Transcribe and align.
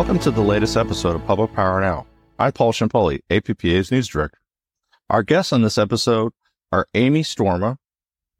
Welcome 0.00 0.18
to 0.20 0.30
the 0.30 0.40
latest 0.40 0.78
episode 0.78 1.14
of 1.14 1.26
Public 1.26 1.52
Power 1.52 1.78
Now. 1.78 2.06
I'm 2.38 2.52
Paul 2.52 2.72
Ciampoli, 2.72 3.20
APPA's 3.28 3.92
news 3.92 4.08
director. 4.08 4.38
Our 5.10 5.22
guests 5.22 5.52
on 5.52 5.60
this 5.60 5.76
episode 5.76 6.32
are 6.72 6.86
Amy 6.94 7.22
Storma, 7.22 7.76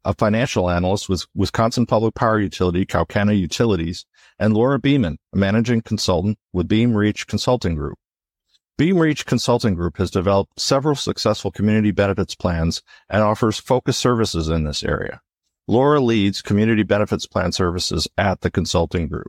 a 0.03 0.15
financial 0.15 0.71
analyst 0.71 1.07
with 1.07 1.27
Wisconsin 1.35 1.85
Public 1.85 2.15
Power 2.15 2.39
Utility, 2.39 2.83
Kaukauna 2.83 3.39
Utilities, 3.39 4.07
and 4.39 4.55
Laura 4.55 4.79
Beeman, 4.79 5.19
a 5.33 5.37
managing 5.37 5.83
consultant 5.83 6.39
with 6.51 6.67
Beam 6.67 6.97
Reach 6.97 7.27
Consulting 7.27 7.75
Group. 7.75 7.99
Beam 8.79 8.97
Reach 8.97 9.27
Consulting 9.27 9.75
Group 9.75 9.97
has 9.97 10.09
developed 10.09 10.59
several 10.59 10.95
successful 10.95 11.51
community 11.51 11.91
benefits 11.91 12.33
plans 12.33 12.81
and 13.07 13.21
offers 13.21 13.59
focused 13.59 13.99
services 13.99 14.49
in 14.49 14.63
this 14.63 14.83
area. 14.83 15.21
Laura 15.67 15.99
leads 15.99 16.41
community 16.41 16.81
benefits 16.81 17.27
plan 17.27 17.51
services 17.51 18.07
at 18.17 18.41
the 18.41 18.49
consulting 18.49 19.07
group. 19.07 19.27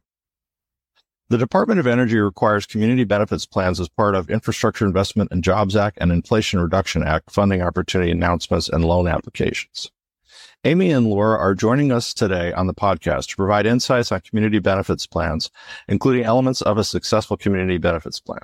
The 1.32 1.38
Department 1.38 1.80
of 1.80 1.86
Energy 1.86 2.18
requires 2.18 2.66
community 2.66 3.04
benefits 3.04 3.46
plans 3.46 3.80
as 3.80 3.88
part 3.88 4.14
of 4.14 4.28
Infrastructure 4.28 4.84
Investment 4.84 5.32
and 5.32 5.42
Jobs 5.42 5.74
Act 5.74 5.96
and 5.98 6.12
Inflation 6.12 6.60
Reduction 6.60 7.02
Act 7.02 7.30
funding 7.30 7.62
opportunity 7.62 8.10
announcements 8.10 8.68
and 8.68 8.84
loan 8.84 9.08
applications. 9.08 9.90
Amy 10.64 10.90
and 10.90 11.06
Laura 11.06 11.38
are 11.38 11.54
joining 11.54 11.90
us 11.90 12.12
today 12.12 12.52
on 12.52 12.66
the 12.66 12.74
podcast 12.74 13.30
to 13.30 13.36
provide 13.36 13.64
insights 13.64 14.12
on 14.12 14.20
community 14.20 14.58
benefits 14.58 15.06
plans, 15.06 15.50
including 15.88 16.22
elements 16.22 16.60
of 16.60 16.76
a 16.76 16.84
successful 16.84 17.38
community 17.38 17.78
benefits 17.78 18.20
plan. 18.20 18.42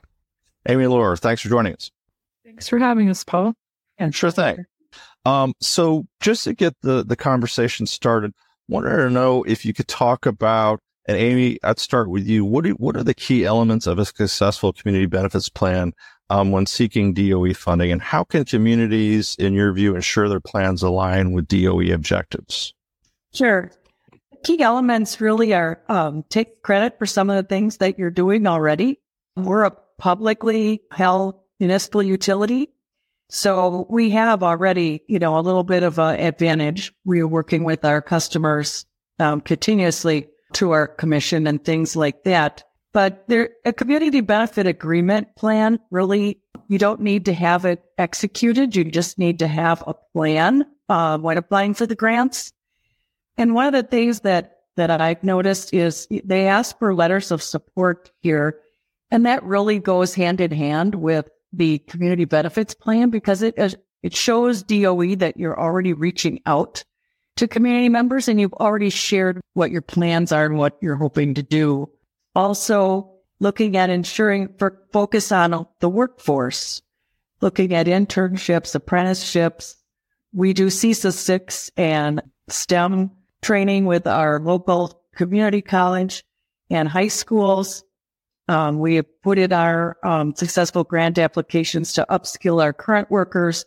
Amy 0.66 0.84
and 0.84 0.92
Laura, 0.94 1.14
thanks 1.14 1.42
for 1.42 1.50
joining 1.50 1.74
us. 1.74 1.90
Thanks 2.42 2.68
for 2.68 2.78
having 2.78 3.10
us, 3.10 3.22
Paul. 3.22 3.52
And 3.98 4.14
sure 4.14 4.30
thing. 4.30 4.64
Um, 5.26 5.52
so 5.60 6.06
just 6.20 6.44
to 6.44 6.54
get 6.54 6.74
the, 6.80 7.04
the 7.04 7.16
conversation 7.16 7.84
started, 7.84 8.32
wanted 8.66 8.96
to 8.96 9.10
know 9.10 9.42
if 9.42 9.66
you 9.66 9.74
could 9.74 9.88
talk 9.88 10.24
about, 10.24 10.80
and 11.08 11.16
Amy, 11.16 11.58
I'd 11.64 11.78
start 11.78 12.10
with 12.10 12.26
you. 12.26 12.44
What, 12.44 12.64
do, 12.64 12.72
what 12.72 12.94
are 12.94 13.02
the 13.02 13.14
key 13.14 13.46
elements 13.46 13.86
of 13.86 13.98
a 13.98 14.04
successful 14.04 14.74
community 14.74 15.06
benefits 15.06 15.48
plan 15.48 15.94
um, 16.28 16.50
when 16.50 16.66
seeking 16.66 17.14
DOE 17.14 17.54
funding? 17.54 17.90
And 17.90 18.02
how 18.02 18.24
can 18.24 18.44
communities, 18.44 19.34
in 19.38 19.54
your 19.54 19.72
view, 19.72 19.96
ensure 19.96 20.28
their 20.28 20.38
plans 20.38 20.82
align 20.82 21.32
with 21.32 21.48
DOE 21.48 21.94
objectives? 21.94 22.74
Sure. 23.32 23.72
Key 24.44 24.60
elements 24.60 25.18
really 25.18 25.54
are 25.54 25.80
um, 25.88 26.24
take 26.28 26.62
credit 26.62 26.98
for 26.98 27.06
some 27.06 27.30
of 27.30 27.36
the 27.36 27.42
things 27.42 27.78
that 27.78 27.98
you're 27.98 28.10
doing 28.10 28.46
already. 28.46 29.00
We're 29.34 29.64
a 29.64 29.76
publicly 29.96 30.82
held 30.92 31.36
municipal 31.58 32.02
utility. 32.02 32.68
So 33.30 33.86
we 33.88 34.10
have 34.10 34.42
already, 34.42 35.02
you 35.08 35.18
know, 35.18 35.38
a 35.38 35.40
little 35.40 35.64
bit 35.64 35.82
of 35.82 35.98
an 35.98 36.20
advantage. 36.20 36.92
We 37.06 37.20
are 37.20 37.26
working 37.26 37.64
with 37.64 37.84
our 37.84 38.02
customers 38.02 38.84
um, 39.18 39.40
continuously 39.40 40.28
to 40.54 40.70
our 40.72 40.88
commission 40.88 41.46
and 41.46 41.64
things 41.64 41.96
like 41.96 42.24
that. 42.24 42.64
But 42.92 43.28
there, 43.28 43.50
a 43.64 43.72
community 43.72 44.20
benefit 44.20 44.66
agreement 44.66 45.36
plan 45.36 45.78
really, 45.90 46.40
you 46.68 46.78
don't 46.78 47.00
need 47.00 47.26
to 47.26 47.32
have 47.32 47.64
it 47.64 47.82
executed. 47.98 48.74
You 48.74 48.84
just 48.84 49.18
need 49.18 49.38
to 49.40 49.48
have 49.48 49.84
a 49.86 49.94
plan 50.12 50.64
uh, 50.88 51.18
when 51.18 51.36
applying 51.36 51.74
for 51.74 51.86
the 51.86 51.94
grants. 51.94 52.52
And 53.36 53.54
one 53.54 53.66
of 53.66 53.72
the 53.72 53.88
things 53.88 54.20
that 54.20 54.54
that 54.76 55.00
I've 55.00 55.24
noticed 55.24 55.74
is 55.74 56.06
they 56.24 56.46
ask 56.46 56.78
for 56.78 56.94
letters 56.94 57.32
of 57.32 57.42
support 57.42 58.12
here, 58.20 58.60
and 59.10 59.26
that 59.26 59.42
really 59.42 59.80
goes 59.80 60.14
hand 60.14 60.40
in 60.40 60.52
hand 60.52 60.94
with 60.94 61.28
the 61.52 61.78
community 61.80 62.24
benefits 62.24 62.74
plan 62.74 63.10
because 63.10 63.42
it 63.42 63.56
it 64.02 64.14
shows 64.14 64.62
DOE 64.62 65.16
that 65.16 65.36
you're 65.36 65.58
already 65.58 65.92
reaching 65.92 66.40
out 66.46 66.84
to 67.38 67.48
community 67.48 67.88
members 67.88 68.28
and 68.28 68.40
you've 68.40 68.52
already 68.54 68.90
shared 68.90 69.40
what 69.54 69.70
your 69.70 69.82
plans 69.82 70.32
are 70.32 70.44
and 70.44 70.58
what 70.58 70.76
you're 70.80 70.96
hoping 70.96 71.34
to 71.34 71.42
do. 71.42 71.90
Also, 72.34 73.10
looking 73.40 73.76
at 73.76 73.90
ensuring 73.90 74.54
for 74.58 74.82
focus 74.92 75.32
on 75.32 75.66
the 75.80 75.88
workforce, 75.88 76.82
looking 77.40 77.74
at 77.74 77.86
internships, 77.86 78.74
apprenticeships. 78.74 79.76
We 80.32 80.52
do 80.52 80.66
CESA 80.66 81.12
6 81.12 81.70
and 81.76 82.22
STEM 82.48 83.10
training 83.40 83.86
with 83.86 84.06
our 84.06 84.40
local 84.40 85.00
community 85.14 85.62
college 85.62 86.24
and 86.70 86.88
high 86.88 87.08
schools. 87.08 87.84
Um, 88.48 88.78
we 88.78 88.96
have 88.96 89.06
put 89.22 89.38
in 89.38 89.52
our 89.52 89.96
um, 90.02 90.34
successful 90.34 90.84
grant 90.84 91.18
applications 91.18 91.92
to 91.94 92.06
upskill 92.10 92.62
our 92.62 92.72
current 92.72 93.10
workers 93.10 93.64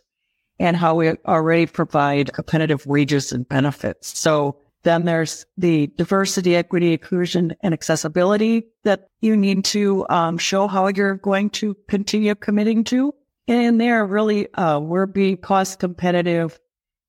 and 0.58 0.76
how 0.76 0.94
we 0.94 1.10
already 1.26 1.66
provide 1.66 2.32
competitive 2.32 2.86
wages 2.86 3.32
and 3.32 3.48
benefits. 3.48 4.18
So 4.18 4.58
then 4.82 5.04
there's 5.04 5.46
the 5.56 5.86
diversity, 5.96 6.56
equity, 6.56 6.92
inclusion, 6.92 7.54
and 7.60 7.72
accessibility 7.72 8.64
that 8.84 9.06
you 9.20 9.36
need 9.36 9.64
to 9.66 10.06
um, 10.08 10.38
show 10.38 10.66
how 10.66 10.88
you're 10.88 11.16
going 11.16 11.50
to 11.50 11.76
continue 11.88 12.34
committing 12.34 12.84
to. 12.84 13.14
And 13.48 13.80
there, 13.80 14.04
really, 14.06 14.52
uh, 14.54 14.80
we're 14.80 15.06
being 15.06 15.36
cost 15.36 15.78
competitive, 15.78 16.58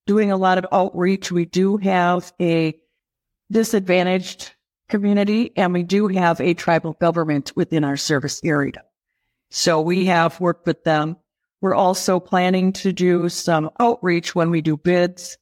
doing 0.05 0.31
a 0.31 0.37
lot 0.37 0.57
of 0.57 0.67
outreach. 0.71 1.31
We 1.31 1.45
do 1.45 1.77
have 1.77 2.33
a 2.39 2.75
disadvantaged 3.51 4.51
community, 4.89 5.51
and 5.55 5.73
we 5.73 5.83
do 5.83 6.07
have 6.07 6.41
a 6.41 6.53
tribal 6.53 6.93
government 6.93 7.53
within 7.55 7.83
our 7.83 7.97
service 7.97 8.41
area. 8.43 8.83
So 9.49 9.81
we 9.81 10.05
have 10.05 10.39
worked 10.39 10.65
with 10.65 10.83
them. 10.83 11.17
We're 11.63 11.75
also 11.75 12.19
planning 12.19 12.73
to 12.73 12.91
do 12.91 13.29
some 13.29 13.69
outreach 13.79 14.35
when 14.35 14.51
we 14.51 14.59
do 14.59 14.75
bids 14.75 15.37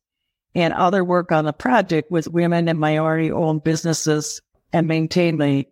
and 0.54 0.72
other 0.72 1.04
work 1.04 1.32
on 1.32 1.46
the 1.46 1.52
project 1.52 2.12
with 2.12 2.28
women 2.28 2.68
and 2.68 2.80
minority 2.80 3.32
owned 3.32 3.64
businesses 3.64 4.40
and 4.72 4.88
maintain 4.88 5.40
the 5.40 5.66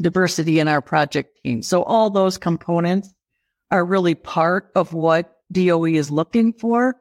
diversity 0.00 0.58
in 0.58 0.68
our 0.68 0.80
project 0.80 1.38
team. 1.44 1.60
So 1.60 1.82
all 1.82 2.08
those 2.08 2.38
components 2.38 3.12
are 3.70 3.84
really 3.84 4.14
part 4.14 4.70
of 4.74 4.94
what 4.94 5.36
DOE 5.52 5.84
is 5.84 6.10
looking 6.10 6.54
for 6.54 6.96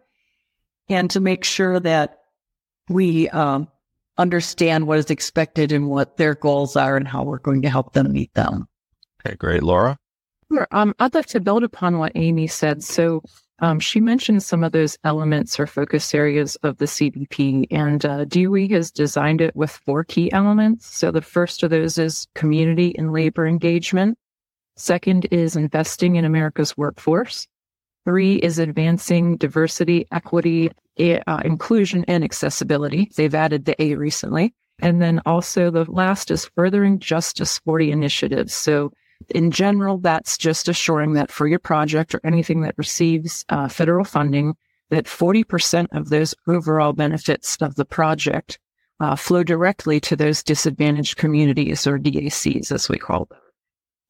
and 0.90 1.10
to 1.12 1.22
make 1.22 1.46
sure 1.46 1.80
that 1.80 2.18
we 2.90 3.30
um, 3.30 3.70
understand 4.18 4.88
what 4.88 5.00
is 5.00 5.10
expected 5.10 5.72
and 5.72 5.88
what 5.88 6.18
their 6.18 6.36
goals 6.36 6.76
are 6.76 6.98
and 6.98 7.08
how 7.08 7.24
we're 7.24 7.40
going 7.40 7.62
to 7.62 7.70
help 7.70 7.94
them 7.94 8.12
meet 8.12 8.34
them. 8.34 8.68
Okay, 9.26 9.38
great. 9.38 9.64
Laura? 9.64 9.98
Sure. 10.52 10.68
Um, 10.72 10.96
I'd 11.00 11.14
like 11.14 11.28
to 11.28 11.40
build 11.40 11.64
upon 11.64 12.00
what 12.00 12.12
Amy 12.16 12.48
said. 12.48 12.84
So 12.84 13.22
um, 13.60 13.80
she 13.80 14.00
mentioned 14.00 14.42
some 14.42 14.64
of 14.64 14.72
those 14.72 14.98
elements 15.04 15.60
or 15.60 15.68
focus 15.68 16.16
areas 16.16 16.56
of 16.64 16.78
the 16.78 16.86
CBP, 16.86 17.68
and 17.70 18.04
uh, 18.06 18.26
DOE 18.26 18.68
has 18.70 18.92
designed 18.92 19.42
it 19.42 19.56
with 19.56 19.70
four 19.70 20.04
key 20.04 20.32
elements. 20.32 20.88
So 20.88 21.12
the 21.12 21.22
first 21.22 21.62
of 21.62 21.70
those 21.70 21.98
is 21.98 22.28
community 22.36 22.98
and 22.98 23.12
labor 23.12 23.46
engagement. 23.46 24.18
Second 24.76 25.28
is 25.30 25.56
investing 25.56 26.16
in 26.16 26.26
America's 26.26 26.78
workforce. 26.78 27.48
Three 28.06 28.36
is 28.38 28.58
advancing 28.60 29.38
diversity, 29.38 30.08
equity, 30.12 30.72
uh, 31.00 31.42
inclusion, 31.44 32.06
and 32.08 32.24
accessibility. 32.24 33.12
They've 33.16 33.36
added 33.36 33.66
the 33.66 33.80
A 33.82 33.96
recently. 33.96 34.56
And 34.82 35.02
then 35.02 35.22
also 35.26 35.70
the 35.70 35.84
last 35.92 36.32
is 36.32 36.50
furthering 36.56 37.00
Justice 37.00 37.60
40 37.60 37.92
initiatives. 37.92 38.54
So 38.54 38.94
in 39.30 39.52
general, 39.52 39.98
that's 39.98 40.38
just 40.38 40.68
assuring 40.68 41.14
that 41.14 41.32
for 41.32 41.48
your 41.48 41.60
project 41.60 42.16
or 42.16 42.22
anything 42.24 42.62
that 42.62 42.78
receives 42.78 43.46
uh, 43.50 43.68
federal 43.68 44.06
funding, 44.06 44.56
that 44.90 45.06
40% 45.06 45.88
of 45.92 46.10
those 46.10 46.34
overall 46.48 46.94
benefits 46.94 47.58
of 47.58 47.76
the 47.76 47.86
project 47.86 48.60
uh, 49.00 49.16
flow 49.16 49.44
directly 49.44 50.00
to 50.02 50.16
those 50.16 50.44
disadvantaged 50.44 51.18
communities 51.18 51.86
or 51.86 51.98
DACs, 51.98 52.72
as 52.72 52.90
we 52.90 52.98
call 52.98 53.26
them. 53.26 53.40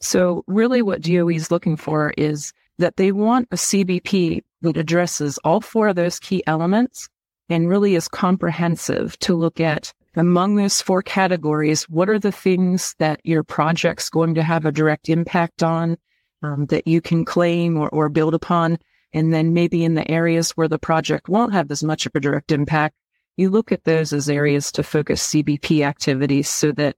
So 0.02 0.44
really 0.48 0.82
what 0.82 1.02
DOE 1.02 1.30
is 1.30 1.52
looking 1.52 1.76
for 1.76 2.14
is 2.18 2.54
that 2.78 2.96
they 2.96 3.12
want 3.12 3.50
a 3.52 3.56
CBP 3.56 4.44
that 4.62 4.78
addresses 4.78 5.38
all 5.44 5.62
four 5.62 5.90
of 5.90 5.96
those 5.96 6.20
key 6.20 6.42
elements 6.48 7.10
and 7.50 7.68
really 7.68 7.96
is 7.96 8.08
comprehensive 8.08 9.20
to 9.20 9.36
look 9.36 9.60
at 9.60 9.94
among 10.20 10.56
those 10.56 10.82
four 10.82 11.02
categories, 11.02 11.84
what 11.84 12.10
are 12.10 12.20
the 12.20 12.32
things 12.32 12.94
that 13.00 13.22
your 13.24 13.44
project's 13.44 14.10
going 14.10 14.36
to 14.36 14.44
have 14.44 14.66
a 14.66 14.72
direct 14.72 15.08
impact 15.08 15.64
on 15.64 15.98
um, 16.44 16.66
that 16.68 16.88
you 16.88 17.00
can 17.02 17.24
claim 17.24 17.78
or, 17.78 17.90
or 17.90 18.10
build 18.10 18.34
upon? 18.34 18.78
And 19.14 19.34
then 19.34 19.54
maybe 19.54 19.84
in 19.84 19.96
the 19.96 20.10
areas 20.12 20.52
where 20.52 20.68
the 20.68 20.78
project 20.78 21.30
won't 21.30 21.54
have 21.54 21.72
as 21.72 21.84
much 21.84 22.06
of 22.06 22.12
a 22.16 22.20
direct 22.20 22.52
impact, 22.52 22.96
you 23.38 23.50
look 23.50 23.72
at 23.72 23.86
those 23.86 24.12
as 24.12 24.30
areas 24.30 24.72
to 24.74 24.84
focus 24.84 25.30
CBP 25.30 25.86
activities 25.86 26.50
so 26.50 26.74
that 26.74 26.98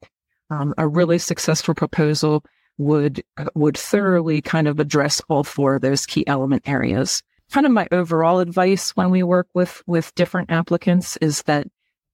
um, 0.50 0.74
a 0.80 0.88
really 0.88 1.20
successful 1.20 1.76
proposal 1.76 2.44
would 2.80 3.24
uh, 3.38 3.46
would 3.54 3.78
thoroughly 3.78 4.42
kind 4.42 4.68
of 4.68 4.80
address 4.80 5.22
all 5.30 5.44
four 5.44 5.76
of 5.76 5.82
those 5.82 6.08
key 6.08 6.26
element 6.26 6.64
areas. 6.68 7.22
Kind 7.52 7.68
of 7.68 7.72
my 7.72 7.88
overall 7.92 8.40
advice 8.40 8.92
when 8.92 9.12
we 9.12 9.22
work 9.22 9.48
with 9.54 9.84
with 9.86 10.16
different 10.16 10.50
applicants 10.50 11.18
is 11.18 11.44
that 11.44 11.68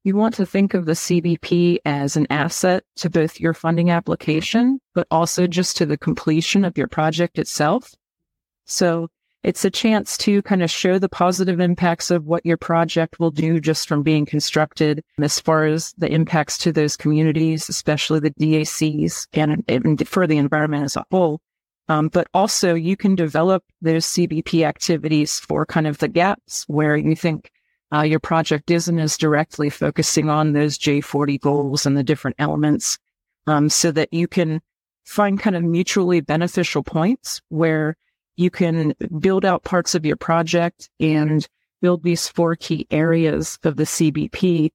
you 0.07 0.15
want 0.15 0.33
to 0.35 0.45
think 0.45 0.73
of 0.73 0.85
the 0.85 0.93
CBP 0.93 1.79
as 1.83 2.15
an 2.15 2.27
asset 2.29 2.85
to 2.95 3.09
both 3.09 3.41
your 3.41 3.53
funding 3.53 3.91
application, 3.91 4.79
but 4.95 5.05
also 5.11 5.47
just 5.47 5.75
to 5.77 5.85
the 5.85 5.97
completion 5.97 6.63
of 6.63 6.77
your 6.77 6.87
project 6.87 7.37
itself. 7.37 7.93
So 8.65 9.09
it's 9.43 9.65
a 9.65 9.69
chance 9.69 10.17
to 10.19 10.41
kind 10.43 10.63
of 10.63 10.71
show 10.71 10.97
the 10.97 11.09
positive 11.09 11.59
impacts 11.59 12.09
of 12.09 12.25
what 12.25 12.45
your 12.45 12.55
project 12.55 13.19
will 13.19 13.31
do 13.31 13.59
just 13.59 13.85
from 13.85 14.01
being 14.01 14.25
constructed 14.25 15.03
as 15.19 15.41
far 15.41 15.65
as 15.65 15.93
the 15.97 16.09
impacts 16.09 16.57
to 16.59 16.71
those 16.71 16.95
communities, 16.95 17.67
especially 17.67 18.21
the 18.21 18.31
DACs 18.31 19.27
and, 19.33 19.61
and 19.67 20.07
for 20.07 20.25
the 20.25 20.37
environment 20.37 20.85
as 20.85 20.95
a 20.95 21.03
whole. 21.11 21.41
Um, 21.89 22.07
but 22.07 22.27
also 22.33 22.75
you 22.75 22.95
can 22.95 23.15
develop 23.15 23.61
those 23.81 24.05
CBP 24.05 24.65
activities 24.65 25.37
for 25.37 25.65
kind 25.65 25.85
of 25.85 25.97
the 25.97 26.07
gaps 26.07 26.63
where 26.67 26.95
you 26.95 27.13
think 27.13 27.51
uh, 27.93 28.01
your 28.01 28.19
project 28.19 28.69
isn't 28.69 28.99
as 28.99 29.17
directly 29.17 29.69
focusing 29.69 30.29
on 30.29 30.53
those 30.53 30.77
J40 30.77 31.39
goals 31.39 31.85
and 31.85 31.97
the 31.97 32.03
different 32.03 32.35
elements, 32.39 32.97
um, 33.45 33.69
so 33.69 33.91
that 33.91 34.13
you 34.13 34.27
can 34.27 34.61
find 35.05 35.39
kind 35.39 35.55
of 35.55 35.63
mutually 35.63 36.19
beneficial 36.19 36.83
points 36.83 37.41
where 37.49 37.95
you 38.35 38.49
can 38.49 38.93
build 39.19 39.45
out 39.45 39.63
parts 39.63 39.95
of 39.95 40.05
your 40.05 40.17
project 40.17 40.89
and 40.99 41.47
build 41.81 42.03
these 42.03 42.27
four 42.27 42.55
key 42.55 42.85
areas 42.91 43.57
of 43.63 43.77
the 43.77 43.83
CBP 43.83 44.69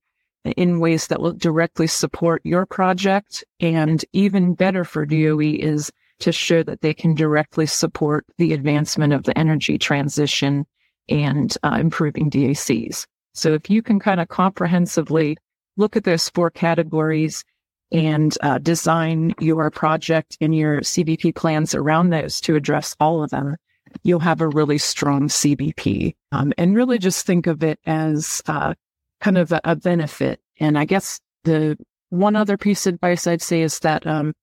in 0.57 0.81
ways 0.81 1.07
that 1.09 1.21
will 1.21 1.33
directly 1.33 1.87
support 1.87 2.41
your 2.45 2.67
project. 2.67 3.45
And 3.61 4.05
even 4.13 4.55
better 4.55 4.85
for 4.85 5.07
DOE 5.07 5.41
is 5.41 5.93
to 6.21 6.33
show 6.33 6.63
that 6.63 6.81
they 6.81 6.95
can 6.95 7.15
directly 7.15 7.67
support 7.67 8.25
the 8.39 8.53
advancement 8.53 9.13
of 9.13 9.25
the 9.25 9.37
energy 9.39 9.79
transition 9.79 10.67
and 11.09 11.57
uh, 11.63 11.77
improving 11.81 12.31
DACs. 12.31 13.07
So 13.35 13.55
if 13.55 13.71
you 13.71 13.83
can 13.83 13.99
kind 13.99 14.21
of 14.21 14.29
comprehensively 14.29 15.37
look 15.77 15.97
at 15.97 16.05
those 16.05 16.29
four 16.31 16.51
categories 16.51 17.45
and 17.91 18.37
uh, 18.43 18.59
design 18.59 19.35
your 19.39 19.71
project 19.71 20.37
and 20.41 20.55
your 20.55 20.81
CBP 20.81 21.35
plans 21.35 21.75
around 21.75 22.11
those 22.11 22.41
to 22.43 22.57
address 22.57 22.97
all 23.01 23.23
of 23.23 23.31
them, 23.31 23.57
you'll 24.03 24.21
have 24.21 24.41
a 24.41 24.49
really 24.49 24.79
strong 24.79 25.29
CBP. 25.29 26.15
Um, 26.33 26.53
and 26.57 26.75
really 26.75 26.99
just 26.99 27.27
think 27.27 27.47
of 27.47 27.63
it 27.63 27.79
as 27.87 28.43
uh, 28.47 28.75
kind 29.21 29.39
of 29.39 29.53
a, 29.53 29.61
a, 29.65 29.77
benefit. 29.77 30.41
And 30.59 30.79
I 30.79 30.85
guess 30.85 31.21
the 31.45 31.77
one 32.09 32.37
other 32.37 32.57
piece 32.57 32.87
of 32.87 32.95
advice 32.95 33.27
I'd 33.27 33.43
say 33.43 33.63
is 33.63 33.79
that 33.81 34.07
um, 34.07 34.35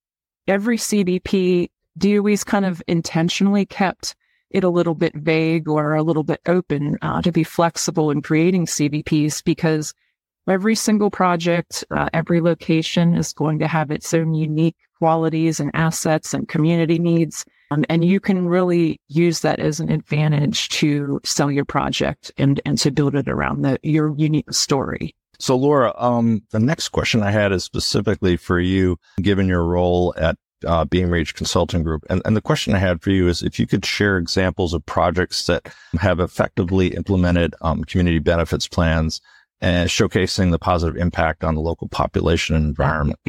every 0.47 0.77
CBP, 0.77 1.69
DOE's 1.97 2.43
kind 2.43 2.65
of 2.65 2.81
intentionally 2.87 3.65
kept 3.65 4.15
it 4.51 4.63
a 4.63 4.69
little 4.69 4.95
bit 4.95 5.15
vague 5.15 5.67
or 5.67 5.95
a 5.95 6.03
little 6.03 6.23
bit 6.23 6.41
open 6.47 6.97
uh, 7.01 7.21
to 7.21 7.31
be 7.31 7.43
flexible 7.43 8.11
in 8.11 8.21
creating 8.21 8.65
CBPs 8.65 9.43
because 9.43 9.93
every 10.47 10.75
single 10.75 11.11
project, 11.11 11.83
uh, 11.91 12.09
every 12.13 12.41
location 12.41 13.15
is 13.15 13.33
going 13.33 13.59
to 13.59 13.67
have 13.67 13.91
its 13.91 14.13
own 14.13 14.33
unique 14.33 14.75
qualities 14.97 15.59
and 15.59 15.71
assets 15.73 16.33
and 16.33 16.47
community 16.47 16.99
needs. 16.99 17.45
Um, 17.71 17.85
and 17.89 18.03
you 18.03 18.19
can 18.19 18.47
really 18.47 18.99
use 19.07 19.41
that 19.41 19.59
as 19.59 19.79
an 19.79 19.91
advantage 19.91 20.69
to 20.69 21.21
sell 21.23 21.51
your 21.51 21.65
project 21.65 22.31
and, 22.37 22.59
and 22.65 22.77
to 22.79 22.91
build 22.91 23.15
it 23.15 23.29
around 23.29 23.61
the, 23.61 23.79
your 23.83 24.13
unique 24.17 24.51
story. 24.51 25.15
So 25.39 25.55
Laura, 25.55 25.93
um, 25.97 26.41
the 26.51 26.59
next 26.59 26.89
question 26.89 27.23
I 27.23 27.31
had 27.31 27.53
is 27.53 27.63
specifically 27.63 28.35
for 28.35 28.59
you, 28.59 28.97
given 29.21 29.47
your 29.47 29.63
role 29.63 30.13
at 30.17 30.35
uh, 30.65 30.85
Beam 30.85 31.09
Reach 31.09 31.35
Consulting 31.35 31.83
Group. 31.83 32.05
And, 32.09 32.21
and 32.25 32.35
the 32.35 32.41
question 32.41 32.73
I 32.73 32.79
had 32.79 33.01
for 33.01 33.11
you 33.11 33.27
is 33.27 33.41
if 33.41 33.59
you 33.59 33.67
could 33.67 33.85
share 33.85 34.17
examples 34.17 34.73
of 34.73 34.85
projects 34.85 35.45
that 35.47 35.67
have 35.99 36.19
effectively 36.19 36.87
implemented 36.89 37.55
um, 37.61 37.83
community 37.83 38.19
benefits 38.19 38.67
plans 38.67 39.21
and 39.61 39.89
showcasing 39.89 40.51
the 40.51 40.59
positive 40.59 40.95
impact 40.95 41.43
on 41.43 41.55
the 41.55 41.61
local 41.61 41.87
population 41.87 42.55
and 42.55 42.65
environment. 42.65 43.19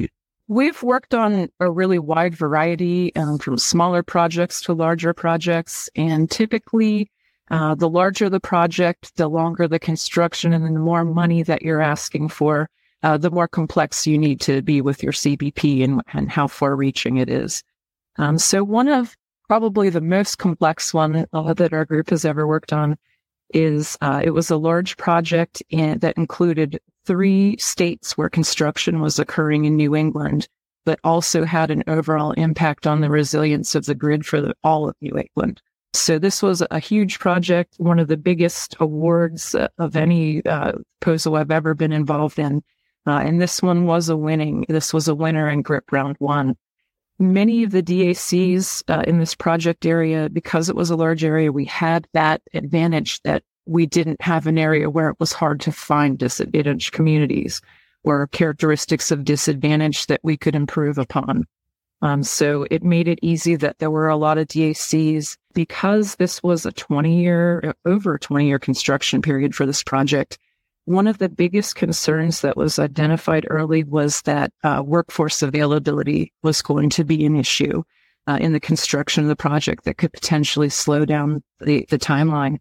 We've 0.48 0.82
worked 0.82 1.14
on 1.14 1.48
a 1.60 1.70
really 1.70 1.98
wide 1.98 2.34
variety 2.34 3.14
um, 3.14 3.38
from 3.38 3.56
smaller 3.56 4.02
projects 4.02 4.60
to 4.62 4.72
larger 4.72 5.14
projects. 5.14 5.88
And 5.94 6.28
typically, 6.30 7.10
uh, 7.50 7.74
the 7.74 7.88
larger 7.88 8.28
the 8.28 8.40
project, 8.40 9.16
the 9.16 9.28
longer 9.28 9.68
the 9.68 9.78
construction 9.78 10.52
and 10.52 10.64
then 10.64 10.74
the 10.74 10.80
more 10.80 11.04
money 11.04 11.42
that 11.42 11.62
you're 11.62 11.80
asking 11.80 12.28
for 12.28 12.68
uh, 13.02 13.17
the 13.17 13.31
more 13.31 13.49
complex 13.49 14.06
you 14.06 14.19
need 14.19 14.41
to 14.43 14.62
be 14.62 14.81
with 14.81 15.02
your 15.02 15.12
CBP 15.12 15.85
and, 15.85 16.02
and 16.12 16.31
how 16.31 16.47
far 16.47 16.76
reaching 16.76 17.17
it 17.17 17.29
is. 17.29 17.62
Um, 18.17 18.38
so 18.38 18.62
one 18.62 18.88
of 18.88 19.17
probably 19.49 19.91
the 19.91 20.00
most 20.00 20.38
complex 20.38 20.94
one 20.94 21.26
uh, 21.32 21.55
that 21.55 21.73
our 21.73 21.85
group 21.85 22.11
has 22.11 22.25
ever 22.25 22.47
worked 22.47 22.73
on 22.73 22.97
is 23.52 23.97
uh, 24.00 24.20
it 24.23 24.31
was 24.31 24.50
a 24.50 24.56
large 24.56 24.97
project 24.97 25.62
in, 25.70 25.99
that 25.99 26.17
included 26.17 26.79
three 27.05 27.56
states 27.58 28.17
where 28.17 28.29
construction 28.29 29.00
was 29.00 29.19
occurring 29.19 29.64
in 29.64 29.76
New 29.76 29.97
England, 29.97 30.47
but 30.85 31.00
also 31.02 31.44
had 31.44 31.70
an 31.70 31.82
overall 31.88 32.32
impact 32.32 32.87
on 32.87 33.00
the 33.00 33.11
resilience 33.11 33.75
of 33.75 33.87
the 33.87 33.94
grid 33.94 34.25
for 34.25 34.41
the, 34.41 34.55
all 34.62 34.88
of 34.88 34.94
New 35.00 35.17
England. 35.19 35.61
So 35.93 36.19
this 36.19 36.43
was 36.43 36.62
a 36.70 36.79
huge 36.79 37.19
project, 37.19 37.75
one 37.79 37.99
of 37.99 38.06
the 38.06 38.17
biggest 38.17 38.76
awards 38.79 39.55
uh, 39.55 39.69
of 39.79 39.97
any 39.97 40.44
uh, 40.47 40.73
proposal 41.00 41.35
I've 41.35 41.50
ever 41.50 41.75
been 41.75 41.93
involved 41.93 42.38
in. 42.38 42.62
Uh, 43.06 43.12
and 43.12 43.41
this 43.41 43.62
one 43.62 43.87
was 43.87 44.08
a 44.08 44.17
winning, 44.17 44.67
this 44.69 44.93
was 44.93 45.08
a 45.08 45.14
winner 45.14 45.49
in 45.49 45.62
GRIP 45.62 45.91
round 45.93 46.17
one. 46.19 46.56
Many 47.19 47.62
of 47.64 47.70
the 47.70 47.82
DACs 47.82 48.82
uh, 48.88 49.02
in 49.06 49.19
this 49.19 49.35
project 49.35 49.85
area, 49.85 50.29
because 50.31 50.69
it 50.69 50.76
was 50.76 50.91
a 50.91 50.97
large 50.97 51.25
area, 51.25 51.52
we 51.52 51.67
had 51.67 52.06
that 52.14 52.41
advantage 52.55 53.20
that 53.23 53.43
we 53.67 53.87
didn't 53.87 54.20
have 54.23 54.47
an 54.47 54.58
area 54.58 54.88
where 54.91 55.11
it 55.11 55.20
was 55.20 55.32
hard 55.32 55.61
to 55.61 55.73
find 55.73 56.19
disadvantaged 56.19 56.93
communities 56.93 57.61
or 58.05 58.26
characteristics 58.29 59.11
of 59.11 59.25
disadvantage 59.25 60.06
that 60.06 60.20
we 60.23 60.37
could 60.37 60.55
improve 60.55 60.99
upon. 60.99 61.44
Um, 62.02 62.23
so 62.23 62.67
it 62.70 62.82
made 62.82 63.08
it 63.08 63.19
easy 63.20 63.56
that 63.56 63.79
there 63.79 63.91
were 63.91 64.08
a 64.08 64.17
lot 64.17 64.38
of 64.38 64.49
DACs 64.49 65.37
because 65.52 66.17
this 66.17 66.43
was 66.43 66.64
a 66.64 66.73
20 66.73 67.20
year, 67.20 67.75
over 67.85 68.17
20 68.17 68.47
year 68.47 68.58
construction 68.58 69.20
period 69.20 69.55
for 69.55 69.67
this 69.67 69.82
project 69.82 70.38
one 70.90 71.06
of 71.06 71.19
the 71.19 71.28
biggest 71.28 71.76
concerns 71.76 72.40
that 72.40 72.56
was 72.56 72.78
identified 72.78 73.46
early 73.48 73.84
was 73.84 74.22
that 74.22 74.52
uh, 74.64 74.82
workforce 74.84 75.40
availability 75.40 76.32
was 76.42 76.62
going 76.62 76.90
to 76.90 77.04
be 77.04 77.25
an 77.25 77.37
issue 77.37 77.82
uh, 78.26 78.38
in 78.40 78.52
the 78.52 78.60
construction 78.60 79.22
of 79.22 79.28
the 79.28 79.37
project 79.37 79.84
that 79.84 79.98
could 79.98 80.12
potentially 80.12 80.69
slow 80.69 81.04
down 81.04 81.42
the, 81.60 81.87
the 81.90 81.98
timeline. 81.98 82.58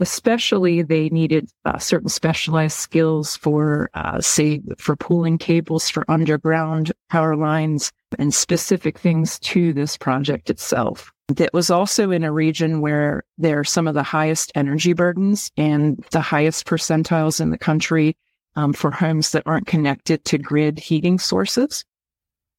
Especially, 0.00 0.82
they 0.82 1.08
needed 1.10 1.50
uh, 1.64 1.78
certain 1.78 2.08
specialized 2.08 2.76
skills 2.76 3.36
for, 3.36 3.90
uh, 3.94 4.20
say, 4.20 4.60
for 4.78 4.96
pulling 4.96 5.36
cables 5.36 5.90
for 5.90 6.10
underground 6.10 6.92
power 7.10 7.36
lines 7.36 7.92
and 8.18 8.32
specific 8.32 8.98
things 8.98 9.38
to 9.40 9.72
this 9.72 9.96
project 9.96 10.50
itself 10.50 11.11
that 11.28 11.54
was 11.54 11.70
also 11.70 12.10
in 12.10 12.24
a 12.24 12.32
region 12.32 12.80
where 12.80 13.24
there 13.38 13.60
are 13.60 13.64
some 13.64 13.86
of 13.86 13.94
the 13.94 14.02
highest 14.02 14.52
energy 14.54 14.92
burdens 14.92 15.50
and 15.56 16.04
the 16.10 16.20
highest 16.20 16.66
percentiles 16.66 17.40
in 17.40 17.50
the 17.50 17.58
country 17.58 18.16
um, 18.56 18.72
for 18.72 18.90
homes 18.90 19.30
that 19.32 19.44
aren't 19.46 19.66
connected 19.66 20.24
to 20.26 20.38
grid 20.38 20.78
heating 20.78 21.18
sources. 21.18 21.84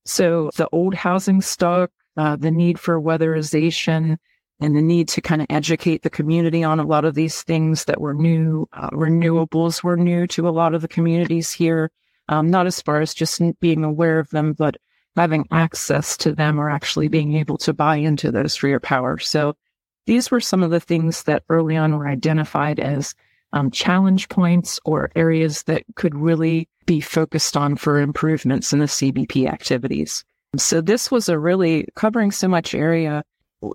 So 0.06 0.50
the 0.56 0.70
old 0.72 0.96
housing 0.96 1.42
stock, 1.42 1.92
uh, 2.18 2.36
the 2.36 2.52
need 2.52 2.80
for 2.80 3.02
weatherization, 3.02 4.18
and 4.60 4.76
the 4.76 4.82
need 4.82 5.08
to 5.10 5.22
kind 5.22 5.42
of 5.42 5.48
educate 5.50 6.04
the 6.04 6.10
community 6.10 6.64
on 6.64 6.80
a 6.80 6.86
lot 6.86 7.06
of 7.06 7.16
these 7.16 7.44
things 7.44 7.86
that 7.86 8.00
were 8.00 8.14
new. 8.14 8.68
Uh, 8.74 8.90
renewables 8.92 9.84
were 9.84 9.98
new 9.98 10.26
to 10.28 10.48
a 10.48 10.52
lot 10.52 10.74
of 10.74 10.82
the 10.82 10.88
communities 10.88 11.52
here, 11.52 11.92
um, 12.30 12.50
not 12.50 12.66
as 12.66 12.82
far 12.82 13.02
as 13.02 13.14
just 13.14 13.42
being 13.60 13.84
aware 13.84 14.20
of 14.20 14.30
them, 14.30 14.54
but 14.54 14.78
having 15.16 15.48
access 15.52 16.18
to 16.18 16.34
them 16.34 16.60
or 16.60 16.70
actually 16.70 17.08
being 17.08 17.36
able 17.36 17.58
to 17.58 17.74
buy 17.74 17.98
into 17.98 18.32
those 18.32 18.62
your 18.62 18.80
power. 18.80 19.18
So 19.20 19.56
these 20.06 20.32
were 20.32 20.42
some 20.42 20.64
of 20.64 20.72
the 20.72 20.80
things 20.80 21.24
that 21.24 21.44
early 21.50 21.78
on 21.78 21.98
were 21.98 22.08
identified 22.08 22.80
as 22.80 23.16
um, 23.54 23.70
challenge 23.72 24.30
points 24.30 24.80
or 24.84 25.12
areas 25.16 25.64
that 25.64 25.84
could 25.96 26.16
really 26.16 26.68
be 26.86 27.00
focused 27.00 27.56
on 27.56 27.76
for 27.76 28.00
improvements 28.00 28.74
in 28.74 28.80
the 28.80 28.86
CBP 28.86 29.48
activities. 29.48 30.26
So 30.58 30.82
this 30.82 31.10
was 31.10 31.30
a 31.30 31.40
really 31.40 31.88
covering 31.96 32.32
so 32.32 32.48
much 32.48 32.74
area. 32.76 33.24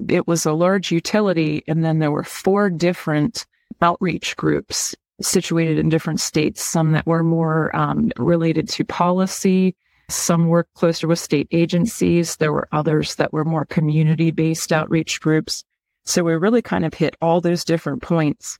It 0.08 0.26
was 0.26 0.44
a 0.44 0.52
large 0.52 0.90
utility. 0.90 1.62
And 1.66 1.84
then 1.84 2.00
there 2.00 2.10
were 2.10 2.24
four 2.24 2.70
different 2.70 3.46
outreach 3.80 4.36
groups 4.36 4.94
situated 5.20 5.78
in 5.78 5.88
different 5.88 6.20
states, 6.20 6.62
some 6.62 6.92
that 6.92 7.06
were 7.06 7.24
more 7.24 7.74
um, 7.74 8.12
related 8.16 8.68
to 8.68 8.84
policy, 8.84 9.74
some 10.08 10.48
worked 10.48 10.74
closer 10.74 11.06
with 11.06 11.18
state 11.18 11.48
agencies. 11.50 12.36
There 12.36 12.52
were 12.52 12.68
others 12.72 13.16
that 13.16 13.32
were 13.32 13.44
more 13.44 13.64
community 13.64 14.30
based 14.30 14.72
outreach 14.72 15.20
groups. 15.20 15.64
So 16.04 16.24
we 16.24 16.34
really 16.34 16.62
kind 16.62 16.84
of 16.84 16.94
hit 16.94 17.16
all 17.20 17.40
those 17.40 17.64
different 17.64 18.02
points 18.02 18.58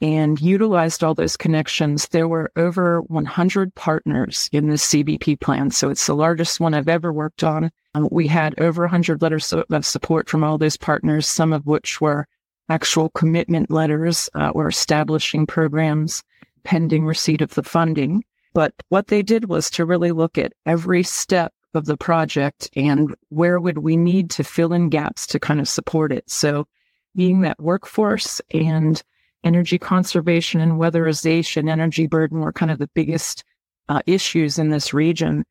and 0.00 0.40
utilized 0.40 1.02
all 1.02 1.14
those 1.14 1.36
connections. 1.36 2.08
There 2.08 2.28
were 2.28 2.50
over 2.56 3.00
100 3.02 3.74
partners 3.74 4.48
in 4.52 4.68
this 4.68 4.86
CBP 4.86 5.40
plan. 5.40 5.70
So 5.70 5.90
it's 5.90 6.06
the 6.06 6.14
largest 6.14 6.60
one 6.60 6.74
I've 6.74 6.88
ever 6.88 7.12
worked 7.12 7.44
on. 7.44 7.70
Um, 7.94 8.08
we 8.10 8.26
had 8.26 8.58
over 8.58 8.82
100 8.82 9.22
letters 9.22 9.52
of 9.52 9.86
support 9.86 10.28
from 10.28 10.44
all 10.44 10.58
those 10.58 10.76
partners, 10.76 11.26
some 11.26 11.52
of 11.52 11.66
which 11.66 12.00
were 12.00 12.26
actual 12.68 13.10
commitment 13.10 13.70
letters 13.70 14.28
uh, 14.34 14.50
or 14.50 14.68
establishing 14.68 15.46
programs 15.46 16.22
pending 16.64 17.06
receipt 17.06 17.40
of 17.40 17.54
the 17.54 17.62
funding. 17.62 18.24
But 18.56 18.72
what 18.88 19.08
they 19.08 19.20
did 19.20 19.50
was 19.50 19.68
to 19.72 19.84
really 19.84 20.12
look 20.12 20.38
at 20.38 20.54
every 20.64 21.02
step 21.02 21.52
of 21.74 21.84
the 21.84 21.98
project 21.98 22.70
and 22.74 23.14
where 23.28 23.60
would 23.60 23.76
we 23.76 23.98
need 23.98 24.30
to 24.30 24.44
fill 24.44 24.72
in 24.72 24.88
gaps 24.88 25.26
to 25.26 25.38
kind 25.38 25.60
of 25.60 25.68
support 25.68 26.10
it. 26.10 26.30
So 26.30 26.66
being 27.14 27.42
that 27.42 27.60
workforce 27.60 28.40
and 28.54 29.02
energy 29.44 29.76
conservation 29.76 30.62
and 30.62 30.80
weatherization, 30.80 31.68
energy 31.68 32.06
burden 32.06 32.40
were 32.40 32.50
kind 32.50 32.70
of 32.70 32.78
the 32.78 32.88
biggest 32.94 33.44
uh, 33.90 34.00
issues 34.06 34.58
in 34.58 34.70
this 34.70 34.94
region. 34.94 35.44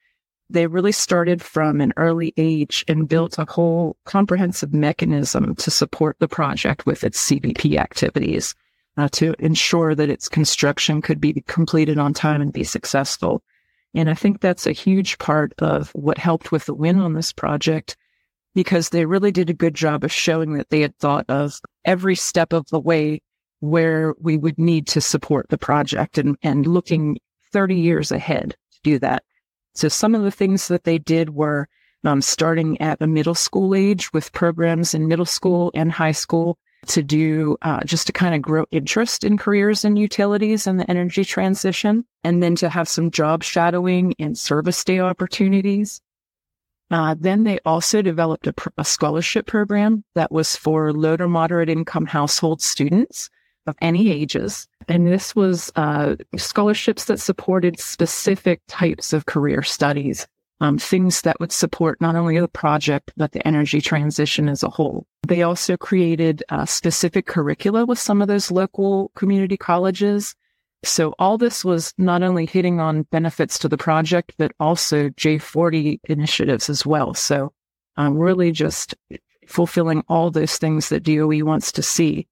They 0.50 0.66
really 0.66 0.92
started 0.92 1.44
from 1.44 1.82
an 1.82 1.94
early 1.98 2.34
age 2.38 2.84
and 2.88 3.08
built 3.08 3.38
a 3.38 3.46
whole 3.46 3.98
comprehensive 4.06 4.74
mechanism 4.74 5.54
to 5.58 5.70
support 5.70 6.18
the 6.18 6.28
project 6.28 6.88
with 6.88 7.04
its 7.04 7.24
CBP 7.30 7.78
activities 7.78 8.56
uh, 8.98 9.10
to 9.10 9.36
ensure 9.40 9.96
that 9.96 10.10
its 10.10 10.30
construction 10.30 11.02
could 11.02 11.20
be 11.20 11.44
completed 11.48 11.98
on 11.98 12.14
time 12.14 12.42
and 12.42 12.54
be 12.54 12.64
successful. 12.64 13.44
And 13.94 14.10
I 14.10 14.14
think 14.14 14.42
that's 14.42 14.68
a 14.68 14.72
huge 14.72 15.18
part 15.18 15.54
of 15.60 15.90
what 15.92 16.18
helped 16.18 16.52
with 16.52 16.66
the 16.66 16.74
win 16.74 17.00
on 17.00 17.14
this 17.14 17.32
project 17.32 17.96
because 18.54 18.90
they 18.90 19.06
really 19.06 19.32
did 19.32 19.50
a 19.50 19.54
good 19.54 19.75
job 19.75 20.04
of 20.04 20.12
showing 20.12 20.54
that 20.54 20.70
they 20.70 20.82
had 20.82 20.98
thought 20.98 21.25
of 21.30 21.60
every 21.84 22.16
step 22.16 22.54
of 22.54 22.68
the 22.70 22.80
way 22.80 23.22
where 23.60 24.16
we 24.20 24.38
would 24.38 24.58
need 24.58 24.88
to 24.88 25.02
support 25.02 25.48
the 25.50 25.58
project 25.58 26.18
and, 26.18 26.38
and 26.42 26.66
looking 26.66 27.18
30 27.52 27.75
years 27.75 28.12
ahead 28.12 28.56
to 28.72 28.80
do 28.84 29.00
that. 29.00 29.24
So 29.74 29.90
some 29.90 30.16
of 30.16 30.24
the 30.24 30.32
things 30.32 30.68
that 30.70 30.86
they 30.86 30.98
did 30.98 31.32
were 31.32 31.68
um, 32.06 32.22
starting 32.22 32.80
at 32.80 33.02
a 33.02 33.08
middle 33.08 33.36
school 33.36 33.75
age 33.75 34.14
with 34.14 34.32
programs 34.32 34.94
in 34.94 35.08
middle 35.08 35.25
school 35.25 35.72
and 35.74 35.92
high 35.92 36.12
school 36.12 36.58
to 36.89 37.04
do 37.04 37.58
uh, 37.62 37.82
just 37.84 38.08
to 38.08 38.13
kind 38.13 38.36
of 38.36 38.42
grow 38.42 38.65
interest 38.72 39.24
in 39.24 39.38
careers 39.38 39.86
in 39.86 39.96
utilities 39.96 40.68
and 40.68 40.80
the 40.80 40.89
energy 40.89 41.25
transition, 41.25 42.06
and 42.24 42.42
then 42.42 42.56
to 42.56 42.70
have 42.70 42.88
some 42.88 43.12
job 43.12 43.44
shadowing 43.44 44.13
and 44.20 44.38
service 44.38 44.84
day 44.84 45.00
opportunities. 45.00 46.01
Uh, 46.92 47.15
then 47.20 47.44
they 47.44 47.60
also 47.65 48.01
developed 48.01 48.46
a, 48.48 48.54
pr- 48.54 48.70
a, 48.77 48.86
scholarship 48.86 49.48
program 49.48 50.04
that 50.13 50.32
was 50.32 50.56
for 50.56 50.94
low 50.94 51.18
to 51.18 51.27
moderate 51.27 51.70
income 51.70 52.06
household 52.06 52.62
students 52.62 53.30
of 53.65 53.75
any 53.82 54.12
ages. 54.12 54.68
And 54.88 55.08
this 55.08 55.36
was 55.36 55.72
uh, 55.75 56.15
scholarships 56.38 57.06
that 57.06 57.20
supported 57.20 57.80
specific 57.80 58.62
types 58.68 59.13
of 59.13 59.25
career 59.25 59.63
studies, 59.63 60.27
um, 60.62 60.78
things 60.78 61.22
that 61.22 61.40
would 61.40 61.52
support 61.52 62.00
not 62.00 62.16
only 62.16 62.40
the 62.40 62.48
project, 62.48 63.12
but 63.18 63.32
the 63.34 63.46
energy 63.48 63.82
transition 63.82 64.48
as 64.48 64.64
a 64.64 64.70
whole. 64.70 65.06
They 65.28 65.44
also 65.44 65.76
created 65.76 66.44
uh, 66.50 66.66
specific 66.66 67.26
curricula 67.26 67.86
with 67.86 68.00
some 68.00 68.22
of 68.22 68.28
those 68.28 68.52
local 68.52 69.12
community 69.16 69.58
colleges. 69.58 70.36
So 70.84 71.14
all 71.20 71.38
this 71.38 71.66
was 71.66 71.94
not 71.98 72.24
only 72.24 72.46
hitting 72.46 72.80
on 72.80 73.04
benefits 73.04 73.60
to 73.60 73.68
the 73.70 73.78
project, 73.78 74.34
but 74.38 74.54
also 74.60 75.10
J40 75.10 76.00
initiatives 76.06 76.70
as 76.70 76.86
well. 76.86 77.14
So 77.14 77.52
um, 77.98 78.18
really 78.18 78.52
just 78.52 78.96
fulfilling 79.48 80.04
all 80.08 80.32
those 80.32 80.58
things 80.58 80.90
that 80.90 81.04
DOE 81.04 81.44
wants 81.44 81.72
to 81.74 81.82
see. 81.82 82.28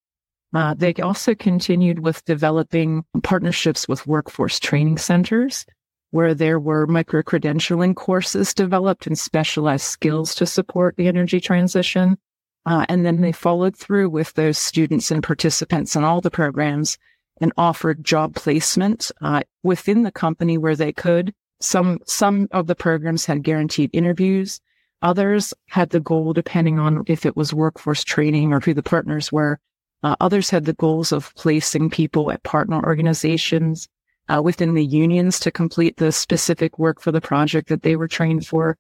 Uh, 0.53 0.75
they 0.75 0.93
also 0.95 1.33
continued 1.33 1.99
with 1.99 2.23
developing 2.25 3.03
partnerships 3.23 3.87
with 3.87 4.05
workforce 4.05 4.59
training 4.59 4.97
centers 4.97 5.65
where 6.13 6.35
there 6.35 6.59
were 6.59 6.85
micro 6.85 7.23
credentialing 7.23 7.95
courses 7.95 8.53
developed 8.53 9.07
and 9.07 9.17
specialized 9.17 9.85
skills 9.85 10.35
to 10.35 10.45
support 10.45 10.95
the 10.95 11.07
energy 11.07 11.41
transition. 11.41 12.15
Uh, 12.67 12.85
and 12.87 13.03
then 13.03 13.21
they 13.21 13.31
followed 13.31 13.75
through 13.75 14.07
with 14.07 14.31
those 14.35 14.59
students 14.59 15.09
and 15.09 15.23
participants 15.23 15.95
in 15.95 16.03
all 16.03 16.21
the 16.21 16.29
programs 16.29 16.99
and 17.41 17.51
offered 17.57 18.03
job 18.03 18.35
placement 18.35 19.09
uh, 19.23 19.41
within 19.63 20.03
the 20.03 20.11
company 20.11 20.55
where 20.55 20.75
they 20.75 20.93
could. 20.93 21.33
Some 21.61 21.97
some 22.05 22.47
of 22.51 22.67
the 22.67 22.75
programs 22.75 23.25
had 23.25 23.41
guaranteed 23.41 23.89
interviews. 23.91 24.61
Others 25.01 25.51
had 25.69 25.89
the 25.89 25.99
goal, 25.99 26.31
depending 26.31 26.77
on 26.77 27.03
if 27.07 27.25
it 27.25 27.35
was 27.35 27.55
workforce 27.55 28.03
training 28.03 28.53
or 28.53 28.59
who 28.59 28.75
the 28.75 28.83
partners 28.83 29.31
were, 29.31 29.59
uh, 30.03 30.15
others 30.21 30.51
had 30.51 30.65
the 30.65 30.73
goals 30.73 31.11
of 31.11 31.33
placing 31.33 31.89
people 31.89 32.31
at 32.31 32.43
partner 32.43 32.85
organizations 32.85 33.89
uh, 34.29 34.41
within 34.41 34.73
the 34.73 34.85
unions 34.85 35.39
to 35.39 35.51
complete 35.51 35.97
the 35.97 36.11
specific 36.11 36.79
work 36.79 37.01
for 37.01 37.11
the 37.11 37.21
project 37.21 37.69
that 37.69 37.81
they 37.81 37.95
were 37.95 38.07
trained 38.07 38.45
for, 38.45 38.77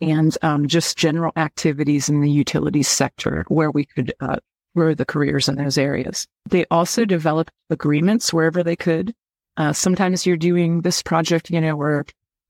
and 0.00 0.36
um, 0.42 0.66
just 0.66 0.96
general 0.96 1.32
activities 1.36 2.08
in 2.08 2.20
the 2.20 2.30
utilities 2.30 2.88
sector 2.88 3.44
where 3.48 3.70
we 3.70 3.84
could 3.84 4.12
uh, 4.20 4.36
grow 4.74 4.94
the 4.94 5.04
careers 5.04 5.48
in 5.48 5.56
those 5.56 5.78
areas. 5.78 6.26
They 6.48 6.64
also 6.70 7.04
developed 7.04 7.52
agreements 7.70 8.32
wherever 8.32 8.62
they 8.62 8.76
could. 8.76 9.14
Uh, 9.56 9.72
sometimes 9.72 10.24
you're 10.24 10.36
doing 10.36 10.80
this 10.80 11.02
project, 11.02 11.50
you 11.50 11.60
know, 11.60 11.76
we're 11.76 12.04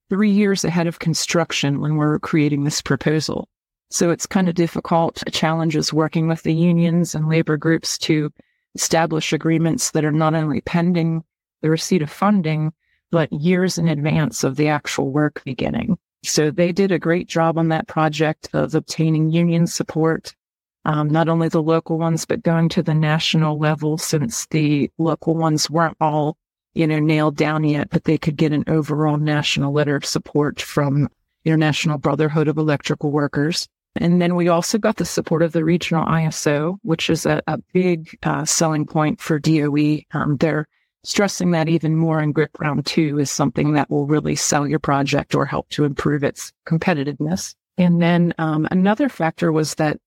three 0.09 0.31
years 0.31 0.65
ahead 0.65 0.87
of 0.87 0.99
construction 0.99 1.81
when 1.81 1.97
we're 1.97 2.19
creating 2.19 2.65
this 2.65 2.83
proposal. 2.83 3.49
So 3.91 4.11
it's 4.11 4.27
kind 4.27 4.49
of 4.49 4.55
difficult 4.55 5.23
challenges 5.33 5.93
working 5.93 6.29
with 6.29 6.43
the 6.43 6.55
unions 6.55 7.15
and 7.15 7.29
labor 7.29 7.57
groups 7.57 7.99
to 7.99 8.33
establish 8.75 9.33
agreements 9.33 9.91
that 9.91 10.05
are 10.05 10.13
not 10.13 10.35
only 10.35 10.61
pending 10.63 11.25
the 11.63 11.71
receipt 11.71 12.03
of 12.03 12.11
funding, 12.11 12.73
but 13.11 13.33
years 13.33 13.79
in 13.79 13.89
advance 13.89 14.45
of 14.45 14.57
the 14.57 14.69
actual 14.69 15.11
work 15.11 15.43
beginning. 15.45 15.99
So 16.25 16.51
they 16.51 16.73
did 16.73 16.93
a 16.93 16.99
great 16.99 17.27
job 17.29 17.59
on 17.59 17.69
that 17.69 17.89
project 17.89 18.49
of 18.53 18.75
obtaining 18.75 19.31
union 19.31 19.67
support, 19.67 20.35
um, 20.85 21.09
not 21.09 21.29
only 21.29 21.49
the 21.49 21.63
local 21.63 21.99
ones, 21.99 22.25
but 22.25 22.43
going 22.43 22.69
to 22.71 22.83
the 22.83 22.95
national 22.95 23.59
level 23.59 23.99
since 23.99 24.47
the 24.47 24.91
local 24.99 25.35
ones 25.35 25.69
weren't 25.69 25.97
all, 26.01 26.37
you 26.75 26.87
know, 26.87 27.01
nailed 27.01 27.37
down 27.37 27.65
yet, 27.65 27.91
but 27.91 28.05
they 28.05 28.19
could 28.19 28.37
get 28.37 28.53
an 28.53 28.65
overall 28.69 29.17
national 29.17 29.73
letter 29.73 29.97
of 29.97 30.05
support 30.05 30.61
from 30.61 31.09
International 31.45 31.99
Brotherhood 31.99 32.49
of 32.49 32.57
Electrical 32.57 33.11
Workers. 33.11 33.69
And 33.97 34.23
then 34.23 34.37
we 34.37 34.49
also 34.49 34.79
got 34.79 34.97
the 34.97 35.05
support 35.05 35.43
of 35.43 35.53
the 35.53 35.65
regional 35.65 36.07
ISO, 36.07 36.79
which 36.83 37.11
is 37.11 37.27
a, 37.27 37.43
a 37.47 37.59
big 37.73 38.17
uh, 38.23 38.45
selling 38.45 38.87
point 38.87 39.21
for 39.21 39.39
DOE. 39.39 40.03
Um, 40.13 40.37
they're 40.39 40.67
stressing 41.05 41.51
that 41.53 41.69
even 41.69 41.97
more 41.97 42.21
in 42.21 42.33
GRIP 42.33 42.59
round 42.61 42.87
two 42.87 43.19
is 43.19 43.31
something 43.31 43.73
that 43.73 43.91
will 43.91 44.07
really 44.07 44.37
sell 44.37 44.67
your 44.67 44.79
project 44.79 45.35
or 45.35 45.45
help 45.45 45.69
to 45.71 45.85
improve 45.85 46.23
its 46.23 46.53
competitiveness. 46.67 47.55
And 47.79 48.01
then 48.01 48.35
um, 48.39 48.69
another 48.71 49.09
factor 49.09 49.51
was 49.51 49.75
that 49.77 49.99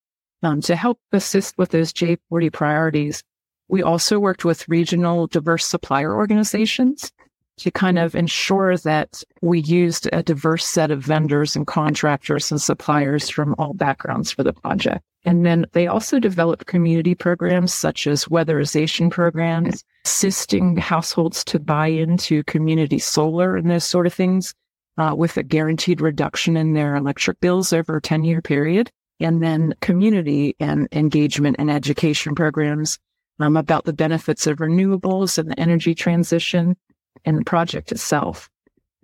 um, 0.44 0.62
to 0.62 0.76
help 0.76 1.00
assist 1.12 1.58
with 1.58 1.70
those 1.70 1.92
J40 1.92 2.54
priorities, 2.54 3.24
we 3.68 3.82
also 3.82 4.20
worked 4.20 4.46
with 4.46 4.70
regional 4.70 5.28
diverse 5.28 5.66
supplier 5.66 6.16
organizations 6.16 7.12
to 7.58 7.72
kind 7.72 7.98
of 7.98 8.16
ensure 8.16 8.78
that 8.78 9.24
we 9.42 9.60
used 9.62 10.10
a 10.14 10.22
diverse 10.22 10.66
set 10.66 10.92
of 10.92 11.02
vendors 11.02 11.56
and 11.56 11.66
contractors 11.66 12.52
and 12.52 12.62
suppliers 12.62 13.30
from 13.30 13.56
all 13.58 13.74
backgrounds 13.74 14.32
for 14.32 14.44
the 14.44 14.54
project. 14.54 15.04
And 15.26 15.46
then 15.46 15.66
they 15.74 15.88
also 15.88 16.20
developed 16.20 16.68
community 16.68 17.16
programs 17.16 17.74
such 17.74 18.06
as 18.06 18.26
weatherization 18.26 19.10
programs, 19.10 19.84
assisting 20.06 20.78
households 20.78 21.44
to 21.46 21.60
buy 21.60 21.88
into 21.88 22.44
community 22.44 23.00
solar 23.00 23.56
and 23.56 23.70
those 23.70 23.84
sort 23.84 24.06
of 24.06 24.14
things 24.14 24.54
uh, 24.98 25.16
with 25.18 25.36
a 25.38 25.44
guaranteed 25.44 26.00
reduction 26.00 26.56
in 26.56 26.74
their 26.74 26.96
electric 26.96 27.40
bills 27.40 27.74
over 27.74 27.98
a 27.98 28.02
10 28.02 28.24
year 28.24 28.42
period. 28.42 28.92
And 29.20 29.42
then 29.42 29.74
community 29.82 30.56
and 30.60 30.88
engagement 30.92 31.56
and 31.58 31.72
education 31.72 32.36
programs 32.36 33.00
um, 33.40 33.58
about 33.58 33.86
the 33.86 33.94
benefits 33.94 34.46
of 34.46 34.58
renewables 34.58 35.38
and 35.38 35.50
the 35.50 35.60
energy 35.60 35.96
transition 35.96 36.76
and 37.24 37.40
the 37.40 37.44
project 37.44 37.92
itself. 37.92 38.50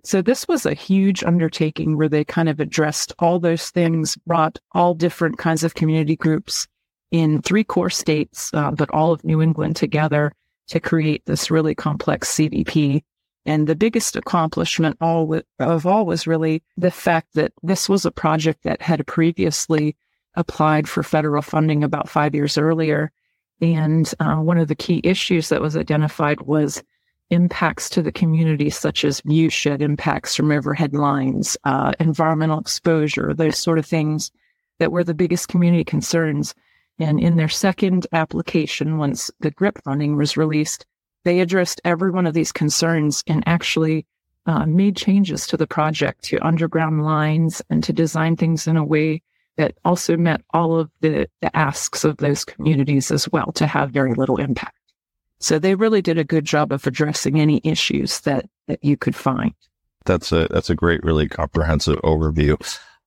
So 0.04 0.20
this 0.20 0.48
was 0.48 0.66
a 0.66 0.74
huge 0.74 1.22
undertaking 1.22 1.96
where 1.96 2.08
they 2.08 2.24
kind 2.24 2.48
of 2.48 2.58
addressed 2.58 3.12
all 3.20 3.38
those 3.38 3.70
things, 3.70 4.16
brought 4.26 4.58
all 4.72 4.94
different 4.94 5.38
kinds 5.38 5.62
of 5.62 5.74
community 5.74 6.16
groups 6.16 6.66
in 7.12 7.40
three 7.42 7.62
core 7.62 7.90
states, 7.90 8.50
uh, 8.52 8.72
but 8.72 8.90
all 8.90 9.12
of 9.12 9.24
New 9.24 9.40
England 9.40 9.76
together 9.76 10.32
to 10.68 10.80
create 10.80 11.24
this 11.26 11.50
really 11.50 11.74
complex 11.74 12.34
CBP. 12.34 13.02
And 13.44 13.66
the 13.66 13.76
biggest 13.76 14.16
accomplishment 14.16 14.96
all 15.00 15.40
of 15.58 15.86
all 15.86 16.06
was 16.06 16.26
really 16.26 16.62
the 16.76 16.90
fact 16.90 17.34
that 17.34 17.52
this 17.62 17.88
was 17.88 18.04
a 18.04 18.10
project 18.10 18.64
that 18.64 18.82
had 18.82 19.06
previously 19.06 19.96
applied 20.34 20.88
for 20.88 21.02
federal 21.02 21.42
funding 21.42 21.84
about 21.84 22.08
five 22.08 22.34
years 22.34 22.56
earlier. 22.56 23.12
And 23.60 24.12
uh, 24.18 24.36
one 24.36 24.58
of 24.58 24.68
the 24.68 24.74
key 24.74 25.00
issues 25.04 25.48
that 25.50 25.60
was 25.60 25.76
identified 25.76 26.40
was 26.42 26.82
impacts 27.30 27.88
to 27.90 28.02
the 28.02 28.12
community, 28.12 28.70
such 28.70 29.04
as 29.04 29.20
viewshed 29.22 29.80
impacts 29.80 30.36
from 30.36 30.52
overhead 30.52 30.94
lines, 30.94 31.56
uh, 31.64 31.92
environmental 31.98 32.58
exposure, 32.58 33.32
those 33.34 33.58
sort 33.58 33.78
of 33.78 33.86
things 33.86 34.30
that 34.78 34.92
were 34.92 35.04
the 35.04 35.14
biggest 35.14 35.48
community 35.48 35.84
concerns. 35.84 36.54
And 36.98 37.18
in 37.18 37.36
their 37.36 37.48
second 37.48 38.06
application, 38.12 38.98
once 38.98 39.30
the 39.40 39.50
GRIP 39.50 39.82
funding 39.82 40.16
was 40.16 40.36
released, 40.36 40.84
they 41.24 41.40
addressed 41.40 41.80
every 41.84 42.10
one 42.10 42.26
of 42.26 42.34
these 42.34 42.52
concerns 42.52 43.22
and 43.26 43.42
actually 43.46 44.06
uh, 44.46 44.66
made 44.66 44.96
changes 44.96 45.46
to 45.46 45.56
the 45.56 45.66
project 45.66 46.24
to 46.24 46.44
underground 46.44 47.04
lines 47.04 47.62
and 47.70 47.82
to 47.84 47.92
design 47.92 48.36
things 48.36 48.66
in 48.66 48.76
a 48.76 48.84
way 48.84 49.22
that 49.56 49.74
also 49.84 50.16
met 50.16 50.40
all 50.50 50.78
of 50.78 50.90
the, 51.00 51.28
the 51.40 51.56
asks 51.56 52.04
of 52.04 52.16
those 52.16 52.44
communities 52.44 53.10
as 53.10 53.28
well 53.30 53.52
to 53.52 53.66
have 53.66 53.90
very 53.90 54.14
little 54.14 54.38
impact. 54.38 54.76
So 55.42 55.58
they 55.58 55.74
really 55.74 56.02
did 56.02 56.18
a 56.18 56.24
good 56.24 56.44
job 56.44 56.72
of 56.72 56.86
addressing 56.86 57.38
any 57.38 57.60
issues 57.64 58.20
that, 58.20 58.48
that 58.68 58.82
you 58.82 58.96
could 58.96 59.16
find. 59.16 59.52
That's 60.04 60.32
a, 60.32 60.48
that's 60.50 60.70
a 60.70 60.74
great, 60.74 61.02
really 61.02 61.28
comprehensive 61.28 61.96
overview. 62.02 62.56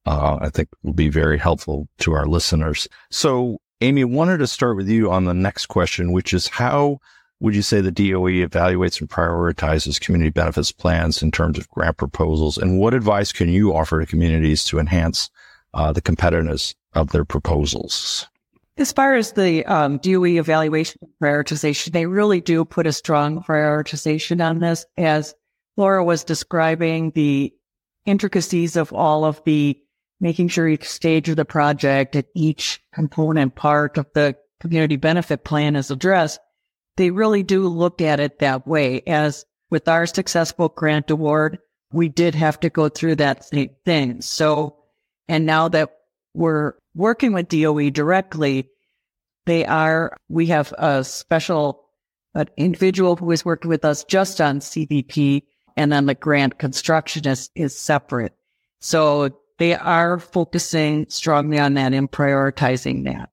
Uh, 0.05 0.37
I 0.39 0.49
think 0.49 0.69
will 0.83 0.93
be 0.93 1.09
very 1.09 1.39
helpful 1.39 1.87
to 1.99 2.13
our 2.13 2.27
listeners. 2.27 2.87
So 3.09 3.59
Amy, 3.81 4.03
wanted 4.03 4.37
to 4.37 4.47
start 4.47 4.77
with 4.77 4.87
you 4.87 5.11
on 5.11 5.25
the 5.25 5.33
next 5.33 5.65
question, 5.65 6.11
which 6.11 6.33
is 6.33 6.47
how 6.47 6.99
would 7.39 7.55
you 7.55 7.61
say 7.61 7.81
the 7.81 7.91
DOE 7.91 8.45
evaluates 8.47 9.01
and 9.01 9.09
prioritizes 9.09 9.99
community 9.99 10.29
benefits 10.29 10.71
plans 10.71 11.21
in 11.21 11.31
terms 11.31 11.57
of 11.57 11.69
grant 11.69 11.97
proposals? 11.97 12.57
And 12.57 12.79
what 12.79 12.93
advice 12.93 13.33
can 13.33 13.49
you 13.49 13.75
offer 13.75 13.99
to 13.99 14.05
communities 14.05 14.63
to 14.65 14.79
enhance 14.79 15.29
uh, 15.73 15.91
the 15.91 16.01
competitiveness 16.01 16.73
of 16.93 17.11
their 17.11 17.25
proposals? 17.25 18.27
As 18.77 18.91
far 18.91 19.15
as 19.15 19.32
the 19.32 19.65
um, 19.65 20.00
DOE 20.00 20.38
evaluation 20.38 21.00
prioritization, 21.22 21.94
they 21.94 22.05
really 22.05 22.41
do 22.41 22.65
put 22.65 22.88
a 22.88 22.91
strong 22.91 23.41
prioritization 23.41 24.46
on 24.46 24.60
this. 24.60 24.86
As 24.98 25.34
Laura 25.77 26.03
was 26.03 26.25
describing 26.25 27.12
the 27.12 27.53
intricacies 28.05 28.75
of 28.75 28.91
all 28.91 29.24
of 29.24 29.41
the 29.46 29.79
making 30.20 30.50
sure 30.50 30.67
each 30.67 30.88
stage 30.89 31.29
of 31.29 31.38
the 31.38 31.46
project 31.46 32.15
and 32.15 32.25
each 32.36 32.82
component 32.94 33.55
part 33.55 33.98
of 33.98 34.08
the 34.13 34.36
community 34.60 34.96
benefit 34.98 35.44
plan 35.44 35.75
is 35.75 35.91
addressed, 35.91 36.39
they 36.98 37.12
really 37.12 37.44
do 37.44 37.67
look 37.67 38.01
at 38.01 38.20
it 38.20 38.39
that 38.39 38.67
way. 38.67 39.01
As 39.08 39.46
with 39.70 39.88
our 39.88 40.05
successful 40.05 40.70
grant 40.70 41.10
award, 41.10 41.60
we 41.91 42.10
did 42.10 42.36
have 42.36 42.60
to 42.62 42.70
go 42.70 42.89
through 42.89 43.15
that 43.15 43.46
same 43.46 43.72
thing. 43.86 44.22
So, 44.22 44.77
and 45.27 45.46
now 45.46 45.70
that 45.70 45.91
we're 46.35 46.73
working 46.93 47.33
with 47.33 47.49
DOE 47.49 47.89
directly, 47.89 48.69
they 49.45 49.65
are, 49.65 50.17
we 50.29 50.47
have 50.47 50.73
a 50.77 51.03
special 51.03 51.85
an 52.35 52.49
individual 52.57 53.15
who 53.15 53.31
is 53.31 53.45
working 53.45 53.69
with 53.69 53.85
us 53.85 54.03
just 54.03 54.41
on 54.41 54.59
CBP 54.59 55.43
and 55.77 55.91
then 55.91 56.05
the 56.05 56.15
grant 56.15 56.59
construction 56.59 57.27
is, 57.27 57.49
is 57.55 57.77
separate. 57.77 58.33
So 58.81 59.39
they 59.57 59.73
are 59.73 60.19
focusing 60.19 61.05
strongly 61.09 61.59
on 61.59 61.75
that 61.75 61.93
and 61.93 62.11
prioritizing 62.11 63.05
that 63.05 63.29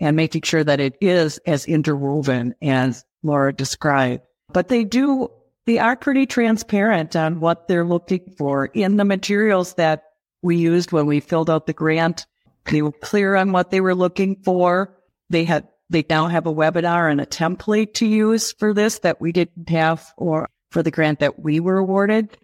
and 0.00 0.16
making 0.16 0.42
sure 0.42 0.64
that 0.64 0.80
it 0.80 0.96
is 1.00 1.38
as 1.46 1.66
interwoven 1.66 2.54
as 2.62 3.04
Laura 3.22 3.52
described. 3.52 4.22
But 4.52 4.68
they 4.68 4.84
do, 4.84 5.28
they 5.66 5.78
are 5.78 5.96
pretty 5.96 6.26
transparent 6.26 7.14
on 7.14 7.40
what 7.40 7.68
they're 7.68 7.84
looking 7.84 8.34
for 8.36 8.66
in 8.66 8.96
the 8.96 9.04
materials 9.04 9.74
that 9.74 10.02
we 10.44 10.56
used 10.56 10.92
when 10.92 11.06
we 11.06 11.20
filled 11.20 11.50
out 11.50 11.66
the 11.66 11.72
grant. 11.72 12.26
They 12.66 12.82
were 12.82 12.92
clear 12.92 13.34
on 13.34 13.52
what 13.52 13.70
they 13.70 13.80
were 13.80 13.94
looking 13.94 14.36
for. 14.44 14.96
They 15.30 15.44
had, 15.44 15.68
they 15.90 16.04
now 16.08 16.28
have 16.28 16.46
a 16.46 16.54
webinar 16.54 17.10
and 17.10 17.20
a 17.20 17.26
template 17.26 17.94
to 17.94 18.06
use 18.06 18.52
for 18.52 18.72
this 18.72 19.00
that 19.00 19.20
we 19.20 19.32
didn't 19.32 19.68
have 19.68 20.12
or 20.16 20.48
for 20.70 20.82
the 20.82 20.90
grant 20.90 21.20
that 21.20 21.38
we 21.38 21.60
were 21.60 21.78
awarded, 21.78 22.36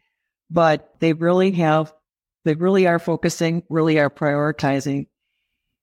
but 0.51 0.95
they 1.01 1.13
really 1.13 1.53
have, 1.53 1.93
they 2.45 2.55
really 2.55 2.87
are 2.87 2.99
focusing, 2.99 3.63
really 3.69 3.99
are 3.99 4.11
prioritizing 4.11 5.07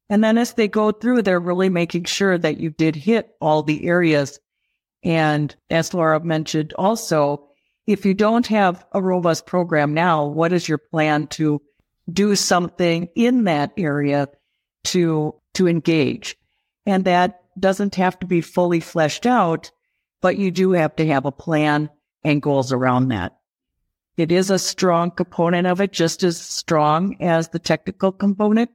and 0.10 0.24
then 0.24 0.38
as 0.38 0.54
they 0.54 0.68
go 0.68 0.92
through, 0.92 1.22
they're 1.22 1.40
really 1.40 1.70
making 1.70 2.06
sure 2.06 2.38
that 2.38 2.60
you 2.60 2.70
did 2.70 2.96
hit 2.96 3.36
all 3.42 3.64
the 3.64 3.88
areas. 3.88 4.40
And 5.04 5.54
as 5.70 5.94
Laura 5.94 6.24
mentioned 6.24 6.74
also, 6.74 7.50
if 7.86 8.06
you 8.06 8.14
don't 8.14 8.48
have 8.48 8.86
a 8.94 9.02
robust 9.02 9.46
program 9.46 9.94
now, 9.94 10.26
what 10.26 10.54
is 10.54 10.68
your 10.68 10.78
plan 10.78 11.28
to 11.28 11.62
do 12.12 12.36
something 12.36 13.10
in 13.16 13.46
that 13.46 13.74
area 13.78 14.30
to, 14.86 15.36
to 15.56 15.68
engage? 15.68 16.38
And 16.86 17.06
that 17.06 17.42
doesn't 17.60 17.96
have 17.96 18.20
to 18.20 18.28
be 18.28 18.42
fully 18.42 18.80
fleshed 18.80 19.26
out, 19.26 19.72
but 20.22 20.38
you 20.38 20.52
do 20.52 20.72
have 20.72 20.96
to 20.98 21.08
have 21.08 21.26
a 21.26 21.32
plan 21.32 21.90
and 22.24 22.42
goals 22.42 22.72
around 22.72 23.10
that. 23.10 23.38
It 24.18 24.32
is 24.32 24.50
a 24.50 24.58
strong 24.58 25.12
component 25.12 25.68
of 25.68 25.80
it, 25.80 25.92
just 25.92 26.24
as 26.24 26.42
strong 26.42 27.22
as 27.22 27.50
the 27.50 27.60
technical 27.60 28.12
component. 28.12 28.72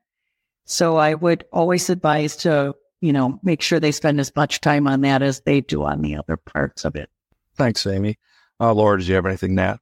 So 0.65 0.97
I 0.97 1.15
would 1.15 1.45
always 1.53 1.91
advise 1.91 2.37
to, 2.39 2.75
you 3.01 3.13
know, 3.13 3.41
make 3.43 3.61
sure 3.61 3.81
they 3.81 3.91
spend 3.91 4.21
as 4.21 4.35
much 4.37 4.61
time 4.61 4.87
on 4.87 5.01
that 5.01 5.23
as 5.23 5.41
they 5.41 5.61
do 5.61 5.83
on 5.83 6.01
the 6.03 6.17
other 6.17 6.37
parts 6.37 6.85
of 6.85 6.95
it. 6.95 7.11
Thanks, 7.57 7.87
Amy. 7.87 8.19
Uh, 8.61 8.73
Laura, 8.73 9.01
do 9.01 9.05
you 9.05 9.15
have 9.15 9.27
anything 9.27 9.57
that? 9.57 9.81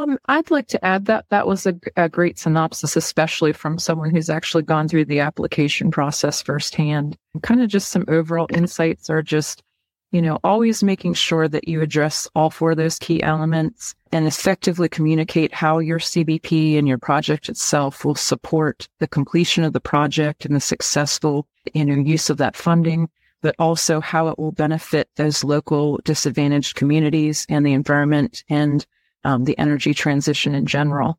Um, 0.00 0.18
I'd 0.26 0.50
like 0.50 0.68
to 0.68 0.82
add 0.82 1.04
that 1.06 1.26
that 1.28 1.46
was 1.46 1.66
a, 1.66 1.74
a, 1.94 2.08
great 2.08 2.38
synopsis, 2.38 2.96
especially 2.96 3.52
from 3.52 3.78
someone 3.78 4.10
who's 4.10 4.30
actually 4.30 4.62
gone 4.62 4.88
through 4.88 5.04
the 5.04 5.20
application 5.20 5.90
process 5.90 6.40
firsthand. 6.40 7.18
Kind 7.42 7.60
of 7.60 7.68
just 7.68 7.90
some 7.90 8.06
overall 8.08 8.46
insights 8.50 9.10
are 9.10 9.22
just 9.22 9.62
you 10.10 10.22
know, 10.22 10.40
always 10.42 10.82
making 10.82 11.14
sure 11.14 11.46
that 11.46 11.68
you 11.68 11.82
address 11.82 12.28
all 12.34 12.50
four 12.50 12.72
of 12.72 12.76
those 12.76 12.98
key 12.98 13.22
elements 13.22 13.94
and 14.10 14.26
effectively 14.26 14.88
communicate 14.88 15.54
how 15.54 15.78
your 15.78 16.00
CBP 16.00 16.76
and 16.78 16.88
your 16.88 16.98
project 16.98 17.48
itself 17.48 18.04
will 18.04 18.16
support 18.16 18.88
the 18.98 19.06
completion 19.06 19.62
of 19.62 19.72
the 19.72 19.80
project 19.80 20.44
and 20.44 20.56
the 20.56 20.60
successful, 20.60 21.46
you 21.74 21.84
know, 21.84 21.94
use 21.94 22.28
of 22.28 22.38
that 22.38 22.56
funding, 22.56 23.08
but 23.40 23.54
also 23.58 24.00
how 24.00 24.26
it 24.28 24.38
will 24.38 24.50
benefit 24.50 25.08
those 25.14 25.44
local 25.44 26.00
disadvantaged 26.04 26.74
communities 26.74 27.46
and 27.48 27.64
the 27.64 27.72
environment 27.72 28.42
and 28.48 28.86
um, 29.24 29.44
the 29.44 29.58
energy 29.58 29.94
transition 29.94 30.54
in 30.54 30.66
general. 30.66 31.18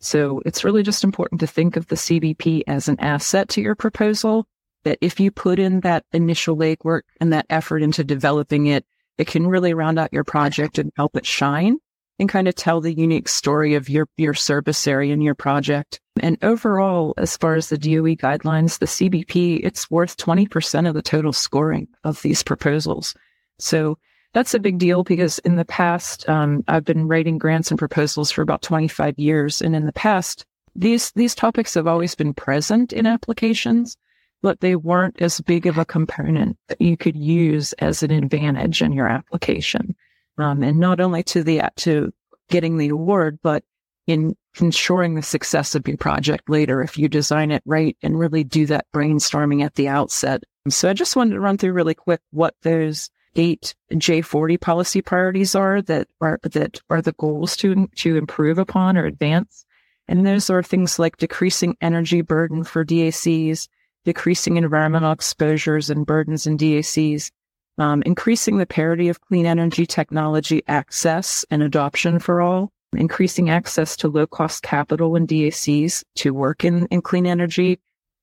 So 0.00 0.42
it's 0.44 0.64
really 0.64 0.82
just 0.82 1.04
important 1.04 1.40
to 1.40 1.46
think 1.46 1.76
of 1.76 1.86
the 1.86 1.96
CBP 1.96 2.62
as 2.66 2.88
an 2.88 2.98
asset 2.98 3.48
to 3.50 3.60
your 3.60 3.76
proposal 3.76 4.46
that 4.84 4.98
if 5.00 5.20
you 5.20 5.30
put 5.30 5.58
in 5.58 5.80
that 5.80 6.04
initial 6.12 6.56
legwork 6.56 7.02
and 7.20 7.32
that 7.32 7.46
effort 7.48 7.82
into 7.82 8.02
developing 8.02 8.66
it, 8.66 8.84
it 9.18 9.28
can 9.28 9.46
really 9.46 9.74
round 9.74 9.98
out 9.98 10.12
your 10.12 10.24
project 10.24 10.78
and 10.78 10.90
help 10.96 11.16
it 11.16 11.24
shine 11.24 11.78
and 12.18 12.28
kind 12.28 12.48
of 12.48 12.54
tell 12.54 12.80
the 12.80 12.92
unique 12.92 13.28
story 13.28 13.74
of 13.74 13.88
your, 13.88 14.08
your 14.16 14.34
service 14.34 14.86
area 14.86 15.12
and 15.12 15.22
your 15.22 15.34
project. 15.34 16.00
And 16.20 16.36
overall, 16.42 17.14
as 17.16 17.36
far 17.36 17.54
as 17.54 17.68
the 17.68 17.78
DOE 17.78 18.16
guidelines, 18.16 18.78
the 18.78 18.86
CBP, 18.86 19.60
it's 19.64 19.90
worth 19.90 20.16
20% 20.16 20.88
of 20.88 20.94
the 20.94 21.02
total 21.02 21.32
scoring 21.32 21.88
of 22.04 22.20
these 22.22 22.42
proposals. 22.42 23.14
So 23.58 23.98
that's 24.32 24.54
a 24.54 24.60
big 24.60 24.78
deal 24.78 25.04
because 25.04 25.38
in 25.40 25.56
the 25.56 25.64
past, 25.64 26.28
um, 26.28 26.64
I've 26.68 26.84
been 26.84 27.06
writing 27.06 27.38
grants 27.38 27.70
and 27.70 27.78
proposals 27.78 28.30
for 28.30 28.42
about 28.42 28.62
25 28.62 29.18
years. 29.18 29.60
And 29.60 29.76
in 29.76 29.86
the 29.86 29.92
past, 29.92 30.46
these, 30.74 31.10
these 31.12 31.34
topics 31.34 31.74
have 31.74 31.86
always 31.86 32.14
been 32.14 32.32
present 32.32 32.92
in 32.92 33.06
applications, 33.06 33.96
but 34.40 34.60
they 34.60 34.74
weren't 34.74 35.20
as 35.20 35.40
big 35.42 35.66
of 35.66 35.76
a 35.76 35.84
component 35.84 36.56
that 36.68 36.80
you 36.80 36.96
could 36.96 37.16
use 37.16 37.74
as 37.74 38.02
an 38.02 38.10
advantage 38.10 38.80
in 38.80 38.92
your 38.92 39.06
application. 39.06 39.94
Um, 40.38 40.62
and 40.62 40.78
not 40.78 40.98
only 40.98 41.22
to 41.24 41.42
the, 41.42 41.62
to 41.76 42.12
getting 42.48 42.78
the 42.78 42.88
award, 42.88 43.38
but 43.42 43.64
in 44.06 44.34
ensuring 44.60 45.14
the 45.14 45.22
success 45.22 45.74
of 45.74 45.86
your 45.86 45.96
project 45.96 46.48
later 46.48 46.82
if 46.82 46.98
you 46.98 47.08
design 47.08 47.50
it 47.50 47.62
right 47.64 47.96
and 48.02 48.18
really 48.18 48.44
do 48.44 48.66
that 48.66 48.86
brainstorming 48.94 49.64
at 49.64 49.74
the 49.76 49.88
outset. 49.88 50.42
So 50.68 50.88
I 50.88 50.92
just 50.92 51.16
wanted 51.16 51.34
to 51.34 51.40
run 51.40 51.56
through 51.58 51.72
really 51.72 51.94
quick 51.94 52.20
what 52.30 52.54
those 52.62 53.10
eight 53.36 53.74
J40 53.92 54.60
policy 54.60 55.02
priorities 55.02 55.54
are 55.54 55.82
that 55.82 56.08
are, 56.20 56.38
that 56.42 56.80
are 56.90 57.02
the 57.02 57.12
goals 57.12 57.56
to, 57.58 57.88
to 57.96 58.16
improve 58.16 58.58
upon 58.58 58.96
or 58.96 59.06
advance. 59.06 59.64
And 60.08 60.26
those 60.26 60.50
are 60.50 60.62
things 60.62 60.98
like 60.98 61.16
decreasing 61.16 61.76
energy 61.80 62.20
burden 62.20 62.64
for 62.64 62.84
DACs, 62.84 63.68
decreasing 64.04 64.56
environmental 64.56 65.12
exposures 65.12 65.90
and 65.90 66.04
burdens 66.04 66.46
in 66.46 66.58
DACs, 66.58 67.30
um, 67.78 68.02
increasing 68.04 68.58
the 68.58 68.66
parity 68.66 69.08
of 69.08 69.20
clean 69.20 69.46
energy 69.46 69.86
technology 69.86 70.62
access 70.68 71.44
and 71.50 71.62
adoption 71.62 72.18
for 72.18 72.42
all, 72.42 72.70
increasing 72.94 73.48
access 73.48 73.96
to 73.96 74.08
low 74.08 74.26
cost 74.26 74.62
capital 74.62 75.16
in 75.16 75.26
DACs 75.26 76.04
to 76.16 76.34
work 76.34 76.64
in, 76.64 76.86
in 76.86 77.00
clean 77.00 77.26
energy 77.26 77.80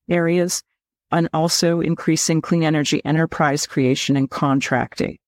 areas, 0.08 0.62
and 1.12 1.28
also 1.32 1.80
increasing 1.80 2.40
clean 2.40 2.62
energy 2.62 3.04
enterprise 3.04 3.66
creation 3.66 4.16
and 4.16 4.30
contracting. 4.30 5.18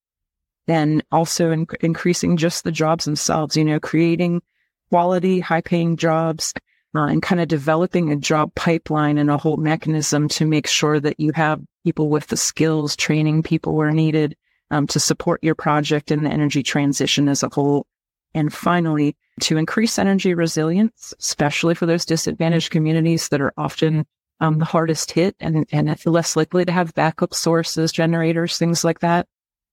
Then 0.66 1.02
also 1.10 1.50
in, 1.50 1.66
increasing 1.80 2.36
just 2.36 2.64
the 2.64 2.72
jobs 2.72 3.04
themselves, 3.04 3.56
you 3.56 3.64
know, 3.64 3.80
creating 3.80 4.42
quality, 4.90 5.40
high 5.40 5.60
paying 5.60 5.96
jobs, 5.96 6.54
uh, 6.94 7.06
and 7.06 7.22
kind 7.22 7.40
of 7.40 7.48
developing 7.48 8.12
a 8.12 8.16
job 8.16 8.54
pipeline 8.54 9.18
and 9.18 9.30
a 9.30 9.38
whole 9.38 9.56
mechanism 9.56 10.28
to 10.28 10.46
make 10.46 10.66
sure 10.66 11.00
that 11.00 11.18
you 11.18 11.32
have 11.32 11.60
people 11.84 12.08
with 12.10 12.26
the 12.28 12.36
skills, 12.36 12.94
training 12.94 13.42
people 13.42 13.74
where 13.74 13.90
needed 13.90 14.36
um, 14.70 14.86
to 14.86 15.00
support 15.00 15.42
your 15.42 15.54
project 15.54 16.10
and 16.10 16.24
the 16.24 16.30
energy 16.30 16.62
transition 16.62 17.28
as 17.28 17.42
a 17.42 17.48
whole. 17.48 17.86
And 18.34 18.52
finally, 18.52 19.16
to 19.40 19.56
increase 19.56 19.98
energy 19.98 20.34
resilience, 20.34 21.12
especially 21.18 21.74
for 21.74 21.86
those 21.86 22.04
disadvantaged 22.04 22.70
communities 22.70 23.28
that 23.28 23.40
are 23.40 23.52
often 23.56 24.06
um, 24.42 24.58
the 24.58 24.64
hardest 24.64 25.12
hit 25.12 25.36
and, 25.38 25.64
and 25.70 25.96
less 26.04 26.34
likely 26.34 26.64
to 26.64 26.72
have 26.72 26.92
backup 26.94 27.32
sources, 27.32 27.92
generators, 27.92 28.58
things 28.58 28.82
like 28.82 28.98
that. 28.98 29.28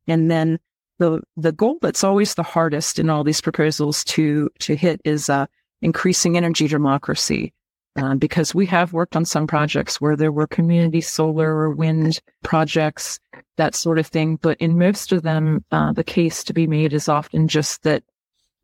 And 0.07 0.29
then 0.29 0.59
the, 0.99 1.21
the 1.35 1.51
goal 1.51 1.79
that's 1.81 2.03
always 2.03 2.35
the 2.35 2.43
hardest 2.43 2.99
in 2.99 3.09
all 3.09 3.23
these 3.23 3.41
proposals 3.41 4.03
to, 4.05 4.49
to 4.59 4.75
hit 4.75 5.01
is, 5.03 5.27
uh, 5.27 5.47
increasing 5.81 6.37
energy 6.37 6.67
democracy. 6.67 7.51
Uh, 7.95 8.13
because 8.13 8.53
we 8.53 8.67
have 8.67 8.93
worked 8.93 9.15
on 9.15 9.25
some 9.25 9.47
projects 9.47 9.99
where 9.99 10.15
there 10.15 10.31
were 10.31 10.45
community 10.45 11.01
solar 11.01 11.49
or 11.49 11.71
wind 11.71 12.21
projects, 12.43 13.19
that 13.57 13.73
sort 13.73 13.97
of 13.97 14.05
thing. 14.05 14.35
But 14.35 14.57
in 14.59 14.77
most 14.77 15.11
of 15.11 15.23
them, 15.23 15.65
uh, 15.71 15.91
the 15.93 16.03
case 16.03 16.43
to 16.43 16.53
be 16.53 16.67
made 16.67 16.93
is 16.93 17.09
often 17.09 17.47
just 17.47 17.81
that 17.83 18.03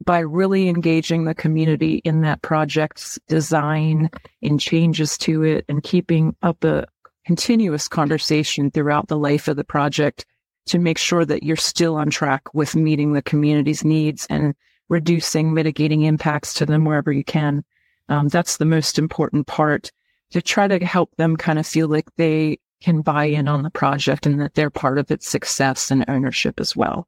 by 0.04 0.20
really 0.20 0.68
engaging 0.68 1.24
the 1.24 1.36
community 1.36 2.02
in 2.04 2.22
that 2.22 2.42
project's 2.42 3.18
design, 3.28 4.10
in 4.42 4.58
changes 4.58 5.18
to 5.20 5.44
it, 5.44 5.66
and 5.70 5.84
keeping 5.84 6.36
up 6.42 6.64
a 6.64 6.86
continuous 7.26 7.88
conversation 7.88 8.70
throughout 8.70 9.08
the 9.08 9.18
life 9.18 9.48
of 9.48 9.56
the 9.56 9.64
project 9.64 10.26
to 10.68 10.80
make 10.80 10.98
sure 10.98 11.26
that 11.26 11.44
you're 11.44 11.56
still 11.56 11.96
on 11.96 12.10
track 12.10 12.42
with 12.54 12.76
meeting 12.76 13.14
the 13.14 13.22
community's 13.22 13.84
needs 13.84 14.28
and 14.30 14.54
reducing 14.90 15.54
mitigating 15.54 16.04
impacts 16.04 16.54
to 16.54 16.66
them 16.66 16.86
wherever 16.86 17.12
you 17.12 17.24
can. 17.24 17.64
Um, 18.10 18.28
that's 18.28 18.58
the 18.58 18.66
most 18.66 19.00
important 19.00 19.48
part 19.48 19.92
to 20.32 20.42
try 20.42 20.68
to 20.68 20.84
help 20.86 21.16
them 21.18 21.38
kind 21.38 21.58
of 21.58 21.66
feel 21.66 21.88
like 21.88 22.06
they 22.18 22.60
can 22.82 23.02
buy 23.02 23.26
in 23.26 23.48
on 23.48 23.64
the 23.64 23.70
project 23.70 24.26
and 24.26 24.40
that 24.42 24.54
they're 24.54 24.70
part 24.70 24.98
of 24.98 25.10
its 25.10 25.28
success 25.28 25.90
and 25.90 26.06
ownership 26.08 26.60
as 26.60 26.76
well. 26.76 27.08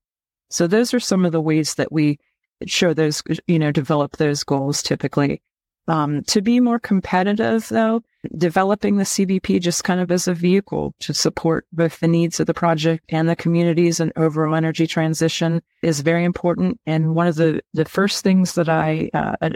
So 0.49 0.65
those 0.65 0.93
are 0.93 0.99
some 0.99 1.25
of 1.25 1.31
the 1.31 1.41
ways 1.41 1.75
that 1.75 1.91
we 1.91 2.19
show 2.65 2.93
those, 2.93 3.21
you 3.47 3.59
know, 3.59 3.71
develop 3.71 4.17
those 4.17 4.43
goals 4.43 4.81
typically. 4.81 5.41
Um, 5.89 6.23
to 6.23 6.41
be 6.41 6.59
more 6.59 6.79
competitive, 6.79 7.69
though, 7.69 8.03
developing 8.35 8.97
the 8.97 9.05
CBP 9.05 9.61
just 9.61 9.85
kind 9.85 10.01
of 10.01 10.11
as 10.11 10.27
a 10.27 10.33
vehicle 10.33 10.93
to 10.99 11.13
support 11.13 11.65
both 11.71 12.01
the 12.01 12.09
needs 12.09 12.41
of 12.41 12.47
the 12.47 12.53
project 12.53 13.05
and 13.07 13.29
the 13.29 13.37
communities 13.37 14.01
and 14.01 14.11
overall 14.17 14.53
energy 14.53 14.85
transition 14.85 15.61
is 15.81 16.01
very 16.01 16.25
important. 16.25 16.77
And 16.85 17.15
one 17.15 17.27
of 17.27 17.35
the, 17.35 17.61
the 17.73 17.85
first 17.85 18.21
things 18.21 18.55
that 18.55 18.67
I 18.67 19.09
uh, 19.13 19.49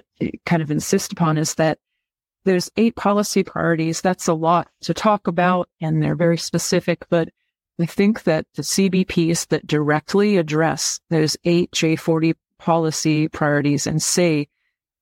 kind 0.46 0.62
of 0.62 0.72
insist 0.72 1.12
upon 1.12 1.38
is 1.38 1.56
that 1.56 1.80
there's 2.46 2.72
eight 2.78 2.96
policy 2.96 3.44
priorities. 3.44 4.00
That's 4.00 4.28
a 4.28 4.34
lot 4.34 4.70
to 4.82 4.94
talk 4.94 5.28
about, 5.28 5.68
and 5.82 6.02
they're 6.02 6.16
very 6.16 6.38
specific, 6.38 7.06
but 7.10 7.30
I 7.80 7.86
think 7.86 8.24
that 8.24 8.46
the 8.56 8.62
CBPs 8.62 9.48
that 9.48 9.68
directly 9.68 10.38
address 10.38 11.00
those 11.10 11.36
eight 11.44 11.72
J40 11.72 12.36
policy 12.62 13.28
priorities 13.28 13.88
and 13.88 14.02
say, 14.02 14.48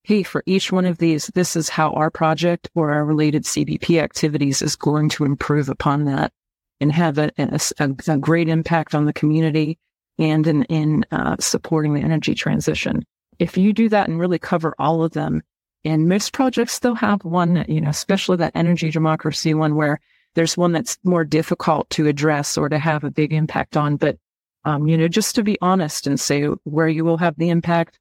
hey, 0.03 0.23
for 0.23 0.43
each 0.45 0.71
one 0.71 0.85
of 0.85 0.97
these, 0.97 1.27
this 1.35 1.55
is 1.55 1.69
how 1.69 1.91
our 1.91 2.09
project 2.09 2.69
or 2.73 2.91
our 2.91 3.05
related 3.05 3.43
CBP 3.43 4.01
activities 4.01 4.61
is 4.61 4.75
going 4.75 5.09
to 5.09 5.25
improve 5.25 5.69
upon 5.69 6.05
that 6.05 6.31
and 6.79 6.91
have 6.91 7.17
a, 7.17 7.31
a, 7.37 7.59
a 8.07 8.17
great 8.17 8.47
impact 8.47 8.95
on 8.95 9.05
the 9.05 9.13
community 9.13 9.77
and 10.17 10.47
in, 10.47 10.63
in 10.63 11.05
uh, 11.11 11.35
supporting 11.39 11.93
the 11.93 12.01
energy 12.01 12.33
transition. 12.33 13.05
If 13.39 13.57
you 13.57 13.73
do 13.73 13.89
that 13.89 14.07
and 14.07 14.19
really 14.19 14.39
cover 14.39 14.73
all 14.79 15.03
of 15.03 15.11
them, 15.11 15.41
and 15.85 16.09
most 16.09 16.33
projects 16.33 16.73
still 16.73 16.95
have 16.95 17.23
one, 17.23 17.65
you 17.69 17.79
know, 17.79 17.89
especially 17.89 18.37
that 18.37 18.51
energy 18.55 18.91
democracy 18.91 19.53
one 19.53 19.75
where 19.75 19.99
there's 20.35 20.57
one 20.57 20.71
that's 20.71 20.97
more 21.03 21.23
difficult 21.23 21.89
to 21.91 22.07
address 22.07 22.57
or 22.57 22.69
to 22.69 22.77
have 22.77 23.03
a 23.03 23.11
big 23.11 23.33
impact 23.33 23.77
on. 23.77 23.95
But, 23.95 24.17
um, 24.65 24.87
you 24.87 24.97
know, 24.97 25.07
just 25.07 25.35
to 25.35 25.43
be 25.43 25.57
honest 25.61 26.07
and 26.07 26.19
say 26.19 26.45
where 26.63 26.87
you 26.87 27.05
will 27.05 27.17
have 27.17 27.35
the 27.37 27.49
impact, 27.49 27.99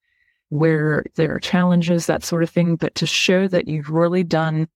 where 0.50 1.04
there 1.16 1.34
are 1.34 1.40
challenges, 1.40 2.06
that 2.06 2.24
sort 2.24 2.42
of 2.42 2.50
thing, 2.50 2.76
but 2.76 2.94
to 2.96 3.06
show 3.06 3.48
that 3.48 3.68
you've 3.68 3.90
really 3.90 4.24
done 4.24 4.68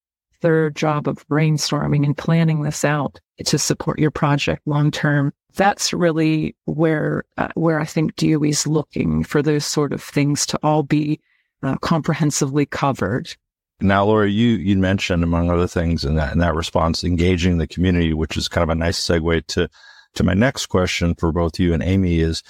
their 0.42 0.70
job 0.70 1.08
of 1.08 1.26
brainstorming 1.28 2.04
and 2.04 2.16
planning 2.16 2.62
this 2.62 2.84
out 2.84 3.20
to 3.44 3.58
support 3.58 3.98
your 3.98 4.10
project 4.10 4.62
long 4.66 4.90
term. 4.90 5.32
That's 5.54 5.92
really 5.92 6.54
where 6.66 7.24
uh, 7.38 7.48
where 7.54 7.80
I 7.80 7.84
think 7.84 8.16
DOE 8.16 8.44
is 8.44 8.66
looking 8.66 9.24
for 9.24 9.42
those 9.42 9.64
sort 9.64 9.92
of 9.92 10.02
things 10.02 10.46
to 10.46 10.58
all 10.62 10.82
be 10.82 11.20
uh, 11.62 11.76
comprehensively 11.76 12.66
covered. 12.66 13.34
Now, 13.80 14.04
Laura, 14.04 14.28
you 14.28 14.48
you 14.56 14.76
mentioned 14.78 15.24
among 15.24 15.50
other 15.50 15.66
things 15.66 16.04
in 16.04 16.14
that 16.16 16.32
in 16.32 16.38
that 16.38 16.54
response, 16.54 17.02
engaging 17.04 17.58
the 17.58 17.66
community, 17.66 18.12
which 18.12 18.36
is 18.36 18.48
kind 18.48 18.62
of 18.62 18.68
a 18.68 18.74
nice 18.74 19.00
segue 19.00 19.46
to 19.48 19.68
to 20.14 20.24
my 20.24 20.34
next 20.34 20.66
question 20.66 21.14
for 21.14 21.32
both 21.32 21.58
you 21.58 21.72
and 21.72 21.82
Amy 21.82 22.20
is 22.20 22.42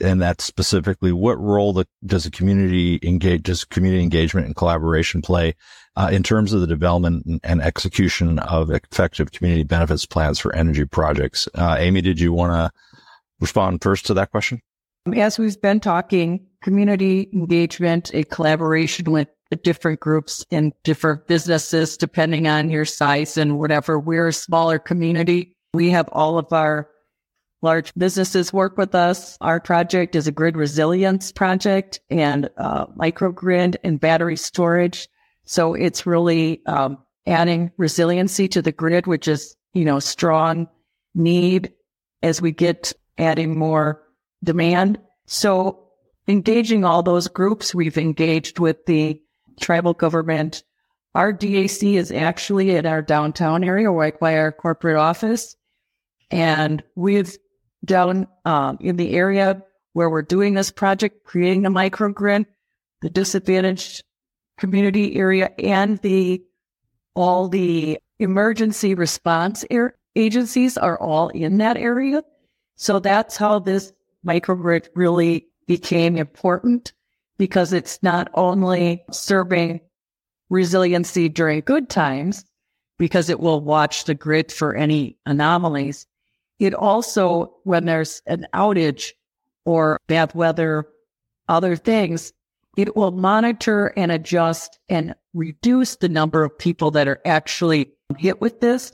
and 0.00 0.20
that's 0.20 0.44
specifically 0.44 1.12
what 1.12 1.38
role 1.40 1.72
the, 1.72 1.86
does 2.04 2.24
the 2.24 2.30
community 2.30 2.98
engage, 3.02 3.42
does 3.42 3.64
community 3.64 4.02
engagement 4.02 4.46
and 4.46 4.56
collaboration 4.56 5.22
play 5.22 5.54
uh, 5.96 6.08
in 6.12 6.22
terms 6.22 6.52
of 6.52 6.60
the 6.60 6.66
development 6.66 7.40
and 7.42 7.62
execution 7.62 8.38
of 8.40 8.70
effective 8.70 9.32
community 9.32 9.64
benefits 9.64 10.06
plans 10.06 10.38
for 10.38 10.54
energy 10.54 10.84
projects? 10.84 11.48
Uh, 11.54 11.76
Amy, 11.78 12.00
did 12.00 12.20
you 12.20 12.32
want 12.32 12.52
to 12.52 12.70
respond 13.40 13.82
first 13.82 14.06
to 14.06 14.14
that 14.14 14.30
question? 14.30 14.60
As 15.14 15.38
we've 15.38 15.60
been 15.60 15.80
talking, 15.80 16.44
community 16.62 17.28
engagement 17.32 18.10
a 18.12 18.24
collaboration 18.24 19.12
with 19.12 19.28
different 19.62 20.00
groups 20.00 20.44
and 20.50 20.72
different 20.82 21.26
businesses, 21.28 21.96
depending 21.96 22.48
on 22.48 22.70
your 22.70 22.84
size 22.84 23.36
and 23.36 23.58
whatever. 23.58 23.98
We're 24.00 24.28
a 24.28 24.32
smaller 24.32 24.78
community. 24.78 25.55
We 25.76 25.90
have 25.90 26.08
all 26.10 26.38
of 26.38 26.50
our 26.54 26.88
large 27.60 27.92
businesses 27.94 28.50
work 28.50 28.78
with 28.78 28.94
us. 28.94 29.36
Our 29.42 29.60
project 29.60 30.16
is 30.16 30.26
a 30.26 30.32
grid 30.32 30.56
resilience 30.56 31.32
project 31.32 32.00
and 32.08 32.48
uh, 32.56 32.86
microgrid 32.98 33.76
and 33.84 34.00
battery 34.00 34.36
storage. 34.36 35.06
So 35.44 35.74
it's 35.74 36.06
really 36.06 36.64
um, 36.64 36.96
adding 37.26 37.72
resiliency 37.76 38.48
to 38.48 38.62
the 38.62 38.72
grid, 38.72 39.06
which 39.06 39.28
is, 39.28 39.54
you 39.74 39.84
know, 39.84 39.98
strong 39.98 40.66
need 41.14 41.74
as 42.22 42.40
we 42.40 42.52
get 42.52 42.94
adding 43.18 43.58
more 43.58 44.02
demand. 44.42 44.98
So 45.26 45.88
engaging 46.26 46.86
all 46.86 47.02
those 47.02 47.28
groups, 47.28 47.74
we've 47.74 47.98
engaged 47.98 48.58
with 48.58 48.86
the 48.86 49.20
tribal 49.60 49.92
government. 49.92 50.64
Our 51.14 51.34
DAC 51.34 51.98
is 51.98 52.10
actually 52.10 52.70
in 52.70 52.86
our 52.86 53.02
downtown 53.02 53.62
area, 53.62 53.90
right 53.90 54.18
by 54.18 54.38
our 54.38 54.52
corporate 54.52 54.96
office. 54.96 55.54
And 56.30 56.82
we've 56.94 57.36
done 57.84 58.26
um, 58.44 58.78
in 58.80 58.96
the 58.96 59.14
area 59.14 59.62
where 59.92 60.10
we're 60.10 60.22
doing 60.22 60.54
this 60.54 60.70
project, 60.70 61.24
creating 61.24 61.66
a 61.66 61.70
microgrid, 61.70 62.46
the 63.02 63.10
disadvantaged 63.10 64.02
community 64.58 65.16
area 65.16 65.50
and 65.58 65.98
the 65.98 66.42
all 67.14 67.48
the 67.48 67.98
emergency 68.18 68.94
response 68.94 69.64
agencies 70.14 70.76
are 70.76 70.98
all 70.98 71.28
in 71.28 71.58
that 71.58 71.76
area. 71.76 72.22
So 72.76 72.98
that's 72.98 73.36
how 73.36 73.58
this 73.58 73.92
microgrid 74.26 74.88
really 74.94 75.46
became 75.66 76.16
important 76.16 76.92
because 77.38 77.72
it's 77.72 78.02
not 78.02 78.28
only 78.34 79.04
serving 79.10 79.80
resiliency 80.48 81.28
during 81.28 81.60
good 81.60 81.88
times, 81.88 82.44
because 82.98 83.28
it 83.28 83.40
will 83.40 83.60
watch 83.60 84.04
the 84.04 84.14
grid 84.14 84.50
for 84.52 84.74
any 84.74 85.18
anomalies, 85.26 86.06
it 86.58 86.74
also, 86.74 87.54
when 87.64 87.84
there's 87.84 88.22
an 88.26 88.46
outage 88.54 89.12
or 89.64 90.00
bad 90.06 90.34
weather, 90.34 90.86
other 91.48 91.76
things, 91.76 92.32
it 92.76 92.96
will 92.96 93.10
monitor 93.10 93.92
and 93.96 94.12
adjust 94.12 94.78
and 94.88 95.14
reduce 95.34 95.96
the 95.96 96.08
number 96.08 96.44
of 96.44 96.58
people 96.58 96.90
that 96.92 97.08
are 97.08 97.20
actually 97.24 97.92
hit 98.18 98.40
with 98.40 98.60
this. 98.60 98.92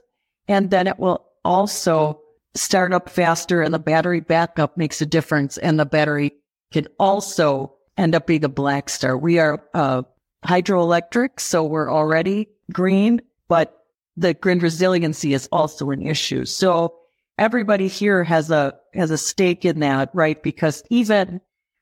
And 0.49 0.71
then 0.71 0.87
it 0.87 0.99
will 0.99 1.25
also 1.45 2.21
start 2.55 2.93
up 2.93 3.09
faster 3.09 3.63
and 3.63 3.73
the 3.73 3.79
battery 3.79 4.21
backup 4.21 4.77
makes 4.77 5.01
a 5.01 5.07
difference. 5.07 5.57
And 5.59 5.79
the 5.79 5.87
battery 5.87 6.33
can 6.73 6.87
also 6.99 7.75
end 7.97 8.15
up 8.15 8.27
being 8.27 8.45
a 8.45 8.49
black 8.49 8.89
start. 8.89 9.21
We 9.21 9.39
are 9.39 9.63
uh, 9.75 10.03
hydroelectric, 10.45 11.41
so 11.41 11.65
we're 11.65 11.93
already 11.93 12.49
green, 12.73 13.21
but 13.49 13.85
the 14.17 14.35
grid 14.35 14.63
resiliency 14.63 15.35
is 15.35 15.49
also 15.53 15.91
an 15.91 16.03
issue. 16.03 16.45
So 16.45 16.95
everybody 17.43 17.89
here 17.89 18.23
has 18.23 18.53
a 18.53 18.73
has 18.95 19.11
a 19.11 19.19
stake 19.19 19.65
in 19.65 19.81
that, 19.81 20.11
right? 20.15 20.41
Because 20.45 20.85
even 20.91 21.41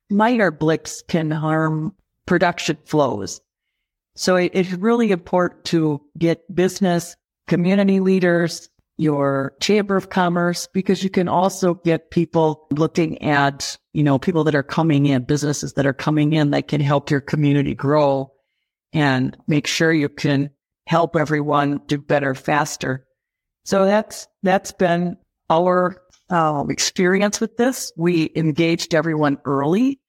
minor 0.08 0.50
blips 0.50 1.02
can 1.06 1.30
harm 1.30 1.94
production 2.26 2.78
flows. 2.86 3.42
So 4.16 4.36
it, 4.36 4.52
it's 4.54 4.72
really 4.72 5.10
important 5.10 5.64
to 5.66 6.00
get 6.16 6.52
business, 6.54 7.14
community 7.46 8.00
leaders, 8.00 8.70
your 8.96 9.52
chamber 9.60 9.96
of 9.96 10.08
commerce, 10.08 10.66
because 10.72 11.04
you 11.04 11.10
can 11.10 11.28
also 11.28 11.74
get 11.74 12.10
people 12.10 12.66
looking 12.70 13.20
at, 13.22 13.76
you 13.92 14.02
know, 14.02 14.18
people 14.18 14.44
that 14.44 14.54
are 14.54 14.62
coming 14.62 15.04
in, 15.06 15.24
businesses 15.24 15.74
that 15.74 15.86
are 15.86 15.92
coming 15.92 16.32
in 16.32 16.52
that 16.52 16.68
can 16.68 16.80
help 16.80 17.10
your 17.10 17.20
community 17.20 17.74
grow 17.74 18.32
and 18.94 19.36
make 19.46 19.66
sure 19.66 19.92
you 19.92 20.08
can 20.08 20.50
help 20.86 21.16
everyone 21.16 21.82
do 21.86 21.98
better 21.98 22.34
faster. 22.34 23.06
So 23.64 23.84
that's, 23.84 24.26
that's 24.42 24.72
been 24.72 25.16
our 25.50 26.00
um, 26.30 26.70
experience 26.70 27.40
with 27.40 27.56
this. 27.56 27.92
We 27.96 28.30
engaged 28.36 28.94
everyone 28.94 29.38
early, 29.44 30.00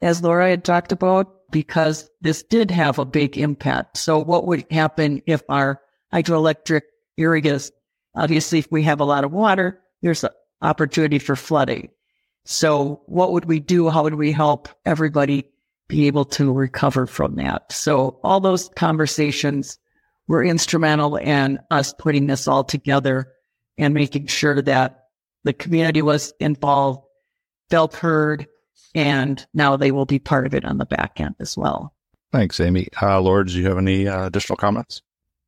as 0.00 0.22
Laura 0.22 0.50
had 0.50 0.64
talked 0.64 0.92
about, 0.92 1.50
because 1.50 2.10
this 2.20 2.42
did 2.42 2.70
have 2.70 2.98
a 2.98 3.04
big 3.04 3.38
impact. 3.38 3.98
So 3.98 4.18
what 4.18 4.46
would 4.46 4.64
happen 4.70 5.22
if 5.26 5.42
our 5.48 5.80
hydroelectric 6.12 6.82
areas, 7.18 7.70
obviously, 8.14 8.58
if 8.60 8.68
we 8.70 8.82
have 8.84 9.00
a 9.00 9.04
lot 9.04 9.24
of 9.24 9.32
water, 9.32 9.80
there's 10.02 10.24
an 10.24 10.30
opportunity 10.62 11.18
for 11.18 11.36
flooding. 11.36 11.90
So 12.44 13.02
what 13.06 13.32
would 13.32 13.44
we 13.44 13.60
do? 13.60 13.90
How 13.90 14.04
would 14.04 14.14
we 14.14 14.32
help 14.32 14.68
everybody 14.86 15.50
be 15.86 16.06
able 16.06 16.24
to 16.26 16.52
recover 16.52 17.06
from 17.06 17.36
that? 17.36 17.72
So 17.72 18.20
all 18.22 18.40
those 18.40 18.70
conversations 18.70 19.78
were 20.28 20.44
instrumental 20.44 21.16
in 21.16 21.58
us 21.70 21.94
putting 21.98 22.26
this 22.26 22.48
all 22.48 22.64
together 22.64 23.32
and 23.78 23.94
making 23.94 24.26
sure 24.26 24.60
that 24.62 25.04
the 25.44 25.52
community 25.52 26.02
was 26.02 26.32
involved, 26.40 27.06
felt 27.70 27.94
heard, 27.94 28.46
and 28.94 29.46
now 29.54 29.76
they 29.76 29.92
will 29.92 30.06
be 30.06 30.18
part 30.18 30.46
of 30.46 30.54
it 30.54 30.64
on 30.64 30.78
the 30.78 30.86
back 30.86 31.20
end 31.20 31.36
as 31.40 31.56
well. 31.56 31.94
Thanks, 32.32 32.60
Amy. 32.60 32.88
Uh, 33.00 33.20
Laura, 33.20 33.46
do 33.46 33.52
you 33.52 33.66
have 33.66 33.78
any 33.78 34.06
uh, 34.06 34.26
additional 34.26 34.56
comments? 34.56 35.02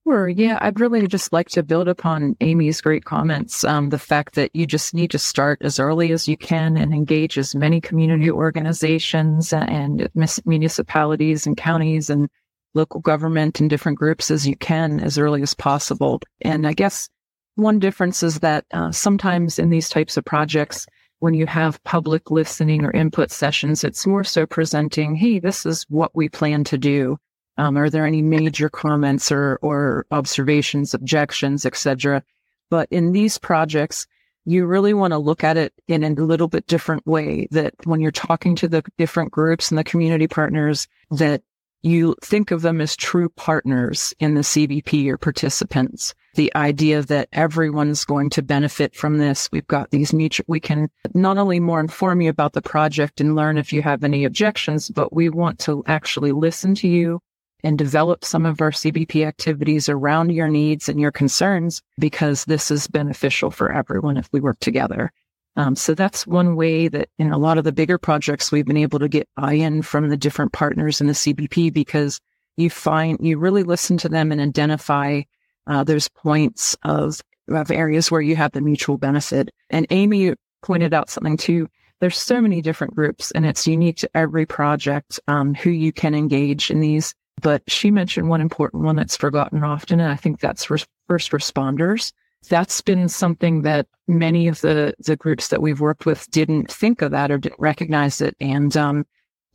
Sure. 0.05 0.29
Yeah, 0.29 0.59
I'd 0.63 0.81
really 0.81 1.07
just 1.07 1.33
like 1.33 1.51
to 1.51 1.63
build 1.63 1.87
upon 1.87 2.35
Amy's 2.41 2.81
great 2.81 3.05
comments. 3.05 3.65
Um, 3.65 3.91
the 3.91 3.99
fact 3.99 4.35
that 4.35 4.51
you 4.55 4.67
just 4.67 4.95
need 4.95 5.11
to 5.11 5.19
start 5.19 5.59
as 5.63 5.79
early 5.79 6.11
as 6.11 6.27
you 6.27 6.37
can 6.37 6.77
and 6.77 6.95
engage 6.95 7.37
as 7.37 7.55
many 7.55 7.81
community 7.81 8.31
organizations 8.31 9.53
and 9.53 10.09
municipalities 10.47 11.47
and 11.47 11.57
counties 11.57 12.09
and 12.09 12.29
local 12.75 13.01
government 13.01 13.61
and 13.61 13.69
different 13.69 13.99
groups 13.99 14.31
as 14.31 14.49
you 14.49 14.57
can 14.57 15.01
as 15.01 15.19
early 15.19 15.43
as 15.43 15.55
possible. 15.55 16.21
And 16.41 16.67
I 16.67 16.73
guess 16.73 17.09
one 17.57 17.79
difference 17.79 18.23
is 18.23 18.41
that 18.41 18.65
uh, 18.73 18.93
sometimes 18.93 19.59
in 19.59 19.71
these 19.71 19.89
types 19.89 20.17
of 20.17 20.25
projects, 20.25 20.87
when 21.21 21.35
you 21.35 21.47
have 21.47 21.83
public 21.85 22.31
listening 22.31 22.85
or 22.85 22.91
input 22.91 23.31
sessions, 23.31 23.85
it's 23.85 24.07
more 24.07 24.25
so 24.25 24.47
presenting, 24.47 25.15
hey, 25.15 25.39
this 25.39 25.67
is 25.67 25.85
what 25.89 26.11
we 26.15 26.29
plan 26.29 26.65
to 26.65 26.79
do. 26.79 27.19
Um, 27.59 27.77
are 27.77 27.91
there 27.91 28.07
any 28.07 28.23
major 28.23 28.71
comments 28.71 29.31
or, 29.31 29.59
or 29.61 30.07
observations, 30.11 30.95
objections, 30.95 31.67
etc.? 31.67 32.23
But 32.71 32.89
in 32.91 33.13
these 33.13 33.37
projects, 33.37 34.07
you 34.47 34.65
really 34.65 34.95
want 34.95 35.13
to 35.13 35.19
look 35.19 35.45
at 35.45 35.59
it 35.59 35.75
in 35.87 36.03
a 36.03 36.11
little 36.11 36.49
bit 36.49 36.67
different 36.67 37.07
way 37.07 37.47
that 37.51 37.75
when 37.85 38.01
you're 38.01 38.11
talking 38.11 38.57
to 38.57 38.69
the 38.69 38.83
different 38.97 39.31
groups 39.31 39.71
and 39.71 39.77
the 39.77 39.85
community 39.85 40.27
partners, 40.27 40.89
that 41.11 41.43
you 41.83 42.15
think 42.23 42.51
of 42.51 42.63
them 42.63 42.81
as 42.81 42.97
true 42.97 43.29
partners 43.31 44.15
in 44.19 44.35
the 44.35 44.43
CBP 44.43 45.09
or 45.09 45.17
participants. 45.17 46.15
The 46.35 46.55
idea 46.55 47.03
that 47.03 47.29
everyone's 47.33 48.05
going 48.05 48.31
to 48.31 48.43
benefit 48.43 48.95
from 48.95 49.19
this. 49.19 49.49
We've 49.51 49.67
got 49.67 49.91
these 49.91 50.13
mutual, 50.13 50.45
we 50.49 50.61
can 50.61 50.91
not 51.15 51.39
only 51.39 51.59
more 51.59 51.81
inform 51.81 52.21
you 52.21 52.31
about 52.31 52.53
the 52.53 52.63
project 52.63 53.21
and 53.21 53.35
learn 53.35 53.59
if 53.59 53.73
you 53.73 53.83
have 53.83 54.05
any 54.05 54.25
objections, 54.25 54.91
but 54.91 55.13
we 55.13 55.29
want 55.29 55.59
to 55.61 55.83
actually 55.87 56.33
listen 56.33 56.75
to 56.77 56.89
you 56.89 57.21
and 57.63 57.77
develop 57.77 58.25
some 58.25 58.47
of 58.47 58.61
our 58.61 58.71
CBP 58.71 59.27
activities 59.27 59.89
around 59.89 60.31
your 60.31 60.49
needs 60.49 60.89
and 60.89 61.01
your 61.01 61.11
concerns 61.11 61.83
because 61.99 62.45
this 62.45 62.71
is 62.71 62.87
beneficial 62.87 63.51
for 63.51 63.73
everyone 63.73 64.17
if 64.17 64.29
we 64.33 64.41
work 64.41 64.59
together. 64.61 65.13
Um, 65.57 65.75
so 65.75 65.95
that's 65.95 66.27
one 66.27 66.55
way 66.57 66.89
that 66.89 67.09
in 67.19 67.33
a 67.33 67.39
lot 67.39 67.59
of 67.59 67.65
the 67.65 67.73
bigger 67.73 67.99
projects, 67.99 68.53
we've 68.53 68.67
been 68.67 68.77
able 68.77 68.99
to 68.99 69.09
get 69.09 69.29
buy-in 69.37 69.83
from 69.83 70.09
the 70.09 70.17
different 70.17 70.53
partners 70.53 71.01
in 71.01 71.07
the 71.07 71.13
CBP 71.13 71.73
because 71.73 72.21
you 72.57 72.71
find 72.71 73.19
you 73.21 73.39
really 73.39 73.63
listen 73.63 73.97
to 73.99 74.09
them 74.09 74.31
and 74.33 74.41
identify 74.41 75.23
uh, 75.67 75.85
those 75.85 76.09
points 76.09 76.77
of, 76.85 77.21
of 77.49 77.71
areas 77.71 78.11
where 78.11 78.21
you 78.21 78.37
have 78.37 78.53
the 78.53 78.61
mutual 78.61 78.99
benefit. 78.99 79.51
And 79.71 79.87
Amy 79.91 80.35
pointed 80.63 80.95
out 80.95 81.11
something 81.11 81.37
too. 81.37 81.69
There's 82.01 82.19
so 82.19 82.41
many 82.41 82.63
different 82.63 82.95
groups 82.95 83.31
and 83.33 83.45
it's 83.45 83.67
unique 83.67 83.99
to 83.99 84.11
every 84.15 84.47
project 84.47 85.21
um, 85.29 85.55
who 85.55 85.71
you 85.71 85.93
can 85.93 86.15
engage 86.15 86.71
in 86.71 86.81
these. 86.81 87.15
But 87.43 87.63
she 87.69 87.91
mentioned 87.91 88.29
one 88.29 88.41
important 88.41 88.85
one 88.85 88.97
that's 88.97 89.17
forgotten 89.17 89.65
often, 89.65 89.99
and 89.99 90.13
I 90.13 90.17
think 90.17 90.41
that's 90.41 90.65
first 90.65 90.89
responders 91.09 92.13
that's 92.49 92.81
been 92.81 93.09
something 93.09 93.63
that 93.63 93.87
many 94.09 94.49
of 94.49 94.61
the 94.61 94.95
the 94.99 95.17
groups 95.17 95.49
that 95.49 95.63
we've 95.63 95.81
worked 95.81 96.07
with 96.07 96.31
didn't 96.31 96.71
think 96.71 97.03
of 97.03 97.11
that 97.13 97.31
or 97.31 97.39
didn't 97.39 97.61
recognize 97.61 98.21
it. 98.21 98.37
And 98.41 98.77
um, 98.77 99.05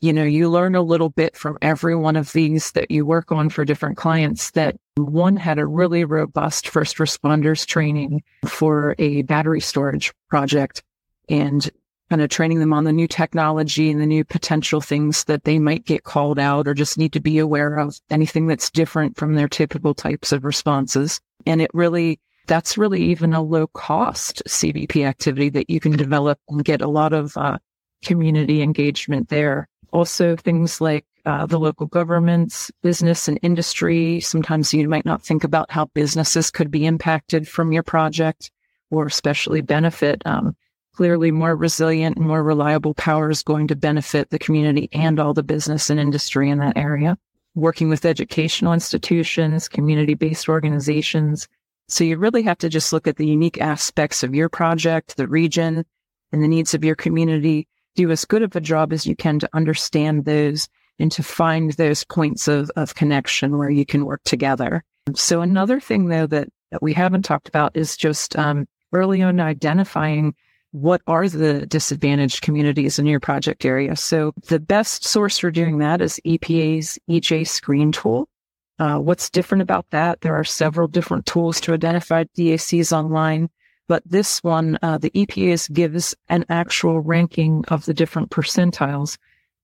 you 0.01 0.13
know 0.13 0.23
you 0.23 0.49
learn 0.49 0.75
a 0.75 0.81
little 0.81 1.09
bit 1.09 1.35
from 1.35 1.57
every 1.61 1.95
one 1.95 2.15
of 2.15 2.31
these 2.33 2.71
that 2.71 2.91
you 2.91 3.05
work 3.05 3.31
on 3.31 3.49
for 3.49 3.65
different 3.65 3.97
clients 3.97 4.51
that 4.51 4.75
one 4.97 5.35
had 5.35 5.57
a 5.57 5.65
really 5.65 6.05
robust 6.05 6.67
first 6.67 6.97
responders 6.97 7.65
training 7.65 8.23
for 8.45 8.95
a 8.99 9.23
battery 9.23 9.61
storage 9.61 10.13
project 10.29 10.83
and 11.29 11.71
kind 12.09 12.21
of 12.21 12.29
training 12.29 12.59
them 12.59 12.73
on 12.73 12.83
the 12.83 12.93
new 12.93 13.07
technology 13.07 13.89
and 13.89 13.99
the 13.99 14.05
new 14.05 14.23
potential 14.23 14.79
things 14.79 15.23
that 15.23 15.43
they 15.43 15.57
might 15.57 15.85
get 15.85 16.03
called 16.03 16.37
out 16.37 16.67
or 16.67 16.73
just 16.73 16.97
need 16.97 17.11
to 17.13 17.19
be 17.19 17.39
aware 17.39 17.77
of 17.77 17.99
anything 18.11 18.45
that's 18.45 18.69
different 18.69 19.17
from 19.17 19.33
their 19.33 19.47
typical 19.47 19.95
types 19.95 20.31
of 20.31 20.45
responses. 20.45 21.19
And 21.47 21.61
it 21.61 21.71
really 21.73 22.19
that's 22.47 22.77
really 22.77 23.01
even 23.03 23.33
a 23.33 23.41
low 23.41 23.67
cost 23.67 24.43
CBP 24.47 25.05
activity 25.05 25.49
that 25.49 25.69
you 25.69 25.79
can 25.79 25.93
develop 25.93 26.39
and 26.49 26.63
get 26.63 26.81
a 26.81 26.87
lot 26.87 27.13
of 27.13 27.35
uh, 27.37 27.57
community 28.03 28.61
engagement 28.61 29.29
there. 29.29 29.67
Also, 29.91 30.35
things 30.35 30.81
like 30.81 31.05
uh, 31.25 31.45
the 31.45 31.59
local 31.59 31.87
governments, 31.87 32.71
business 32.83 33.27
and 33.27 33.39
industry. 33.41 34.19
Sometimes 34.19 34.73
you 34.73 34.87
might 34.87 35.05
not 35.05 35.23
think 35.23 35.43
about 35.43 35.71
how 35.71 35.85
businesses 35.93 36.51
could 36.51 36.69
be 36.69 36.85
impacted 36.85 37.47
from 37.47 37.71
your 37.71 37.83
project 37.83 38.51
or 38.91 39.07
especially 39.07 39.61
benefit. 39.61 40.21
Um, 40.25 40.55
clearly, 40.93 41.31
more 41.31 41.55
resilient 41.55 42.17
and 42.17 42.27
more 42.27 42.43
reliable 42.43 42.93
power 42.93 43.29
is 43.29 43.41
going 43.41 43.67
to 43.67 43.75
benefit 43.75 44.29
the 44.29 44.39
community 44.39 44.87
and 44.93 45.19
all 45.19 45.33
the 45.33 45.43
business 45.43 45.89
and 45.89 45.99
industry 45.99 46.49
in 46.49 46.59
that 46.59 46.77
area. 46.77 47.17
Working 47.55 47.89
with 47.89 48.05
educational 48.05 48.73
institutions, 48.73 49.67
community 49.67 50.13
based 50.13 50.47
organizations, 50.49 51.47
so 51.87 52.03
you 52.03 52.17
really 52.17 52.43
have 52.43 52.57
to 52.59 52.69
just 52.69 52.91
look 52.91 53.07
at 53.07 53.17
the 53.17 53.27
unique 53.27 53.61
aspects 53.61 54.23
of 54.23 54.33
your 54.33 54.49
project, 54.49 55.17
the 55.17 55.27
region, 55.27 55.85
and 56.31 56.43
the 56.43 56.47
needs 56.47 56.73
of 56.73 56.83
your 56.83 56.95
community. 56.95 57.67
Do 57.95 58.11
as 58.11 58.25
good 58.25 58.41
of 58.41 58.55
a 58.55 58.61
job 58.61 58.91
as 58.91 59.05
you 59.05 59.15
can 59.15 59.39
to 59.39 59.49
understand 59.53 60.25
those 60.25 60.67
and 60.99 61.11
to 61.11 61.23
find 61.23 61.71
those 61.73 62.03
points 62.03 62.47
of, 62.47 62.71
of 62.75 62.95
connection 62.95 63.57
where 63.57 63.69
you 63.69 63.85
can 63.85 64.05
work 64.05 64.21
together. 64.25 64.83
So 65.13 65.41
another 65.41 65.79
thing 65.79 66.07
though 66.07 66.27
that, 66.27 66.49
that 66.71 66.81
we 66.81 66.93
haven't 66.93 67.23
talked 67.23 67.47
about 67.47 67.75
is 67.75 67.95
just 67.95 68.35
um, 68.35 68.67
early 68.91 69.21
on 69.21 69.39
identifying 69.39 70.33
what 70.71 71.01
are 71.07 71.29
the 71.29 71.65
disadvantaged 71.67 72.41
communities 72.41 72.99
in 72.99 73.05
your 73.05 73.21
project 73.21 73.63
area. 73.63 73.95
So 73.95 74.33
the 74.47 74.59
best 74.59 75.05
source 75.05 75.37
for 75.37 75.51
doing 75.51 75.77
that 75.77 76.01
is 76.01 76.19
EPA's 76.25 76.99
EJ 77.09 77.47
screen 77.47 77.93
tool. 77.93 78.27
Uh, 78.77 78.99
what's 78.99 79.29
different 79.29 79.61
about 79.61 79.89
that? 79.91 80.21
There 80.21 80.35
are 80.35 80.43
several 80.43 80.87
different 80.87 81.25
tools 81.25 81.61
to 81.61 81.73
identify 81.73 82.25
DACs 82.37 82.91
online, 82.91 83.49
but 83.87 84.03
this 84.05 84.43
one, 84.43 84.77
uh, 84.81 84.97
the 84.97 85.11
EPA 85.11 85.71
gives 85.73 86.15
an 86.27 86.45
actual 86.49 86.99
ranking 86.99 87.63
of 87.69 87.85
the 87.85 87.93
different 87.93 88.31
percentiles 88.31 89.17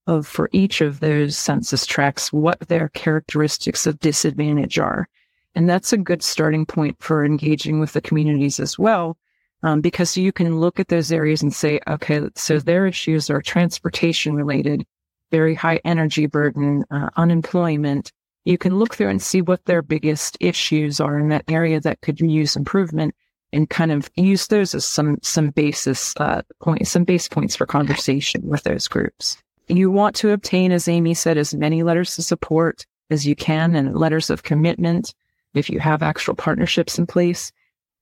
of 0.06 0.26
for 0.26 0.48
each 0.52 0.80
of 0.80 1.00
those 1.00 1.36
census 1.36 1.84
tracts, 1.86 2.32
what 2.32 2.58
their 2.60 2.88
characteristics 2.90 3.86
of 3.86 4.00
disadvantage 4.00 4.78
are. 4.78 5.08
And 5.54 5.68
that's 5.68 5.92
a 5.92 5.98
good 5.98 6.22
starting 6.22 6.64
point 6.64 6.96
for 7.00 7.24
engaging 7.24 7.80
with 7.80 7.92
the 7.92 8.00
communities 8.00 8.58
as 8.58 8.78
well. 8.78 9.18
Um, 9.64 9.80
because 9.80 10.16
you 10.16 10.32
can 10.32 10.58
look 10.58 10.80
at 10.80 10.88
those 10.88 11.12
areas 11.12 11.40
and 11.40 11.54
say, 11.54 11.78
okay, 11.86 12.28
so 12.34 12.58
their 12.58 12.86
issues 12.86 13.30
are 13.30 13.40
transportation 13.40 14.34
related, 14.34 14.84
very 15.30 15.54
high 15.54 15.78
energy 15.84 16.26
burden, 16.26 16.84
uh, 16.90 17.10
unemployment, 17.16 18.10
you 18.44 18.58
can 18.58 18.78
look 18.78 18.94
through 18.94 19.08
and 19.08 19.22
see 19.22 19.40
what 19.40 19.64
their 19.64 19.82
biggest 19.82 20.36
issues 20.40 21.00
are 21.00 21.18
in 21.18 21.28
that 21.28 21.44
area 21.48 21.80
that 21.80 22.00
could 22.00 22.20
use 22.20 22.56
improvement 22.56 23.14
and 23.52 23.68
kind 23.68 23.92
of 23.92 24.10
use 24.16 24.46
those 24.46 24.74
as 24.74 24.84
some 24.84 25.18
some 25.22 25.50
basis 25.50 26.14
uh, 26.16 26.42
points, 26.60 26.90
some 26.90 27.04
base 27.04 27.28
points 27.28 27.54
for 27.54 27.66
conversation 27.66 28.42
with 28.44 28.62
those 28.62 28.88
groups. 28.88 29.36
You 29.68 29.90
want 29.90 30.16
to 30.16 30.30
obtain, 30.30 30.72
as 30.72 30.88
Amy 30.88 31.14
said, 31.14 31.38
as 31.38 31.54
many 31.54 31.82
letters 31.82 32.18
of 32.18 32.24
support 32.24 32.86
as 33.10 33.26
you 33.26 33.36
can 33.36 33.76
and 33.76 33.96
letters 33.96 34.30
of 34.30 34.42
commitment 34.42 35.14
if 35.54 35.68
you 35.68 35.78
have 35.80 36.02
actual 36.02 36.34
partnerships 36.34 36.98
in 36.98 37.06
place. 37.06 37.52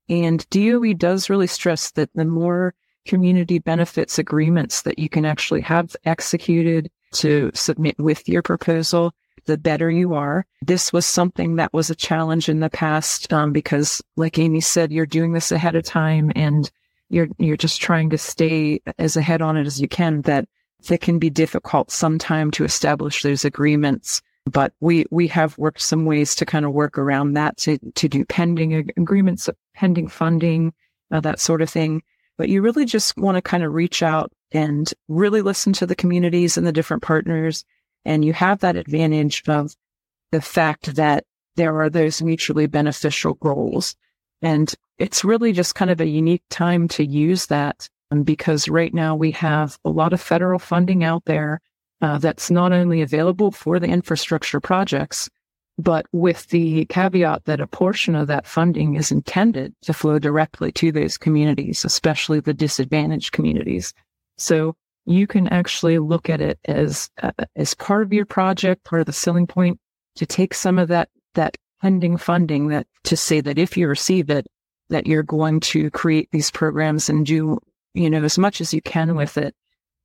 And 0.08 0.48
DOE 0.50 0.94
does 0.94 1.30
really 1.30 1.46
stress 1.46 1.90
that 1.92 2.10
the 2.14 2.24
more 2.24 2.74
community 3.06 3.58
benefits 3.58 4.18
agreements 4.18 4.82
that 4.82 4.98
you 4.98 5.08
can 5.08 5.24
actually 5.24 5.60
have 5.62 5.96
executed 6.04 6.90
to 7.12 7.50
submit 7.54 7.98
with 7.98 8.28
your 8.28 8.42
proposal, 8.42 9.12
the 9.50 9.58
better 9.58 9.90
you 9.90 10.14
are. 10.14 10.46
This 10.62 10.92
was 10.92 11.04
something 11.04 11.56
that 11.56 11.72
was 11.72 11.90
a 11.90 11.96
challenge 11.96 12.48
in 12.48 12.60
the 12.60 12.70
past 12.70 13.32
um, 13.32 13.52
because, 13.52 14.00
like 14.16 14.38
Amy 14.38 14.60
said, 14.60 14.92
you're 14.92 15.06
doing 15.06 15.32
this 15.32 15.50
ahead 15.50 15.74
of 15.74 15.82
time 15.82 16.30
and 16.36 16.70
you're 17.08 17.26
you're 17.38 17.56
just 17.56 17.80
trying 17.80 18.10
to 18.10 18.18
stay 18.18 18.80
as 18.98 19.16
ahead 19.16 19.42
on 19.42 19.56
it 19.56 19.66
as 19.66 19.80
you 19.80 19.88
can. 19.88 20.22
That 20.22 20.48
it 20.88 21.00
can 21.00 21.18
be 21.18 21.30
difficult 21.30 21.90
sometime 21.90 22.52
to 22.52 22.64
establish 22.64 23.22
those 23.22 23.44
agreements. 23.44 24.22
But 24.46 24.72
we 24.78 25.04
we 25.10 25.26
have 25.26 25.58
worked 25.58 25.82
some 25.82 26.04
ways 26.04 26.36
to 26.36 26.46
kind 26.46 26.64
of 26.64 26.72
work 26.72 26.96
around 26.96 27.32
that 27.32 27.56
to 27.58 27.78
to 27.96 28.08
do 28.08 28.24
pending 28.24 28.92
agreements, 28.96 29.50
pending 29.74 30.06
funding, 30.08 30.72
uh, 31.10 31.20
that 31.20 31.40
sort 31.40 31.60
of 31.60 31.68
thing. 31.68 32.02
But 32.38 32.48
you 32.48 32.62
really 32.62 32.84
just 32.84 33.18
want 33.18 33.34
to 33.34 33.42
kind 33.42 33.64
of 33.64 33.74
reach 33.74 34.02
out 34.02 34.32
and 34.52 34.92
really 35.08 35.42
listen 35.42 35.72
to 35.74 35.86
the 35.86 35.96
communities 35.96 36.56
and 36.56 36.66
the 36.66 36.72
different 36.72 37.02
partners 37.02 37.64
and 38.04 38.24
you 38.24 38.32
have 38.32 38.60
that 38.60 38.76
advantage 38.76 39.42
of 39.48 39.74
the 40.32 40.40
fact 40.40 40.96
that 40.96 41.24
there 41.56 41.80
are 41.80 41.90
those 41.90 42.22
mutually 42.22 42.66
beneficial 42.66 43.34
goals. 43.34 43.96
And 44.42 44.72
it's 44.98 45.24
really 45.24 45.52
just 45.52 45.74
kind 45.74 45.90
of 45.90 46.00
a 46.00 46.06
unique 46.06 46.44
time 46.48 46.88
to 46.88 47.04
use 47.04 47.46
that 47.46 47.88
um, 48.10 48.22
because 48.22 48.68
right 48.68 48.94
now 48.94 49.14
we 49.14 49.32
have 49.32 49.78
a 49.84 49.90
lot 49.90 50.12
of 50.12 50.20
federal 50.20 50.58
funding 50.58 51.04
out 51.04 51.24
there 51.26 51.60
uh, 52.00 52.18
that's 52.18 52.50
not 52.50 52.72
only 52.72 53.02
available 53.02 53.50
for 53.50 53.78
the 53.78 53.88
infrastructure 53.88 54.60
projects, 54.60 55.28
but 55.78 56.06
with 56.12 56.46
the 56.48 56.84
caveat 56.86 57.44
that 57.44 57.60
a 57.60 57.66
portion 57.66 58.14
of 58.14 58.26
that 58.28 58.46
funding 58.46 58.96
is 58.96 59.10
intended 59.10 59.74
to 59.82 59.92
flow 59.92 60.18
directly 60.18 60.72
to 60.72 60.92
those 60.92 61.18
communities, 61.18 61.84
especially 61.84 62.40
the 62.40 62.54
disadvantaged 62.54 63.32
communities. 63.32 63.92
So 64.36 64.76
you 65.10 65.26
can 65.26 65.48
actually 65.48 65.98
look 65.98 66.30
at 66.30 66.40
it 66.40 66.58
as 66.66 67.10
uh, 67.22 67.32
as 67.56 67.74
part 67.74 68.02
of 68.02 68.12
your 68.12 68.26
project, 68.26 68.84
part 68.84 69.00
of 69.00 69.06
the 69.06 69.12
selling 69.12 69.46
point 69.46 69.78
to 70.16 70.26
take 70.26 70.54
some 70.54 70.78
of 70.78 70.88
that 70.88 71.08
that 71.34 71.56
pending 71.82 72.16
funding 72.16 72.68
that 72.68 72.86
to 73.04 73.16
say 73.16 73.40
that 73.40 73.58
if 73.58 73.76
you 73.76 73.88
receive 73.88 74.30
it, 74.30 74.46
that 74.90 75.06
you're 75.06 75.22
going 75.22 75.60
to 75.60 75.90
create 75.90 76.28
these 76.30 76.50
programs 76.50 77.08
and 77.08 77.26
do, 77.26 77.58
you 77.94 78.10
know, 78.10 78.22
as 78.22 78.38
much 78.38 78.60
as 78.60 78.74
you 78.74 78.82
can 78.82 79.16
with 79.16 79.36
it 79.38 79.54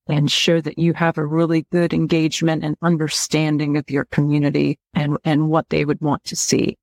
and 0.07 0.31
show 0.31 0.61
that 0.61 0.77
you 0.77 0.93
have 0.93 1.17
a 1.17 1.25
really 1.25 1.65
good 1.71 1.93
engagement 1.93 2.63
and 2.63 2.75
understanding 2.81 3.77
of 3.77 3.89
your 3.89 4.05
community 4.05 4.79
and, 4.93 5.17
and 5.23 5.49
what 5.49 5.67
they 5.69 5.83
would 5.83 5.99
want 6.01 6.23
to 6.23 6.35
see. 6.35 6.77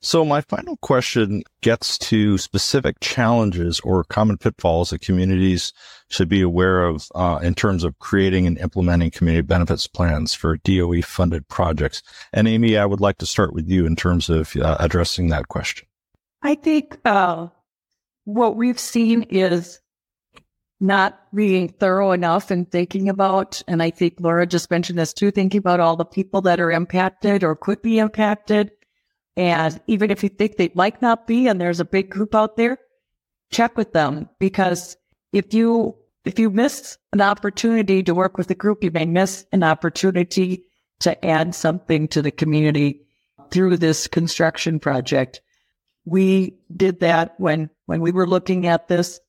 So 0.00 0.24
my 0.24 0.40
final 0.40 0.76
question 0.78 1.42
gets 1.60 1.98
to 1.98 2.38
specific 2.38 2.96
challenges 3.00 3.80
or 3.80 4.04
common 4.04 4.38
pitfalls 4.38 4.90
that 4.90 5.00
communities 5.00 5.72
should 6.08 6.28
be 6.28 6.40
aware 6.40 6.84
of 6.86 7.08
uh, 7.14 7.40
in 7.42 7.54
terms 7.54 7.84
of 7.84 7.98
creating 7.98 8.46
and 8.46 8.58
implementing 8.58 9.10
community 9.10 9.42
benefits 9.42 9.86
plans 9.86 10.34
for 10.34 10.56
DOE 10.58 11.02
funded 11.02 11.48
projects. 11.48 12.02
And 12.32 12.48
Amme, 12.48 12.76
I 12.76 12.86
would 12.86 13.00
like 13.00 13.18
to 13.18 13.26
start 13.26 13.52
with 13.52 13.68
you 13.68 13.86
in 13.86 13.96
terms 13.96 14.28
of 14.30 14.54
uh, 14.56 14.76
addressing 14.80 15.28
that 15.28 15.48
question. 15.48 15.86
I 16.42 16.54
think 16.54 16.98
uh, 17.04 17.48
what 18.24 18.56
we've 18.56 18.78
seen 18.78 19.22
is 19.22 19.80
not 20.78 21.18
being 21.34 21.68
thorough 21.68 22.12
enough 22.12 22.50
in 22.50 22.66
thinking 22.66 23.08
about, 23.08 23.62
and 23.66 23.82
I 23.82 23.90
think 23.90 24.16
Laura 24.20 24.46
just 24.46 24.70
mentioned 24.70 24.98
this 24.98 25.12
too, 25.12 25.30
thinking 25.30 25.58
about 25.58 25.80
all 25.80 25.96
the 25.96 26.04
people 26.04 26.42
that 26.42 26.60
are 26.60 26.70
impacted 26.70 27.42
or 27.42 27.56
could 27.56 27.80
be 27.82 27.98
impacted. 27.98 28.70
And 29.36 29.80
even 29.86 30.10
if 30.10 30.22
you 30.22 30.28
think 30.28 30.56
they 30.56 30.70
might 30.74 31.02
not 31.02 31.26
be, 31.26 31.46
and 31.46 31.60
there's 31.60 31.80
a 31.80 31.84
big 31.84 32.10
group 32.10 32.34
out 32.34 32.56
there, 32.56 32.78
check 33.50 33.76
with 33.76 33.92
them 33.92 34.28
because 34.38 34.96
if 35.32 35.52
you, 35.52 35.96
if 36.24 36.38
you 36.38 36.50
miss 36.50 36.98
an 37.12 37.20
opportunity 37.20 38.02
to 38.02 38.14
work 38.14 38.38
with 38.38 38.50
a 38.50 38.54
group, 38.54 38.82
you 38.82 38.90
may 38.90 39.04
miss 39.04 39.44
an 39.52 39.62
opportunity 39.62 40.64
to 41.00 41.24
add 41.24 41.54
something 41.54 42.08
to 42.08 42.22
the 42.22 42.30
community 42.30 43.02
through 43.50 43.76
this 43.76 44.08
construction 44.08 44.80
project. 44.80 45.42
We 46.04 46.56
did 46.74 47.00
that 47.00 47.38
when, 47.38 47.68
when 47.84 48.00
we 48.00 48.12
were 48.12 48.26
looking 48.26 48.66
at 48.66 48.88
this 48.88 49.20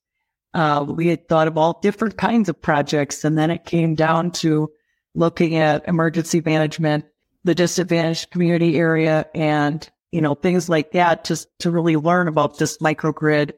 uh, 0.58 0.84
we 0.88 1.08
had 1.08 1.28
thought 1.28 1.48
of 1.48 1.56
all 1.56 1.80
different 1.82 2.18
kinds 2.18 2.50
of 2.50 2.60
projects. 2.60 3.24
And 3.24 3.38
then 3.38 3.52
it 3.52 3.66
came 3.66 3.94
down 3.94 4.32
to 4.32 4.72
looking 5.14 5.56
at 5.56 5.88
emergency 5.88 6.42
management, 6.44 7.06
the 7.44 7.54
disadvantaged 7.54 8.32
community 8.32 8.78
area 8.78 9.28
and, 9.36 9.88
you 10.12 10.22
know, 10.22 10.36
things 10.36 10.70
like 10.70 10.92
that 10.92 11.24
just 11.24 11.48
to 11.60 11.72
really 11.72 11.96
learn 11.96 12.28
about 12.28 12.58
this 12.58 12.78
microgrid 12.78 13.54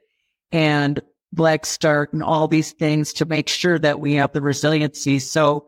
and 0.52 1.02
Black 1.32 1.66
Start 1.66 2.12
and 2.14 2.24
all 2.24 2.48
these 2.48 2.72
things 2.72 3.14
to 3.14 3.26
make 3.26 3.48
sure 3.48 3.78
that 3.78 4.00
we 4.00 4.16
have 4.16 4.34
the 4.34 4.42
resiliency. 4.42 5.20
So 5.20 5.68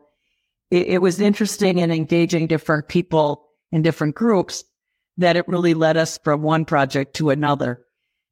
it, 0.70 0.88
it 0.88 1.02
was 1.02 1.20
interesting 1.20 1.78
in 1.78 1.90
engaging 1.92 2.48
different 2.48 2.88
people 2.88 3.48
in 3.70 3.82
different 3.82 4.14
groups 4.14 4.64
that 5.18 5.36
it 5.36 5.48
really 5.48 5.74
led 5.74 5.96
us 5.96 6.18
from 6.24 6.42
one 6.42 6.64
project 6.64 7.14
to 7.14 7.30
another. 7.30 7.84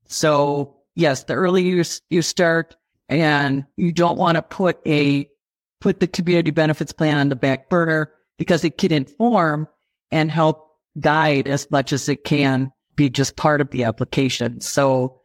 So 0.07 0.77
yes, 0.97 1.25
the 1.25 1.35
earlier 1.35 1.77
you, 1.77 1.85
you 2.09 2.23
start, 2.23 2.77
and 3.09 3.65
you 3.77 3.93
don't 3.93 4.19
want 4.19 4.37
to 4.37 4.43
put 4.43 4.79
a 4.87 5.29
put 5.81 5.99
the 5.99 6.07
community 6.07 6.51
benefits 6.51 6.93
plan 6.93 7.19
on 7.19 7.29
the 7.29 7.37
back 7.37 7.69
burner 7.69 8.13
because 8.39 8.65
it 8.65 8.79
can 8.79 8.93
inform 8.93 9.67
and 10.11 10.31
help 10.31 10.70
guide 10.99 11.47
as 11.47 11.71
much 11.71 11.93
as 11.93 12.09
it 12.09 12.25
can 12.25 12.73
be 12.97 13.09
just 13.11 13.37
part 13.37 13.61
of 13.61 13.71
the 13.71 13.85
application. 13.85 14.61
So 14.61 15.21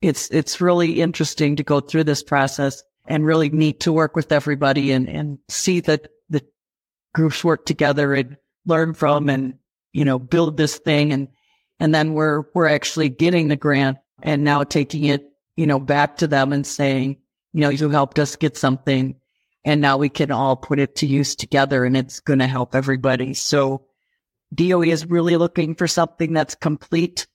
it's 0.00 0.30
it's 0.30 0.60
really 0.60 1.00
interesting 1.00 1.56
to 1.56 1.62
go 1.62 1.80
through 1.80 2.04
this 2.04 2.22
process 2.22 2.82
and 3.06 3.26
really 3.26 3.50
neat 3.50 3.80
to 3.80 3.92
work 3.92 4.16
with 4.16 4.32
everybody 4.32 4.92
and, 4.92 5.08
and 5.08 5.38
see 5.48 5.80
that 5.80 6.08
the 6.30 6.42
groups 7.14 7.44
work 7.44 7.66
together 7.66 8.14
and 8.14 8.36
learn 8.66 8.94
from 8.94 9.28
and 9.28 9.54
you 9.92 10.04
know 10.04 10.18
build 10.18 10.56
this 10.56 10.78
thing 10.78 11.12
and 11.12 11.28
and 11.78 11.94
then 11.94 12.14
we're 12.14 12.44
we're 12.54 12.68
actually 12.68 13.08
getting 13.08 13.48
the 13.48 13.56
grant 13.56 13.98
and 14.22 14.44
now 14.44 14.62
taking 14.62 15.04
it 15.04 15.30
you 15.56 15.66
know 15.66 15.78
back 15.78 16.16
to 16.16 16.26
them 16.26 16.52
and 16.52 16.66
saying 16.66 17.16
you 17.52 17.60
know, 17.60 17.68
you 17.68 17.90
helped 17.90 18.18
us 18.18 18.36
get 18.36 18.56
something 18.56 19.14
and 19.64 19.80
now 19.80 19.96
we 19.96 20.08
can 20.08 20.30
all 20.30 20.56
put 20.56 20.78
it 20.78 20.96
to 20.96 21.06
use 21.06 21.36
together 21.36 21.84
and 21.84 21.96
it's 21.96 22.20
going 22.20 22.38
to 22.38 22.46
help 22.46 22.74
everybody. 22.74 23.34
So 23.34 23.86
DOE 24.54 24.82
is 24.82 25.06
really 25.06 25.36
looking 25.36 25.74
for 25.74 25.86
something 25.86 26.32
that's 26.32 26.54
complete. 26.54 27.26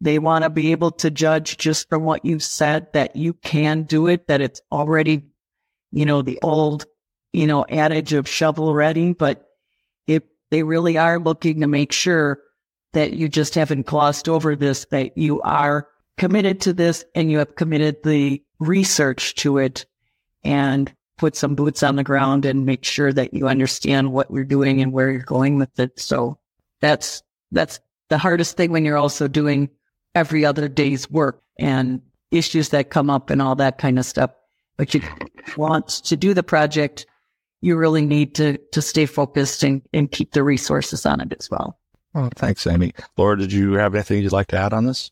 They 0.00 0.18
want 0.18 0.44
to 0.44 0.50
be 0.50 0.72
able 0.72 0.90
to 0.92 1.10
judge 1.10 1.56
just 1.56 1.88
from 1.88 2.02
what 2.02 2.24
you've 2.24 2.42
said 2.42 2.92
that 2.92 3.16
you 3.16 3.34
can 3.34 3.84
do 3.84 4.08
it, 4.08 4.26
that 4.26 4.40
it's 4.40 4.60
already, 4.70 5.22
you 5.92 6.04
know, 6.04 6.22
the 6.22 6.38
old, 6.42 6.86
you 7.32 7.46
know, 7.46 7.64
adage 7.68 8.12
of 8.12 8.28
shovel 8.28 8.74
ready, 8.74 9.12
but 9.12 9.46
if 10.06 10.22
they 10.50 10.62
really 10.62 10.98
are 10.98 11.18
looking 11.18 11.60
to 11.60 11.66
make 11.66 11.92
sure 11.92 12.40
that 12.92 13.14
you 13.14 13.28
just 13.28 13.54
haven't 13.54 13.86
glossed 13.86 14.28
over 14.28 14.54
this, 14.54 14.84
that 14.90 15.16
you 15.16 15.40
are 15.42 15.88
committed 16.18 16.60
to 16.60 16.72
this 16.72 17.04
and 17.14 17.30
you 17.30 17.38
have 17.38 17.54
committed 17.54 18.02
the 18.02 18.42
research 18.58 19.34
to 19.36 19.58
it 19.58 19.86
and 20.44 20.92
put 21.16 21.36
some 21.36 21.54
boots 21.54 21.82
on 21.82 21.96
the 21.96 22.04
ground 22.04 22.44
and 22.44 22.66
make 22.66 22.84
sure 22.84 23.12
that 23.12 23.32
you 23.32 23.46
understand 23.48 24.12
what 24.12 24.30
we're 24.30 24.44
doing 24.44 24.82
and 24.82 24.92
where 24.92 25.10
you're 25.10 25.22
going 25.22 25.56
with 25.56 25.78
it. 25.78 25.98
So 25.98 26.38
that's, 26.82 27.22
that's 27.50 27.80
the 28.10 28.18
hardest 28.18 28.58
thing 28.58 28.70
when 28.70 28.84
you're 28.84 28.98
also 28.98 29.26
doing 29.26 29.70
every 30.14 30.44
other 30.44 30.68
day's 30.68 31.10
work 31.10 31.40
and 31.58 32.02
issues 32.30 32.68
that 32.68 32.90
come 32.90 33.08
up 33.08 33.30
and 33.30 33.40
all 33.40 33.54
that 33.54 33.78
kind 33.78 33.98
of 33.98 34.04
stuff. 34.04 34.30
But 34.76 34.92
you 34.92 35.00
want 35.56 35.88
to 35.88 36.16
do 36.16 36.34
the 36.34 36.42
project, 36.42 37.06
you 37.62 37.76
really 37.76 38.04
need 38.04 38.34
to, 38.34 38.58
to 38.72 38.82
stay 38.82 39.06
focused 39.06 39.62
and, 39.62 39.80
and 39.92 40.10
keep 40.10 40.32
the 40.32 40.42
resources 40.42 41.06
on 41.06 41.20
it 41.20 41.34
as 41.38 41.50
well. 41.50 41.78
Well, 42.14 42.28
thanks, 42.34 42.66
Amme. 42.66 42.90
Laura, 43.16 43.38
did 43.38 43.52
you 43.52 43.74
have 43.74 43.94
anything 43.94 44.22
you'd 44.22 44.32
like 44.32 44.48
to 44.48 44.58
add 44.58 44.74
on 44.74 44.84
this? 44.84 45.10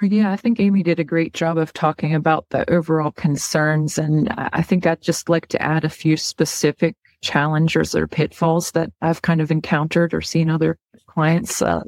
Yeah, 0.00 0.30
I 0.30 0.36
think 0.36 0.60
Amme 0.60 0.82
did 0.82 1.00
a 1.00 1.04
great 1.04 1.34
job 1.34 1.58
of 1.58 1.72
talking 1.72 2.14
about 2.14 2.50
the 2.50 2.68
overall 2.70 3.10
concerns. 3.10 3.98
And 3.98 4.32
I 4.36 4.62
think 4.62 4.86
I'd 4.86 5.02
just 5.02 5.28
like 5.28 5.48
to 5.48 5.60
add 5.60 5.84
a 5.84 5.88
few 5.88 6.16
specific 6.16 6.94
challenges 7.20 7.96
or 7.96 8.06
pitfalls 8.06 8.70
that 8.72 8.92
I've 9.00 9.22
kind 9.22 9.40
of 9.40 9.50
encountered 9.50 10.14
or 10.14 10.20
seen 10.20 10.50
other 10.50 10.78
clients 11.08 11.62
uh. 11.62 11.82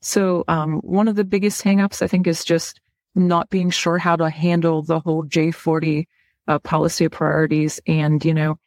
So, 0.00 0.44
um, 0.48 0.80
one 0.80 1.06
of 1.06 1.14
the 1.14 1.24
biggest 1.24 1.62
hangups 1.62 2.02
I 2.02 2.08
think 2.08 2.26
is 2.26 2.44
just 2.44 2.80
not 3.14 3.50
being 3.50 3.70
sure 3.70 3.98
how 3.98 4.16
to 4.16 4.30
handle 4.30 4.82
the 4.82 4.98
whole 4.98 5.24
J40 5.24 6.06
uh, 6.48 6.58
policy 6.58 7.08
priorities. 7.08 7.80
And, 7.86 8.24
you 8.24 8.34
know, 8.34 8.58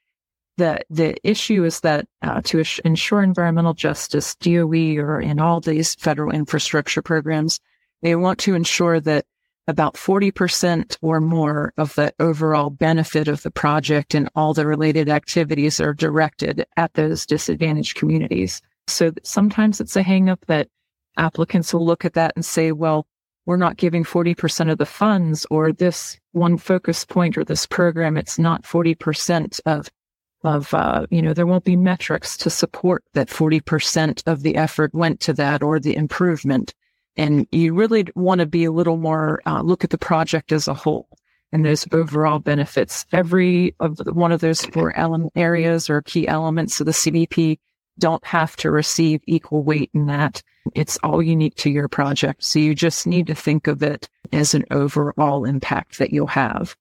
the, 0.58 0.80
the 0.90 1.16
issue 1.28 1.66
is 1.66 1.82
that 1.82 2.08
uh, 2.22 2.42
to 2.46 2.64
ensure 2.86 3.22
environmental 3.22 3.74
justice, 3.74 4.36
DOE 4.36 4.98
or 4.98 5.20
in 5.20 5.40
all 5.40 5.60
these 5.60 5.96
federal 5.96 6.32
infrastructure 6.32 7.02
programs, 7.02 7.60
they 8.02 8.16
want 8.16 8.40
to 8.40 8.56
ensure 8.56 9.02
that 9.02 9.26
about 9.68 9.96
40% 9.96 10.96
or 11.02 11.20
more 11.20 11.74
of 11.78 11.96
the 11.96 12.14
overall 12.20 12.70
benefit 12.70 13.28
of 13.28 13.42
the 13.42 13.52
project 13.52 14.14
and 14.14 14.30
all 14.36 14.54
the 14.54 14.66
related 14.66 15.10
activities 15.10 15.82
are 15.82 15.94
directed 15.94 16.66
at 16.78 16.94
those 16.94 17.26
disadvantaged 17.26 17.96
communities. 17.96 18.62
So 18.88 19.12
sometimes 19.24 19.82
it's 19.82 19.96
a 19.96 20.04
hangup 20.04 20.46
that 20.48 20.68
applicants 21.18 21.74
will 21.74 21.86
look 21.86 22.06
at 22.06 22.14
that 22.14 22.34
and 22.36 22.46
say, 22.46 22.72
well, 22.72 23.08
we're 23.46 23.58
not 23.58 23.78
giving 23.78 24.04
40% 24.04 24.72
of 24.72 24.78
the 24.78 24.86
funds 24.86 25.46
or 25.50 25.72
this 25.72 26.20
one 26.32 26.58
focus 26.58 27.06
point 27.06 27.38
or 27.38 27.44
this 27.44 27.66
program. 27.66 28.18
It's 28.18 28.40
not 28.40 28.64
40% 28.64 29.60
of, 29.66 29.90
of, 30.44 30.74
uh, 30.74 31.06
you 31.12 31.22
know, 31.22 31.34
there 31.34 31.46
won't 31.46 31.64
be 31.64 31.76
metrics 31.76 32.38
to 32.38 32.50
support 32.50 33.04
that 33.14 33.30
40% 33.30 34.24
of 34.26 34.42
the 34.42 34.56
effort 34.56 34.94
went 34.94 35.20
to 35.22 35.34
that 35.34 35.62
or 35.62 35.80
the 35.80 35.96
improvement. 35.96 36.74
And 37.18 37.48
you 37.52 37.74
really 37.74 38.06
want 38.16 38.40
to 38.40 38.46
be 38.46 38.66
a 38.66 38.72
little 38.72 38.98
more, 38.98 39.42
uh, 39.46 39.62
look 39.62 39.84
at 39.84 39.92
the 39.92 39.98
project 39.98 40.52
as 40.52 40.68
a 40.68 40.74
whole 40.74 41.08
and 41.52 41.64
those 41.64 41.86
overall 41.92 42.40
benefits. 42.40 43.06
Every 43.14 43.76
of 43.80 43.98
the, 43.98 44.12
one 44.12 44.32
of 44.32 44.42
those 44.42 44.66
four 44.66 44.96
element 44.98 45.32
areas 45.36 45.90
or 45.90 46.02
key 46.02 46.28
elements 46.28 46.80
of 46.80 46.88
the 46.88 46.92
CBP 46.92 47.60
don't 48.00 48.26
have 48.26 48.56
to 48.58 48.72
receive 48.72 49.22
equal 49.26 49.64
weight 49.64 49.90
in 49.94 50.08
that. 50.08 50.42
It's 50.74 50.98
all 51.04 51.22
unique 51.22 51.56
to 51.58 51.70
your 51.70 51.88
project. 51.88 52.44
So 52.44 52.60
you 52.60 52.76
just 52.76 53.08
need 53.08 53.28
to 53.28 53.36
think 53.36 53.68
of 53.68 53.84
it 53.84 54.10
as 54.34 54.54
an 54.54 54.66
overall 54.72 55.46
impact 55.46 56.00
that 56.00 56.12
you'll 56.12 56.28
have. 56.28 56.76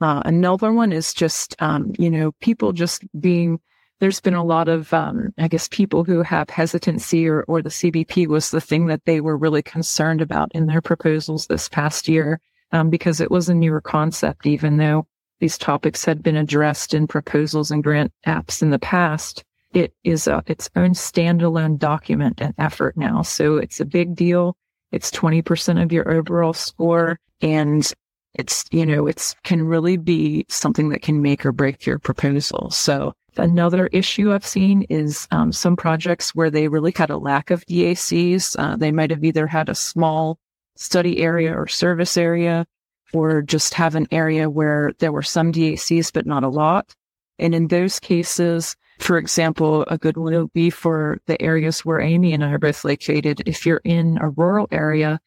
Uh, 0.00 0.22
another 0.24 0.72
one 0.72 0.92
is 0.92 1.12
just, 1.12 1.54
um, 1.60 1.92
you 1.98 2.10
know, 2.10 2.32
people 2.40 2.72
just 2.72 3.04
being 3.20 3.60
there's 4.00 4.20
been 4.20 4.34
a 4.34 4.44
lot 4.44 4.66
of, 4.68 4.92
um, 4.94 5.32
I 5.38 5.46
guess, 5.46 5.68
people 5.68 6.04
who 6.04 6.22
have 6.22 6.48
hesitancy 6.48 7.28
or, 7.28 7.42
or 7.42 7.60
the 7.60 7.68
CBP 7.68 8.26
was 8.26 8.50
the 8.50 8.60
thing 8.60 8.86
that 8.86 9.04
they 9.04 9.20
were 9.20 9.36
really 9.36 9.62
concerned 9.62 10.22
about 10.22 10.50
in 10.54 10.66
their 10.66 10.80
proposals 10.80 11.46
this 11.46 11.68
past 11.68 12.08
year, 12.08 12.40
um, 12.72 12.88
because 12.88 13.20
it 13.20 13.30
was 13.30 13.50
a 13.50 13.54
newer 13.54 13.82
concept, 13.82 14.46
even 14.46 14.78
though 14.78 15.06
these 15.38 15.58
topics 15.58 16.04
had 16.04 16.22
been 16.22 16.36
addressed 16.36 16.94
in 16.94 17.06
proposals 17.06 17.70
and 17.70 17.84
grant 17.84 18.12
apps 18.26 18.62
in 18.62 18.70
the 18.70 18.78
past. 18.78 19.44
It 19.72 19.94
is 20.04 20.26
a, 20.26 20.42
its 20.46 20.68
own 20.76 20.90
standalone 20.90 21.78
document 21.78 22.40
and 22.40 22.54
effort 22.58 22.96
now. 22.96 23.22
So 23.22 23.56
it's 23.56 23.80
a 23.80 23.84
big 23.84 24.14
deal. 24.14 24.56
It's 24.92 25.10
20% 25.10 25.82
of 25.82 25.92
your 25.92 26.10
overall 26.10 26.52
score. 26.52 27.18
And 27.40 27.90
it's, 28.34 28.64
you 28.70 28.84
know, 28.84 29.06
it's 29.06 29.34
can 29.44 29.62
really 29.62 29.96
be 29.96 30.44
something 30.48 30.88
that 30.90 31.02
can 31.02 31.22
make 31.22 31.46
or 31.46 31.52
break 31.52 31.86
your 31.86 31.98
proposal. 31.98 32.70
So 32.70 33.14
Another 33.36 33.86
issue 33.88 34.32
I've 34.32 34.46
seen 34.46 34.82
is 34.90 35.28
um, 35.30 35.52
some 35.52 35.76
projects 35.76 36.34
where 36.34 36.50
they 36.50 36.68
really 36.68 36.92
had 36.94 37.10
a 37.10 37.16
lack 37.16 37.50
of 37.50 37.64
DACs. 37.66 38.56
Uh, 38.58 38.76
they 38.76 38.90
might 38.90 39.10
have 39.10 39.24
either 39.24 39.46
had 39.46 39.68
a 39.68 39.74
small 39.74 40.38
study 40.76 41.18
area 41.18 41.54
or 41.54 41.68
service 41.68 42.16
area, 42.16 42.66
or 43.12 43.42
just 43.42 43.74
have 43.74 43.94
an 43.94 44.08
area 44.10 44.50
where 44.50 44.92
there 44.98 45.12
were 45.12 45.22
some 45.22 45.52
DACs, 45.52 46.12
but 46.12 46.26
not 46.26 46.44
a 46.44 46.48
lot. 46.48 46.94
And 47.38 47.54
in 47.54 47.68
those 47.68 48.00
cases, 48.00 48.76
for 49.00 49.18
example, 49.18 49.84
a 49.88 49.98
good 49.98 50.16
one 50.16 50.34
would 50.34 50.52
be 50.52 50.70
for 50.70 51.18
the 51.26 51.40
areas 51.40 51.84
where 51.84 52.00
Amme 52.00 52.32
and 52.34 52.44
I 52.44 52.52
are 52.52 52.58
both 52.58 52.84
located. 52.84 53.42
If 53.46 53.64
you're 53.64 53.80
in 53.84 54.18
a 54.20 54.28
rural 54.28 54.68
area, 54.70 55.20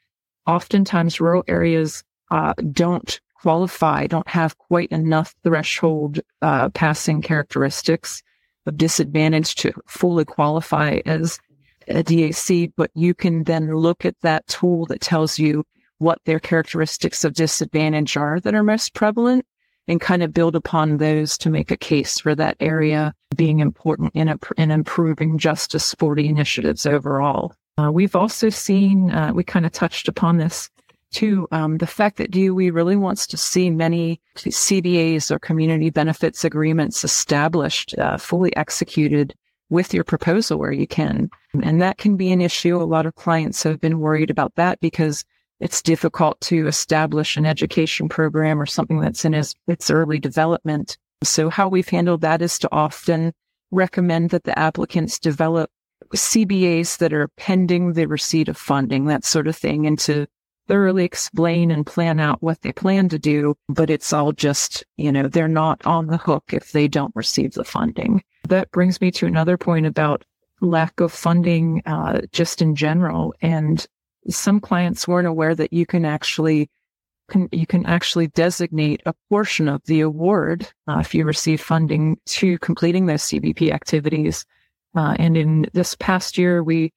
oftentimes 0.45 1.19
rural 1.19 1.43
areas 1.47 2.03
uh, 2.31 2.53
don't 2.71 3.19
qualify, 3.41 4.07
don't 4.07 4.27
have 4.29 4.57
quite 4.57 4.89
enough 4.89 5.35
threshold 5.43 6.19
uh, 6.41 6.69
passing 6.69 7.21
characteristics 7.21 8.21
of 8.65 8.77
disadvantage 8.77 9.55
to 9.55 9.73
fully 9.87 10.23
qualify 10.23 10.99
as 11.05 11.39
a 11.87 12.03
DAC, 12.03 12.71
but 12.77 12.91
you 12.93 13.13
can 13.13 13.43
then 13.43 13.75
look 13.75 14.05
at 14.05 14.15
that 14.21 14.47
tool 14.47 14.85
that 14.85 15.01
tells 15.01 15.37
you 15.37 15.65
what 15.97 16.19
their 16.25 16.39
characteristics 16.39 17.23
of 17.23 17.33
disadvantage 17.33 18.15
are 18.15 18.39
that 18.39 18.55
are 18.55 18.63
most 18.63 18.93
prevalent 18.93 19.45
and 19.87 19.99
kind 19.99 20.23
of 20.23 20.33
build 20.33 20.55
upon 20.55 20.97
those 20.97 21.37
to 21.37 21.49
make 21.49 21.71
a 21.71 21.77
case 21.77 22.19
for 22.19 22.35
that 22.35 22.55
area 22.59 23.13
being 23.35 23.59
important 23.59 24.11
in, 24.13 24.29
a, 24.29 24.37
in 24.57 24.71
improving 24.71 25.37
justice 25.37 25.95
the 26.15 26.27
initiatives 26.27 26.85
overall. 26.85 27.53
Uh, 27.77 27.91
we've 27.91 28.15
also 28.15 28.49
seen, 28.49 29.11
uh, 29.11 29.31
we 29.33 29.43
kind 29.43 29.65
of 29.65 29.71
touched 29.71 30.07
upon 30.07 30.37
this 30.37 30.69
too, 31.11 31.47
um, 31.51 31.77
the 31.77 31.87
fact 31.87 32.17
that 32.17 32.31
DOE 32.31 32.71
really 32.71 32.95
wants 32.95 33.25
to 33.27 33.37
see 33.37 33.69
many 33.69 34.19
CBAs 34.35 35.31
or 35.31 35.39
community 35.39 35.89
benefits 35.89 36.43
agreements 36.43 37.03
established, 37.03 37.97
uh, 37.97 38.17
fully 38.17 38.55
executed 38.55 39.33
with 39.69 39.93
your 39.93 40.03
proposal 40.03 40.59
where 40.59 40.71
you 40.71 40.87
can. 40.87 41.29
And 41.63 41.81
that 41.81 41.97
can 41.97 42.15
be 42.17 42.31
an 42.31 42.41
issue. 42.41 42.77
A 42.77 42.83
lot 42.83 43.05
of 43.05 43.15
clients 43.15 43.63
have 43.63 43.79
been 43.79 43.99
worried 43.99 44.29
about 44.29 44.53
that 44.55 44.79
because 44.81 45.23
it's 45.63 45.81
difficult 45.81 46.41
to 46.41 46.67
establish 46.67 47.37
an 47.37 47.45
education 47.45 48.09
program 48.09 48.61
or 48.61 48.65
something 48.65 48.99
that's 48.99 49.23
in 49.23 49.33
its, 49.33 49.55
its 49.65 49.89
early 49.89 50.19
development. 50.19 50.97
So 51.23 51.49
how 51.49 51.69
we've 51.69 51.87
handled 51.87 52.19
that 52.19 52.41
is 52.41 52.59
to 52.59 52.69
often 52.73 53.31
recommend 53.71 54.31
that 54.31 54.43
the 54.43 54.59
applicants 54.59 55.19
develop 55.19 55.71
CBAs 56.13 56.97
that 56.97 57.13
are 57.13 57.29
pending 57.37 57.93
the 57.93 58.07
receipt 58.07 58.49
of 58.49 58.57
funding, 58.57 59.05
that 59.05 59.23
sort 59.23 59.47
of 59.47 59.55
thing, 59.55 59.87
and 59.87 59.97
to 59.99 60.27
thoroughly 60.67 61.05
explain 61.05 61.71
and 61.71 61.85
plan 61.85 62.19
out 62.19 62.43
what 62.43 62.59
they 62.59 62.73
plan 62.73 63.07
to 63.07 63.17
do. 63.17 63.55
But 63.69 63.89
it's 63.89 64.11
all 64.11 64.33
just, 64.33 64.83
you 64.97 65.13
know, 65.13 65.29
they're 65.29 65.47
not 65.47 65.85
on 65.85 66.07
the 66.07 66.17
hook 66.17 66.43
if 66.51 66.73
they 66.73 66.89
don't 66.89 67.15
receive 67.15 67.53
the 67.53 67.63
funding. 67.63 68.21
That 68.49 68.69
brings 68.71 68.99
me 68.99 69.11
to 69.11 69.27
another 69.27 69.57
point 69.57 69.85
about 69.85 70.25
lack 70.59 70.99
of 70.99 71.13
funding, 71.13 71.81
uh, 71.85 72.19
just 72.33 72.61
in 72.61 72.75
general. 72.75 73.33
And 73.41 73.87
some 74.29 74.59
clients 74.59 75.07
weren't 75.07 75.27
aware 75.27 75.55
that 75.55 75.73
you 75.73 75.85
can 75.85 76.05
actually 76.05 76.69
can, 77.29 77.47
you 77.51 77.65
can 77.65 77.85
actually 77.85 78.27
designate 78.27 79.01
a 79.05 79.13
portion 79.29 79.69
of 79.69 79.81
the 79.85 80.01
award 80.01 80.69
uh, 80.87 80.99
if 80.99 81.15
you 81.15 81.25
receive 81.25 81.61
funding 81.61 82.17
to 82.25 82.59
completing 82.59 83.05
those 83.05 83.23
CBP 83.23 83.71
activities. 83.71 84.45
Uh, 84.95 85.15
and 85.17 85.37
in 85.37 85.65
this 85.73 85.95
past 85.95 86.37
year, 86.37 86.63
we 86.63 86.91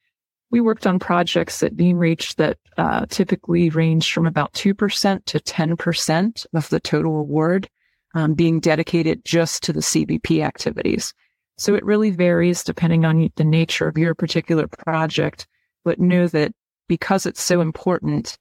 we 0.50 0.60
worked 0.60 0.86
on 0.86 0.98
projects 0.98 1.62
at 1.62 1.76
Beam 1.76 1.98
Reach 1.98 2.36
that 2.36 2.58
uh, 2.76 3.06
typically 3.06 3.68
range 3.70 4.12
from 4.12 4.26
about 4.26 4.52
2% 4.52 5.24
to 5.24 5.38
10% 5.40 6.46
of 6.54 6.68
the 6.68 6.80
total 6.80 7.18
award 7.18 7.68
um, 8.14 8.34
being 8.34 8.60
dedicated 8.60 9.24
just 9.24 9.62
to 9.64 9.72
the 9.72 9.80
CBP 9.80 10.44
activities. 10.44 11.12
So 11.58 11.74
it 11.74 11.84
really 11.84 12.10
varies 12.10 12.62
depending 12.62 13.04
on 13.04 13.28
the 13.36 13.44
nature 13.44 13.88
of 13.88 13.98
your 13.98 14.14
particular 14.14 14.68
project, 14.68 15.48
but 15.84 15.98
know 15.98 16.28
that 16.28 16.52
because 16.88 17.26
it's 17.26 17.42
so 17.42 17.60
important, 17.60 18.38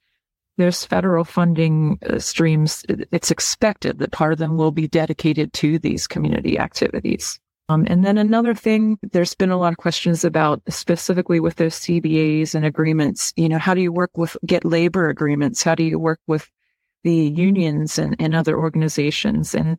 there's 0.58 0.86
federal 0.86 1.24
funding 1.24 2.00
uh, 2.10 2.20
streams. 2.20 2.86
It's 2.88 3.32
expected 3.32 4.00
that 4.00 4.12
part 4.12 4.34
of 4.34 4.40
them 4.40 4.58
will 4.58 4.72
be 4.72 4.88
dedicated 4.88 5.54
to 5.54 5.80
these 5.80 6.08
community 6.08 6.58
activities. 6.58 7.40
Um, 7.68 7.86
and 7.90 8.06
then 8.06 8.18
another 8.18 8.54
thing, 8.54 9.00
there's 9.12 9.34
been 9.34 9.50
a 9.50 9.58
lot 9.58 9.74
of 9.74 9.78
questions 9.78 10.24
about 10.24 10.62
specifically 10.70 11.40
with 11.40 11.56
those 11.56 11.76
CBAs 11.76 12.54
and 12.54 12.64
agreements. 12.64 13.34
You 13.36 13.50
know, 13.50 13.58
how 13.58 13.74
do 13.74 13.82
you 13.82 13.92
work 13.92 14.12
with 14.16 14.38
get 14.46 14.64
labor 14.64 15.10
agreements? 15.10 15.64
How 15.64 15.74
do 15.74 15.84
you 15.84 15.98
work 15.98 16.20
with 16.28 16.50
the 17.04 17.16
unions 17.16 17.98
and, 17.98 18.16
and 18.20 18.36
other 18.36 18.58
organizations? 18.58 19.56
And 19.56 19.78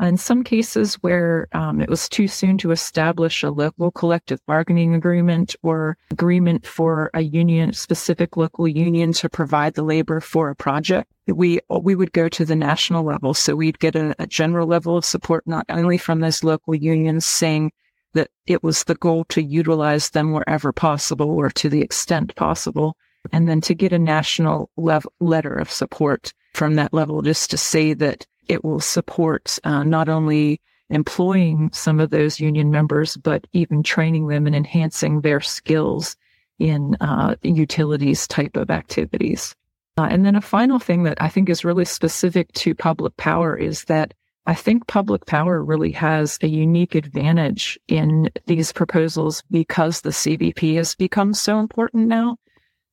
in 0.00 0.16
some 0.16 0.44
cases 0.44 0.94
where 0.96 1.48
um, 1.52 1.80
it 1.80 1.88
was 1.88 2.08
too 2.08 2.28
soon 2.28 2.56
to 2.58 2.70
establish 2.70 3.42
a 3.42 3.50
local 3.50 3.90
collective 3.90 4.44
bargaining 4.46 4.94
agreement 4.94 5.56
or 5.62 5.96
agreement 6.10 6.64
for 6.66 7.10
a 7.14 7.22
union, 7.22 7.72
specific 7.72 8.36
local 8.36 8.68
union 8.68 9.12
to 9.14 9.28
provide 9.28 9.74
the 9.74 9.82
labor 9.82 10.20
for 10.20 10.50
a 10.50 10.56
project, 10.56 11.10
we 11.26 11.60
we 11.68 11.94
would 11.94 12.12
go 12.12 12.28
to 12.28 12.44
the 12.44 12.56
national 12.56 13.04
level. 13.04 13.34
So 13.34 13.56
we'd 13.56 13.80
get 13.80 13.96
a, 13.96 14.14
a 14.18 14.26
general 14.26 14.66
level 14.66 14.96
of 14.96 15.04
support 15.04 15.46
not 15.46 15.66
only 15.68 15.98
from 15.98 16.20
those 16.20 16.44
local 16.44 16.74
unions 16.74 17.24
saying 17.24 17.72
that 18.14 18.30
it 18.46 18.62
was 18.62 18.84
the 18.84 18.94
goal 18.94 19.24
to 19.30 19.42
utilize 19.42 20.10
them 20.10 20.32
wherever 20.32 20.72
possible 20.72 21.30
or 21.30 21.50
to 21.50 21.68
the 21.68 21.82
extent 21.82 22.34
possible, 22.36 22.96
and 23.32 23.48
then 23.48 23.60
to 23.62 23.74
get 23.74 23.92
a 23.92 23.98
national 23.98 24.70
level 24.76 25.12
letter 25.20 25.54
of 25.54 25.70
support 25.70 26.32
from 26.54 26.74
that 26.74 26.94
level 26.94 27.22
just 27.22 27.50
to 27.50 27.58
say 27.58 27.94
that 27.94 28.26
it 28.48 28.64
will 28.64 28.80
support 28.80 29.58
uh, 29.64 29.84
not 29.84 30.08
only 30.08 30.60
employing 30.90 31.70
some 31.72 32.00
of 32.00 32.10
those 32.10 32.40
union 32.40 32.70
members, 32.70 33.16
but 33.16 33.46
even 33.52 33.82
training 33.82 34.28
them 34.28 34.46
and 34.46 34.56
enhancing 34.56 35.20
their 35.20 35.40
skills 35.40 36.16
in 36.58 36.96
uh, 37.00 37.36
utilities 37.42 38.26
type 38.26 38.56
of 38.56 38.70
activities. 38.70 39.54
Uh, 39.96 40.08
and 40.10 40.24
then 40.24 40.36
a 40.36 40.40
final 40.40 40.78
thing 40.78 41.02
that 41.02 41.20
I 41.20 41.28
think 41.28 41.48
is 41.48 41.64
really 41.64 41.84
specific 41.84 42.52
to 42.52 42.74
public 42.74 43.16
power 43.16 43.56
is 43.56 43.84
that 43.84 44.14
I 44.46 44.54
think 44.54 44.86
public 44.86 45.26
power 45.26 45.62
really 45.62 45.92
has 45.92 46.38
a 46.40 46.46
unique 46.46 46.94
advantage 46.94 47.78
in 47.88 48.30
these 48.46 48.72
proposals 48.72 49.42
because 49.50 50.00
the 50.00 50.10
CBP 50.10 50.76
has 50.76 50.94
become 50.94 51.34
so 51.34 51.58
important 51.58 52.08
now 52.08 52.38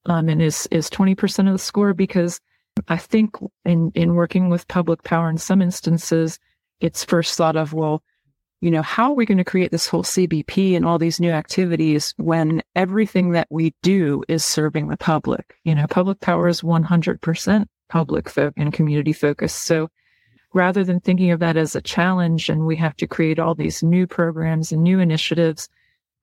um, 0.06 0.28
and 0.28 0.42
is, 0.42 0.68
is 0.70 0.90
20% 0.90 1.48
of 1.48 1.54
the 1.54 1.60
score 1.60 1.94
because 1.94 2.42
I 2.88 2.98
think 2.98 3.36
in, 3.64 3.92
in 3.96 4.16
working 4.16 4.50
with 4.50 4.68
public 4.68 5.04
power 5.04 5.30
in 5.30 5.38
some 5.38 5.62
instances, 5.62 6.40
it's 6.80 7.06
first 7.06 7.38
thought 7.38 7.56
of, 7.56 7.74
well, 7.74 8.04
you 8.62 8.72
know, 8.72 8.82
how 8.82 9.12
are 9.12 9.16
we 9.16 9.26
going 9.26 9.38
to 9.38 9.44
create 9.44 9.72
this 9.72 9.88
whole 9.88 10.04
CBP 10.04 10.76
and 10.76 10.86
all 10.86 10.98
these 10.98 11.20
new 11.20 11.32
activities 11.32 12.14
when 12.18 12.62
everything 12.76 13.32
that 13.32 13.48
we 13.50 13.74
do 13.82 14.24
is 14.28 14.44
serving 14.44 14.88
the 14.88 14.98
public? 14.98 15.56
You 15.64 15.76
know, 15.76 15.86
public 15.88 16.20
power 16.20 16.48
is 16.48 16.62
100% 16.62 17.66
public 17.90 18.30
fo- 18.30 18.54
and 18.58 18.74
community 18.74 19.14
focused. 19.14 19.64
So 19.64 19.90
rather 20.54 20.84
than 20.84 21.00
thinking 21.00 21.32
of 21.32 21.40
that 21.42 21.58
as 21.58 21.76
a 21.76 21.82
challenge 21.82 22.50
and 22.50 22.66
we 22.66 22.76
have 22.78 22.96
to 22.98 23.08
create 23.08 23.40
all 23.40 23.56
these 23.56 23.84
new 23.84 24.08
programs 24.08 24.72
and 24.72 24.84
new 24.84 25.00
initiatives, 25.00 25.70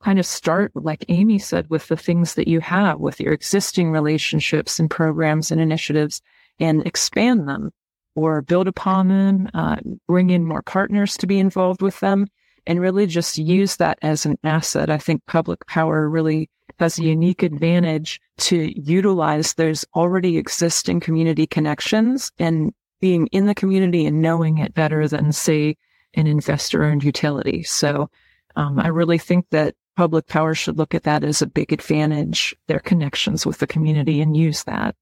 kind 0.03 0.18
of 0.18 0.26
start, 0.26 0.72
like 0.74 1.05
Amme 1.09 1.38
said, 1.38 1.70
with 1.70 1.86
the 1.88 1.96
things 1.96 2.34
that 2.34 2.48
you 2.48 2.61
have 2.61 2.98
with 2.98 3.20
your 3.20 3.32
existing 3.32 3.92
relationships 3.92 4.80
and 4.80 4.90
programs 4.90 5.53
and 5.53 5.61
initiatives 5.61 6.20
and 6.62 6.86
expand 6.86 7.46
them 7.48 7.70
or 8.14 8.42
build 8.42 8.68
upon 8.68 9.08
them, 9.08 9.48
uh, 9.54 9.76
bring 10.06 10.30
in 10.30 10.44
more 10.44 10.62
partners 10.62 11.16
to 11.16 11.26
be 11.26 11.38
involved 11.38 11.82
with 11.82 11.98
them, 12.00 12.26
and 12.66 12.80
really 12.80 13.06
just 13.06 13.38
use 13.38 13.76
that 13.76 13.98
as 14.02 14.24
an 14.24 14.38
asset. 14.44 14.88
I 14.88 14.98
think 14.98 15.26
public 15.26 15.66
power 15.66 16.08
really 16.08 16.48
has 16.78 16.98
a 16.98 17.04
unique 17.04 17.42
advantage 17.42 18.20
to 18.38 18.72
utilize 18.80 19.54
those 19.54 19.84
already 19.94 20.38
existing 20.38 21.00
community 21.00 21.46
connections 21.46 22.30
and 22.38 22.72
being 23.00 23.26
in 23.28 23.46
the 23.46 23.54
community 23.54 24.06
and 24.06 24.22
knowing 24.22 24.58
it 24.58 24.74
better 24.74 25.08
than, 25.08 25.32
say, 25.32 25.76
an 26.14 26.26
investor 26.26 26.84
owned 26.84 27.02
utility. 27.02 27.62
So 27.62 28.10
um, 28.56 28.78
I 28.78 28.88
really 28.88 29.18
think 29.18 29.46
that 29.50 29.74
public 29.96 30.26
power 30.26 30.54
should 30.54 30.78
look 30.78 30.94
at 30.94 31.02
that 31.02 31.24
as 31.24 31.42
a 31.42 31.46
big 31.46 31.72
advantage, 31.72 32.54
their 32.68 32.80
connections 32.80 33.44
with 33.44 33.58
the 33.58 33.66
community 33.66 34.20
and 34.20 34.36
use 34.36 34.64
that. 34.64 34.94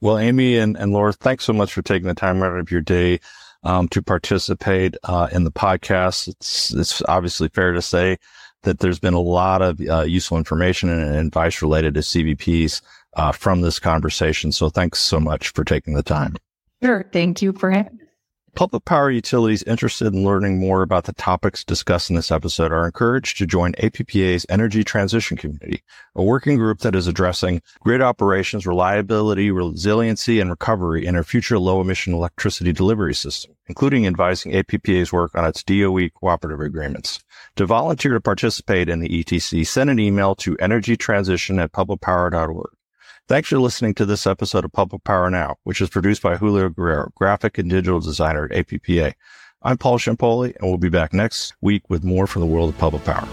Well, 0.00 0.18
Amme 0.18 0.58
and, 0.60 0.76
and 0.76 0.92
Laura, 0.92 1.12
thanks 1.12 1.44
so 1.44 1.52
much 1.52 1.72
for 1.72 1.82
taking 1.82 2.08
the 2.08 2.14
time 2.14 2.42
out 2.42 2.56
of 2.56 2.70
your 2.70 2.80
day 2.80 3.20
um, 3.62 3.88
to 3.88 4.02
participate 4.02 4.96
uh, 5.04 5.28
in 5.32 5.44
the 5.44 5.52
podcast. 5.52 6.28
It's, 6.28 6.74
it's 6.74 7.02
obviously 7.08 7.48
fair 7.48 7.72
to 7.72 7.82
say 7.82 8.18
that 8.62 8.80
there's 8.80 8.98
been 8.98 9.14
a 9.14 9.20
lot 9.20 9.62
of 9.62 9.80
uh, 9.80 10.02
useful 10.02 10.38
information 10.38 10.88
and 10.88 11.14
advice 11.16 11.62
related 11.62 11.94
to 11.94 12.00
CBPs 12.00 12.82
uh, 13.16 13.32
from 13.32 13.60
this 13.60 13.78
conversation. 13.78 14.52
So 14.52 14.68
thanks 14.68 14.98
so 15.00 15.20
much 15.20 15.50
for 15.50 15.64
taking 15.64 15.94
the 15.94 16.02
time. 16.02 16.36
Sure. 16.82 17.08
Thank 17.12 17.40
you 17.40 17.52
for 17.52 17.70
having 17.70 18.00
Public 18.54 18.84
power 18.84 19.10
utilities 19.10 19.64
interested 19.64 20.14
in 20.14 20.22
learning 20.22 20.60
more 20.60 20.82
about 20.82 21.04
the 21.04 21.12
topics 21.12 21.64
discussed 21.64 22.08
in 22.08 22.14
this 22.14 22.30
episode 22.30 22.70
are 22.70 22.86
encouraged 22.86 23.36
to 23.38 23.46
join 23.46 23.72
APPA's 23.72 24.46
Energy 24.48 24.84
Transition 24.84 25.36
Community, 25.36 25.82
a 26.14 26.22
working 26.22 26.56
group 26.56 26.78
that 26.80 26.94
is 26.94 27.08
addressing 27.08 27.62
grid 27.80 28.00
operations, 28.00 28.64
reliability, 28.64 29.50
resiliency, 29.50 30.38
and 30.38 30.50
recovery 30.50 31.04
in 31.04 31.16
our 31.16 31.24
future 31.24 31.58
low 31.58 31.80
emission 31.80 32.14
electricity 32.14 32.72
delivery 32.72 33.14
system, 33.14 33.56
including 33.66 34.06
advising 34.06 34.52
APPA's 34.52 35.12
work 35.12 35.34
on 35.34 35.44
its 35.44 35.64
DOE 35.64 36.10
cooperative 36.10 36.60
agreements. 36.60 37.24
To 37.56 37.66
volunteer 37.66 38.12
to 38.12 38.20
participate 38.20 38.88
in 38.88 39.00
the 39.00 39.08
ETC, 39.08 39.66
send 39.66 39.90
an 39.90 39.98
email 39.98 40.36
to 40.36 40.54
energytransition 40.58 41.60
at 41.60 41.72
publicpower.org. 41.72 42.70
Thanks 43.26 43.48
for 43.48 43.58
listening 43.58 43.94
to 43.94 44.04
this 44.04 44.26
episode 44.26 44.66
of 44.66 44.72
Public 44.72 45.02
Power 45.02 45.30
Now, 45.30 45.56
which 45.64 45.80
is 45.80 45.88
produced 45.88 46.20
by 46.20 46.36
Julio 46.36 46.68
Guerrero, 46.68 47.10
graphic 47.14 47.56
and 47.56 47.70
digital 47.70 47.98
designer 47.98 48.44
at 48.52 48.66
APPA. 48.66 49.14
I'm 49.62 49.78
Paul 49.78 49.98
Ciampoli, 49.98 50.54
and 50.56 50.68
we'll 50.68 50.76
be 50.76 50.90
back 50.90 51.14
next 51.14 51.54
week 51.62 51.88
with 51.88 52.04
more 52.04 52.26
from 52.26 52.40
the 52.40 52.46
world 52.46 52.68
of 52.68 52.76
public 52.76 53.02
power. 53.04 53.26